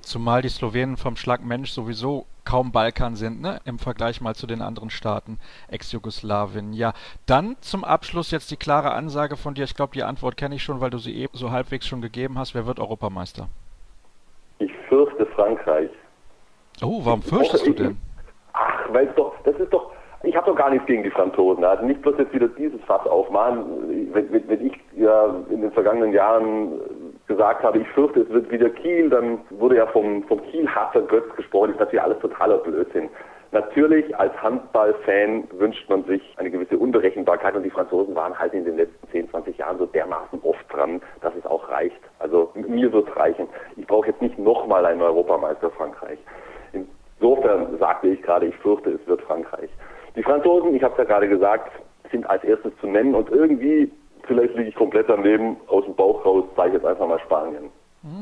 [0.00, 3.60] Zumal die Slowenen vom Schlag Mensch sowieso kaum Balkan sind, ne?
[3.66, 5.38] Im Vergleich mal zu den anderen Staaten
[5.70, 6.72] Ex-Jugoslawien.
[6.72, 6.94] Ja,
[7.26, 9.64] dann zum Abschluss jetzt die klare Ansage von dir.
[9.64, 12.38] Ich glaube, die Antwort kenne ich schon, weil du sie eben so halbwegs schon gegeben
[12.38, 12.54] hast.
[12.54, 13.48] Wer wird Europameister?
[14.60, 15.90] Ich fürchte Frankreich.
[16.80, 17.98] Oh, warum fürchtest du denn?
[18.58, 19.92] Ach, weil es doch, das ist doch,
[20.24, 21.64] ich habe doch gar nichts gegen die Franzosen.
[21.64, 24.10] Also nicht bloß jetzt wieder dieses Fass aufmachen.
[24.12, 26.80] Wenn, wenn, wenn ich ja in den vergangenen Jahren
[27.28, 31.34] gesagt habe, ich fürchte, es wird wieder Kiel, dann wurde ja vom, vom Kiel-Hasser Götz
[31.36, 31.68] gesprochen.
[31.68, 33.08] Das ist natürlich alles totaler Blödsinn.
[33.52, 38.64] Natürlich als Handballfan wünscht man sich eine gewisse Unberechenbarkeit und die Franzosen waren halt in
[38.64, 42.00] den letzten 10, 20 Jahren so dermaßen oft dran, dass es auch reicht.
[42.18, 43.48] Also mir wird es reichen.
[43.76, 46.18] Ich brauche jetzt nicht nochmal einen Europameister Frankreich.
[47.20, 49.70] Insofern sagte ich gerade, ich fürchte, es wird Frankreich.
[50.16, 51.70] Die Franzosen, ich habe es ja gerade gesagt,
[52.10, 53.90] sind als erstes zu nennen und irgendwie,
[54.24, 57.70] vielleicht liege ich komplett daneben, aus dem Bauch raus, sage ich jetzt einfach mal Spanien.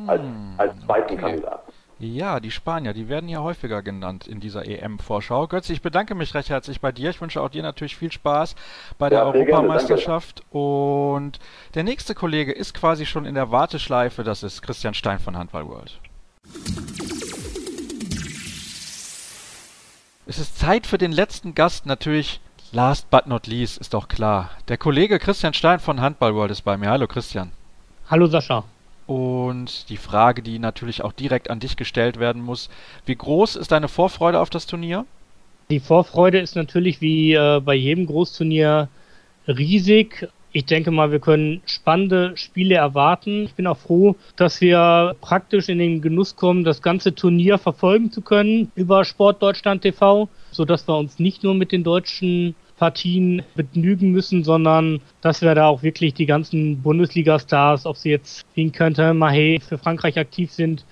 [0.06, 0.23] Als,
[0.56, 1.23] als zweiten okay.
[1.23, 1.73] Kandidaten.
[1.98, 5.47] Ja, die Spanier, die werden ja häufiger genannt in dieser EM-Vorschau.
[5.47, 7.09] Götz, ich bedanke mich recht herzlich bei dir.
[7.09, 8.55] Ich wünsche auch dir natürlich viel Spaß
[8.98, 10.43] bei der ja, Europameisterschaft.
[10.51, 11.39] Und
[11.74, 14.24] der nächste Kollege ist quasi schon in der Warteschleife.
[14.24, 15.98] Das ist Christian Stein von Handball World.
[20.28, 21.86] Es ist Zeit für den letzten Gast.
[21.86, 22.40] Natürlich,
[22.73, 24.51] last but not least, ist doch klar.
[24.66, 26.90] Der Kollege Christian Stein von Handball World ist bei mir.
[26.90, 27.53] Hallo Christian.
[28.11, 28.65] Hallo Sascha.
[29.07, 32.70] Und die Frage, die natürlich auch direkt an dich gestellt werden muss,
[33.05, 35.07] wie groß ist deine Vorfreude auf das Turnier?
[35.70, 38.89] Die Vorfreude ist natürlich wie äh, bei jedem Großturnier
[39.47, 40.28] riesig.
[40.57, 43.45] Ich denke mal, wir können spannende Spiele erwarten.
[43.45, 48.11] Ich bin auch froh, dass wir praktisch in den Genuss kommen, das ganze Turnier verfolgen
[48.11, 53.43] zu können über Sport Deutschland TV, sodass wir uns nicht nur mit den deutschen Partien
[53.55, 58.65] begnügen müssen, sondern dass wir da auch wirklich die ganzen Bundesliga-Stars, ob sie jetzt wie
[58.65, 60.87] ein Quentin Mahé für Frankreich aktiv sind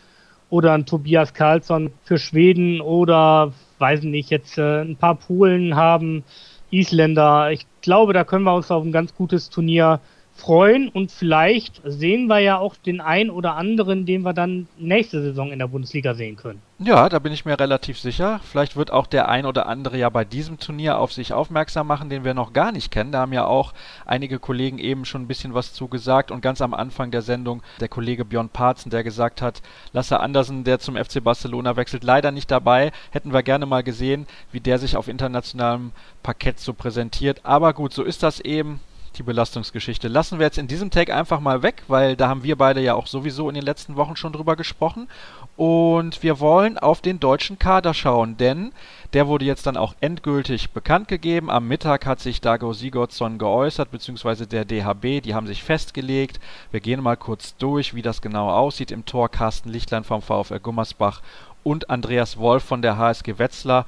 [0.51, 6.23] oder ein Tobias Karlsson für Schweden oder, weiß nicht, jetzt äh, ein paar Polen haben,
[6.71, 7.51] Isländer.
[7.51, 10.01] Ich glaube, da können wir uns auf ein ganz gutes Turnier
[10.35, 15.23] freuen und vielleicht sehen wir ja auch den ein oder anderen, den wir dann nächste
[15.23, 16.61] Saison in der Bundesliga sehen können.
[16.81, 18.41] Ja, da bin ich mir relativ sicher.
[18.43, 22.11] Vielleicht wird auch der ein oder andere ja bei diesem Turnier auf sich aufmerksam machen,
[22.11, 23.13] den wir noch gar nicht kennen.
[23.13, 23.73] Da haben ja auch
[24.07, 27.87] einige Kollegen eben schon ein bisschen was zugesagt und ganz am Anfang der Sendung der
[27.87, 32.51] Kollege Björn Parzen, der gesagt hat, Lasse Andersen, der zum FC Barcelona wechselt, leider nicht
[32.51, 32.91] dabei.
[33.13, 35.93] Hätten wir gerne mal gesehen, wie der sich auf internationalem
[36.25, 37.41] Parkett so präsentiert.
[37.45, 38.81] Aber gut, so ist das eben
[39.19, 40.09] die Belastungsgeschichte.
[40.09, 42.95] Lassen wir jetzt in diesem Take einfach mal weg, weil da haben wir beide ja
[42.95, 45.09] auch sowieso in den letzten Wochen schon drüber gesprochen.
[45.57, 48.73] Und wir wollen auf den deutschen Kader schauen, denn
[49.13, 51.51] der wurde jetzt dann auch endgültig bekannt gegeben.
[51.51, 56.41] Am Mittag hat sich Dago Sigurdsson geäußert, beziehungsweise der DHB, die haben sich festgelegt.
[56.73, 58.91] Wir gehen mal kurz durch, wie das genau aussieht.
[58.91, 61.23] Im Tor Carsten Lichtlein vom VfR Gummersbach
[61.63, 63.87] und Andreas Wolf von der HSG Wetzlar.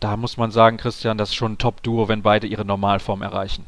[0.00, 3.64] Da muss man sagen, Christian, das ist schon ein Top-Duo, wenn beide ihre Normalform erreichen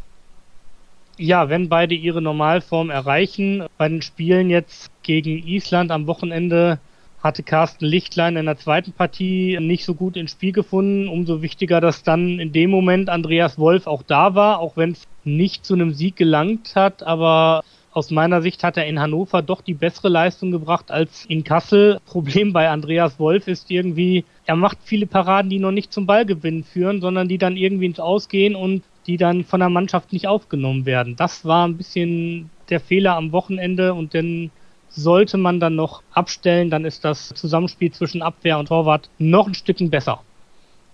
[1.21, 6.79] ja, wenn beide ihre Normalform erreichen, bei den Spielen jetzt gegen Island am Wochenende
[7.23, 11.07] hatte Carsten Lichtlein in der zweiten Partie nicht so gut ins Spiel gefunden.
[11.07, 15.05] Umso wichtiger, dass dann in dem Moment Andreas Wolf auch da war, auch wenn es
[15.25, 17.03] nicht zu einem Sieg gelangt hat.
[17.03, 21.45] Aber aus meiner Sicht hat er in Hannover doch die bessere Leistung gebracht als in
[21.45, 21.99] Kassel.
[22.07, 26.65] Problem bei Andreas Wolf ist irgendwie, er macht viele Paraden, die noch nicht zum Ballgewinn
[26.65, 30.87] führen, sondern die dann irgendwie ins Ausgehen und die dann von der Mannschaft nicht aufgenommen
[30.87, 31.17] werden.
[31.17, 34.51] Das war ein bisschen der Fehler am Wochenende und dann
[34.89, 39.55] sollte man dann noch abstellen, dann ist das Zusammenspiel zwischen Abwehr und Torwart noch ein
[39.55, 40.21] Stückchen besser.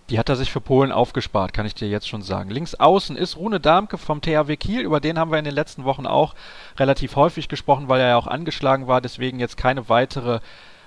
[0.09, 2.51] Die hat er sich für Polen aufgespart, kann ich dir jetzt schon sagen.
[2.51, 4.83] Links außen ist Rune Darmke vom THW Kiel.
[4.83, 6.35] Über den haben wir in den letzten Wochen auch
[6.79, 9.01] relativ häufig gesprochen, weil er ja auch angeschlagen war.
[9.01, 10.39] Deswegen jetzt keine weitere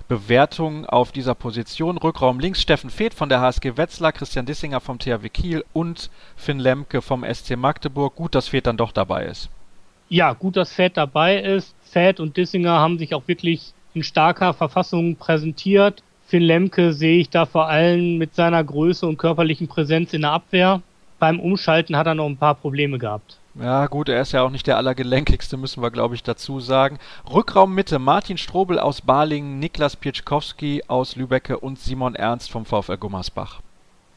[0.10, 2.00] Bewertung auf dieser Position.
[2.00, 6.58] Rückraum links Steffen Feeth von der HSG Wetzlar, Christian Dissinger vom THW Kiel und Finn
[6.58, 8.16] Lemke vom SC Magdeburg.
[8.16, 9.50] Gut, dass Feeth dann doch dabei ist.
[10.10, 11.76] Ja, gut, dass Feeth dabei ist.
[11.84, 16.02] Feeth und Dissinger haben sich auch wirklich in starker Verfassung präsentiert.
[16.26, 20.32] Finn Lemke sehe ich da vor allem mit seiner Größe und körperlichen Präsenz in der
[20.32, 20.82] Abwehr.
[21.20, 23.39] Beim Umschalten hat er noch ein paar Probleme gehabt.
[23.56, 27.00] Ja, gut, er ist ja auch nicht der allergelenkigste, müssen wir, glaube ich, dazu sagen.
[27.30, 32.98] Rückraum Mitte, Martin Strobel aus Balingen, Niklas Pietschkowski aus Lübecke und Simon Ernst vom VfL
[32.98, 33.62] Gummersbach.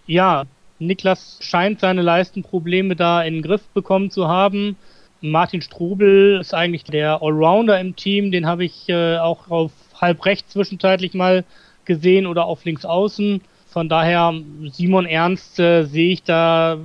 [0.06, 0.44] Ja,
[0.78, 4.76] Niklas scheint seine Leistenprobleme da in den Griff bekommen zu haben.
[5.20, 10.24] Martin Strobel ist eigentlich der Allrounder im Team, den habe ich äh, auch auf halb
[10.26, 11.44] rechts zwischenzeitlich mal
[11.84, 13.40] gesehen oder auf links außen.
[13.68, 14.34] Von daher,
[14.72, 16.76] Simon Ernst äh, sehe ich da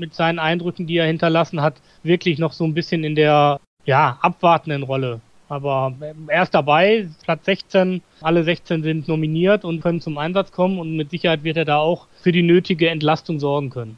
[0.00, 4.18] mit seinen Eindrücken, die er hinterlassen hat, wirklich noch so ein bisschen in der ja,
[4.20, 5.20] abwartenden Rolle.
[5.48, 5.94] Aber
[6.28, 10.96] er ist dabei, Platz 16, alle 16 sind nominiert und können zum Einsatz kommen und
[10.96, 13.96] mit Sicherheit wird er da auch für die nötige Entlastung sorgen können.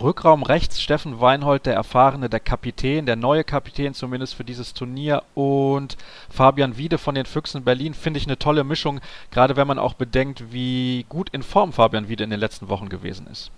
[0.00, 5.24] Rückraum rechts Steffen Weinhold, der erfahrene, der Kapitän, der neue Kapitän zumindest für dieses Turnier
[5.34, 5.98] und
[6.30, 9.00] Fabian Wiede von den Füchsen Berlin finde ich eine tolle Mischung,
[9.30, 12.88] gerade wenn man auch bedenkt, wie gut in Form Fabian Wiede in den letzten Wochen
[12.88, 13.50] gewesen ist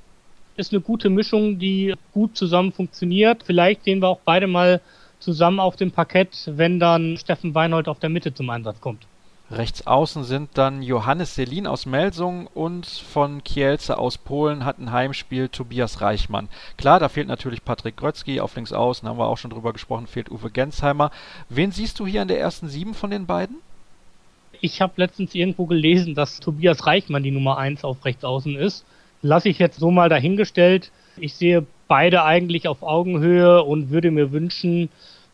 [0.60, 3.42] ist eine gute Mischung, die gut zusammen funktioniert.
[3.44, 4.80] Vielleicht sehen wir auch beide mal
[5.18, 9.06] zusammen auf dem Parkett, wenn dann Steffen Weinhold auf der Mitte zum Einsatz kommt.
[9.50, 14.92] Rechts außen sind dann Johannes Selin aus Melsungen und von Kielce aus Polen hat ein
[14.92, 16.48] Heimspiel Tobias Reichmann.
[16.76, 20.06] Klar, da fehlt natürlich Patrick Grötzky auf links außen, haben wir auch schon drüber gesprochen,
[20.06, 21.10] fehlt Uwe Gensheimer.
[21.48, 23.56] Wen siehst du hier in der ersten Sieben von den beiden?
[24.60, 28.84] Ich habe letztens irgendwo gelesen, dass Tobias Reichmann die Nummer 1 auf rechts außen ist.
[29.22, 30.90] Lasse ich jetzt so mal dahingestellt.
[31.16, 34.88] Ich sehe beide eigentlich auf Augenhöhe und würde mir wünschen,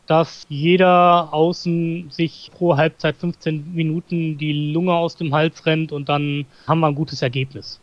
[0.06, 6.08] dass jeder außen sich pro Halbzeit 15 Minuten die Lunge aus dem Hals rennt und
[6.08, 7.80] dann haben wir ein gutes Ergebnis.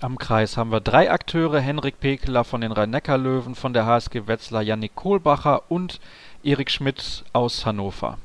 [0.00, 4.62] Am Kreis haben wir drei Akteure, Henrik Pekeler von den Rhein-Neckar-Löwen, von der HSG Wetzlar
[4.62, 6.00] Yannick Kohlbacher und
[6.42, 8.18] Erik Schmidt aus Hannover.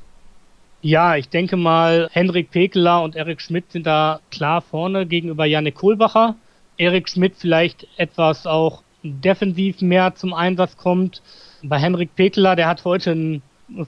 [0.82, 5.76] Ja, ich denke mal, Henrik Pekeler und Erik Schmidt sind da klar vorne gegenüber Yannick
[5.76, 6.36] Kohlbacher.
[6.80, 11.22] Erik Schmidt vielleicht etwas auch defensiv mehr zum Einsatz kommt,
[11.62, 13.42] bei Henrik Pekeler, der hat heute ein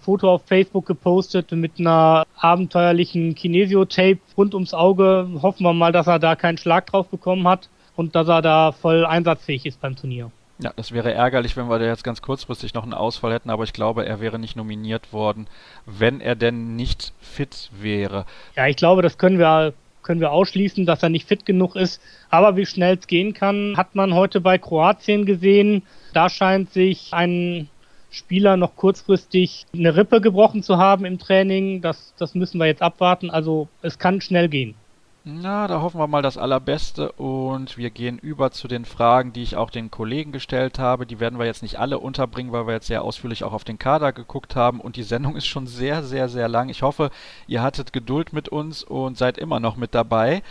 [0.04, 5.28] Foto auf Facebook gepostet mit einer abenteuerlichen Kinesio-Tape rund ums Auge.
[5.42, 8.74] Hoffen wir mal, dass er da keinen Schlag drauf bekommen hat und dass er da
[8.74, 10.32] voll einsatzfähig ist beim Turnier.
[10.60, 13.64] Ja, das wäre ärgerlich, wenn wir da jetzt ganz kurzfristig noch einen Ausfall hätten, aber
[13.64, 15.48] ich glaube, er wäre nicht nominiert worden,
[15.88, 18.26] wenn er denn nicht fit wäre.
[18.56, 19.74] Ja, ich glaube, das können wir
[20.04, 22.02] können wir ausschließen, dass er nicht fit genug ist.
[22.30, 25.84] Aber wie schnell es gehen kann, hat man heute bei Kroatien gesehen.
[26.14, 27.70] Da scheint sich ein
[28.10, 31.82] Spieler noch kurzfristig eine Rippe gebrochen zu haben im Training.
[31.82, 33.30] Das, das müssen wir jetzt abwarten.
[33.30, 34.76] Also es kann schnell gehen.
[35.24, 39.44] Na, da hoffen wir mal das Allerbeste und wir gehen über zu den Fragen, die
[39.44, 41.06] ich auch den Kollegen gestellt habe.
[41.06, 43.78] Die werden wir jetzt nicht alle unterbringen, weil wir jetzt sehr ausführlich auch auf den
[43.78, 46.70] Kader geguckt haben und die Sendung ist schon sehr, sehr, sehr lang.
[46.70, 47.12] Ich hoffe,
[47.46, 50.42] ihr hattet Geduld mit uns und seid immer noch mit dabei.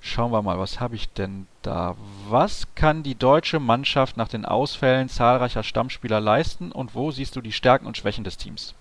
[0.00, 1.94] Schauen wir mal, was habe ich denn da?
[2.30, 7.42] Was kann die deutsche Mannschaft nach den Ausfällen zahlreicher Stammspieler leisten und wo siehst du
[7.42, 8.74] die Stärken und Schwächen des Teams?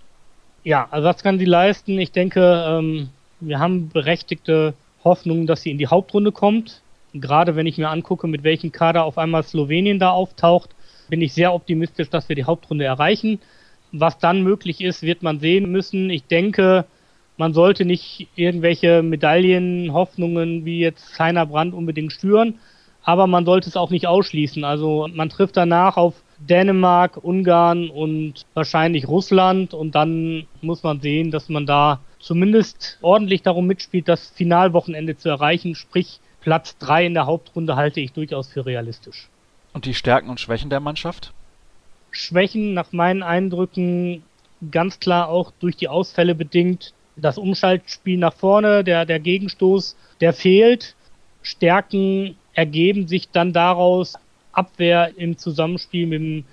[0.64, 2.00] Ja, also was kann sie leisten?
[2.00, 3.10] Ich denke, ähm,
[3.42, 4.76] wir haben berechtigte
[5.06, 6.82] Hoffnung, dass sie in die Hauptrunde kommt.
[7.14, 10.72] Gerade wenn ich mir angucke, mit welchem Kader auf einmal Slowenien da auftaucht,
[11.08, 13.40] bin ich sehr optimistisch, dass wir die Hauptrunde erreichen.
[13.94, 16.10] Was dann möglich ist, wird man sehen müssen.
[16.10, 16.86] Ich denke,
[17.38, 22.56] man sollte nicht irgendwelche Medaillenhoffnungen wie jetzt Heiner Brand unbedingt stüren,
[23.04, 24.64] aber man sollte es auch nicht ausschließen.
[24.64, 31.32] Also man trifft danach auf Dänemark, Ungarn und wahrscheinlich Russland und dann muss man sehen,
[31.32, 37.14] dass man da zumindest ordentlich darum mitspielt, das Finalwochenende zu erreichen, sprich Platz 3 in
[37.16, 39.30] der Hauptrunde halte ich durchaus für realistisch.
[39.74, 41.34] Und die Stärken und Schwächen der Mannschaft?
[42.12, 44.24] Schwächen nach meinen Eindrücken
[44.72, 46.94] ganz klar auch durch die Ausfälle bedingt.
[47.16, 50.96] Das Umschaltspiel nach vorne, der, der Gegenstoß, der fehlt.
[51.42, 54.14] Stärken ergeben sich dann daraus
[54.52, 56.46] Abwehr im Zusammenspiel mit dem,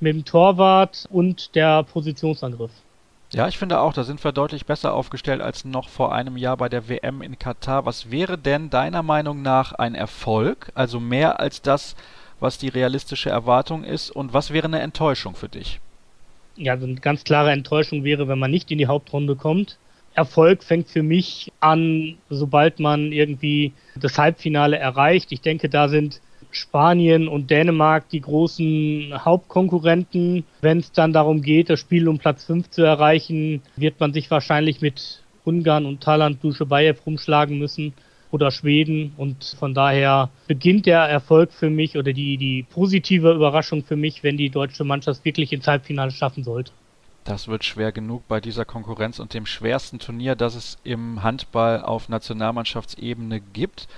[0.00, 2.72] mit dem Torwart und der Positionsangriff.
[3.32, 6.56] Ja, ich finde auch, da sind wir deutlich besser aufgestellt als noch vor einem Jahr
[6.56, 7.84] bei der WM in Katar.
[7.84, 10.70] Was wäre denn deiner Meinung nach ein Erfolg?
[10.74, 11.96] Also mehr als das,
[12.38, 14.10] was die realistische Erwartung ist?
[14.10, 15.80] Und was wäre eine Enttäuschung für dich?
[16.56, 19.76] Ja, also eine ganz klare Enttäuschung wäre, wenn man nicht in die Hauptrunde kommt.
[20.14, 25.32] Erfolg fängt für mich an, sobald man irgendwie das Halbfinale erreicht.
[25.32, 26.20] Ich denke, da sind
[26.56, 30.44] Spanien und Dänemark die großen Hauptkonkurrenten.
[30.60, 34.30] Wenn es dann darum geht, das Spiel um Platz 5 zu erreichen, wird man sich
[34.30, 37.92] wahrscheinlich mit Ungarn und Thailand Duschebaev rumschlagen müssen
[38.30, 43.84] oder Schweden und von daher beginnt der Erfolg für mich oder die, die positive Überraschung
[43.84, 46.72] für mich, wenn die deutsche Mannschaft wirklich ins Halbfinale schaffen sollte.
[47.24, 51.82] Das wird schwer genug bei dieser Konkurrenz und dem schwersten Turnier, das es im Handball
[51.82, 53.88] auf Nationalmannschaftsebene gibt.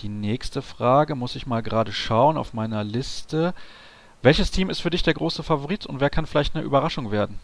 [0.00, 3.54] Die nächste Frage muss ich mal gerade schauen auf meiner Liste.
[4.22, 7.38] Welches Team ist für dich der große Favorit und wer kann vielleicht eine Überraschung werden?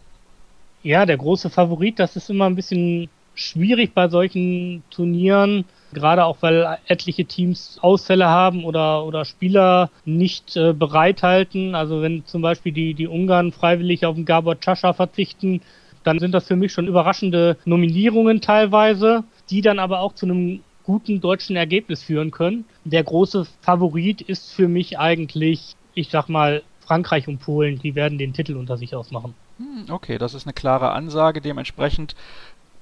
[0.83, 6.37] Ja, der große Favorit, das ist immer ein bisschen schwierig bei solchen Turnieren, gerade auch
[6.41, 11.75] weil etliche Teams Ausfälle haben oder, oder Spieler nicht äh, bereithalten.
[11.75, 15.61] Also wenn zum Beispiel die, die Ungarn freiwillig auf den Gabor Chascha verzichten,
[16.03, 20.61] dann sind das für mich schon überraschende Nominierungen teilweise, die dann aber auch zu einem
[20.83, 22.65] guten deutschen Ergebnis führen können.
[22.83, 28.17] Der große Favorit ist für mich eigentlich, ich sag mal, Frankreich und Polen, die werden
[28.17, 29.33] den Titel unter sich ausmachen.
[29.57, 31.41] Hm, okay, das ist eine klare Ansage.
[31.41, 32.15] Dementsprechend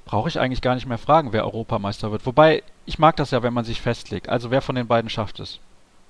[0.05, 2.25] brauche ich eigentlich gar nicht mehr fragen, wer Europameister wird.
[2.25, 4.29] Wobei, ich mag das ja, wenn man sich festlegt.
[4.29, 5.59] Also wer von den beiden schafft es?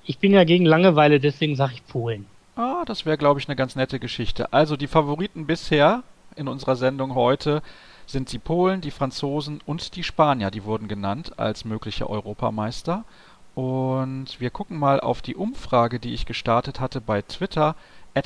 [0.06, 2.26] Ich bin ja gegen Langeweile, deswegen sage ich Polen.
[2.56, 4.54] Ah, das wäre, glaube ich, eine ganz nette Geschichte.
[4.54, 6.04] Also die Favoriten bisher
[6.36, 7.62] in unserer Sendung heute
[8.12, 13.04] sind die Polen, die Franzosen und die Spanier, die wurden genannt als mögliche Europameister.
[13.56, 17.76] Und wir gucken mal auf die Umfrage, die ich gestartet hatte bei Twitter,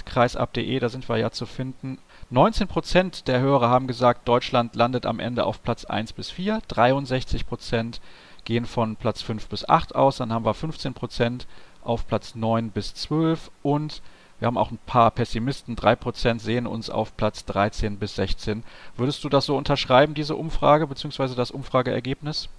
[0.05, 1.99] kreisab.de, da sind wir ja zu finden.
[2.31, 6.61] 19 Prozent der Hörer haben gesagt, Deutschland landet am Ende auf Platz 1 bis 4.
[6.67, 8.01] 63 Prozent
[8.43, 10.17] gehen von Platz 5 bis 8 aus.
[10.17, 11.47] Dann haben wir 15 Prozent
[11.83, 14.01] auf Platz 9 bis 12 und
[14.43, 18.63] wir haben auch ein paar Pessimisten, 3% sehen uns auf Platz 13 bis 16.
[18.97, 22.49] Würdest du das so unterschreiben, diese Umfrage, beziehungsweise das Umfrageergebnis?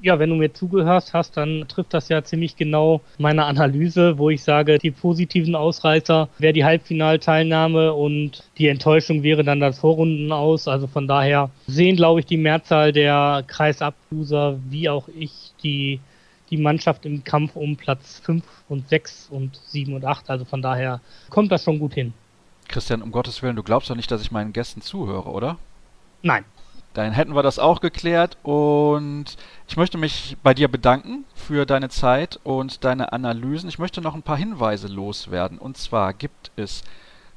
[0.00, 4.30] Ja, wenn du mir zugehörst hast, dann trifft das ja ziemlich genau meine Analyse, wo
[4.30, 10.30] ich sage, die positiven Ausreißer wäre die Halbfinalteilnahme und die Enttäuschung wäre dann das Vorrunden
[10.30, 10.68] aus.
[10.68, 15.32] Also von daher sehen, glaube ich, die Mehrzahl der Kreisab-User wie auch ich
[15.64, 15.98] die
[16.50, 20.30] die Mannschaft im Kampf um Platz 5 und 6 und 7 und 8.
[20.30, 21.00] Also von daher
[21.30, 22.12] kommt das schon gut hin.
[22.68, 25.58] Christian, um Gottes Willen, du glaubst doch nicht, dass ich meinen Gästen zuhöre, oder?
[26.22, 26.44] Nein.
[26.94, 29.36] Dann hätten wir das auch geklärt und
[29.68, 33.68] ich möchte mich bei dir bedanken für deine Zeit und deine Analysen.
[33.68, 35.58] Ich möchte noch ein paar Hinweise loswerden.
[35.58, 36.82] Und zwar gibt es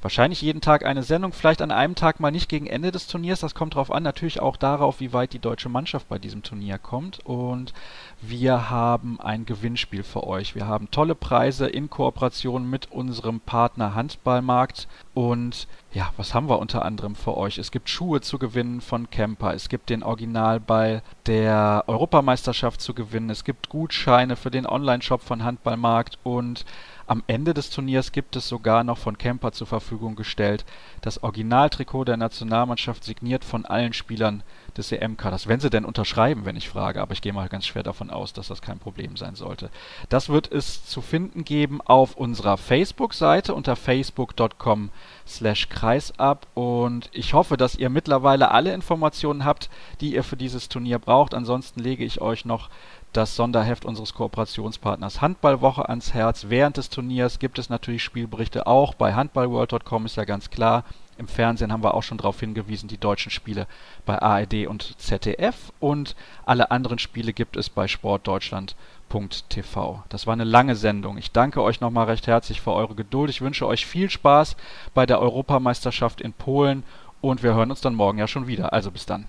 [0.01, 3.39] wahrscheinlich jeden Tag eine Sendung, vielleicht an einem Tag mal nicht gegen Ende des Turniers.
[3.39, 6.77] Das kommt darauf an, natürlich auch darauf, wie weit die deutsche Mannschaft bei diesem Turnier
[6.77, 7.19] kommt.
[7.25, 7.73] Und
[8.21, 10.55] wir haben ein Gewinnspiel für euch.
[10.55, 14.87] Wir haben tolle Preise in Kooperation mit unserem Partner Handballmarkt.
[15.13, 17.57] Und ja, was haben wir unter anderem für euch?
[17.57, 19.53] Es gibt Schuhe zu gewinnen von Camper.
[19.53, 23.29] Es gibt den Originalball der Europameisterschaft zu gewinnen.
[23.29, 26.65] Es gibt Gutscheine für den Online-Shop von Handballmarkt und
[27.11, 30.63] am Ende des Turniers gibt es sogar noch von Kemper zur Verfügung gestellt
[31.01, 34.43] das Originaltrikot der Nationalmannschaft signiert von allen Spielern
[34.77, 35.47] des EM-Kaders.
[35.47, 38.31] Wenn sie denn unterschreiben, wenn ich frage, aber ich gehe mal ganz schwer davon aus,
[38.31, 39.69] dass das kein Problem sein sollte.
[40.09, 44.91] Das wird es zu finden geben auf unserer Facebook-Seite unter facebook.com
[45.27, 49.69] slash kreisab und ich hoffe, dass ihr mittlerweile alle Informationen habt,
[49.99, 51.33] die ihr für dieses Turnier braucht.
[51.33, 52.69] Ansonsten lege ich euch noch
[53.13, 56.45] das Sonderheft unseres Kooperationspartners Handballwoche ans Herz.
[56.49, 60.83] Während des Turniers gibt es natürlich Spielberichte auch bei handballworld.com, ist ja ganz klar.
[61.17, 63.67] Im Fernsehen haben wir auch schon darauf hingewiesen, die deutschen Spiele
[64.05, 66.15] bei ARD und ZDF und
[66.45, 70.03] alle anderen Spiele gibt es bei sportdeutschland.tv.
[70.09, 71.17] Das war eine lange Sendung.
[71.17, 73.29] Ich danke euch nochmal recht herzlich für eure Geduld.
[73.29, 74.55] Ich wünsche euch viel Spaß
[74.93, 76.83] bei der Europameisterschaft in Polen
[77.19, 78.73] und wir hören uns dann morgen ja schon wieder.
[78.73, 79.27] Also bis dann.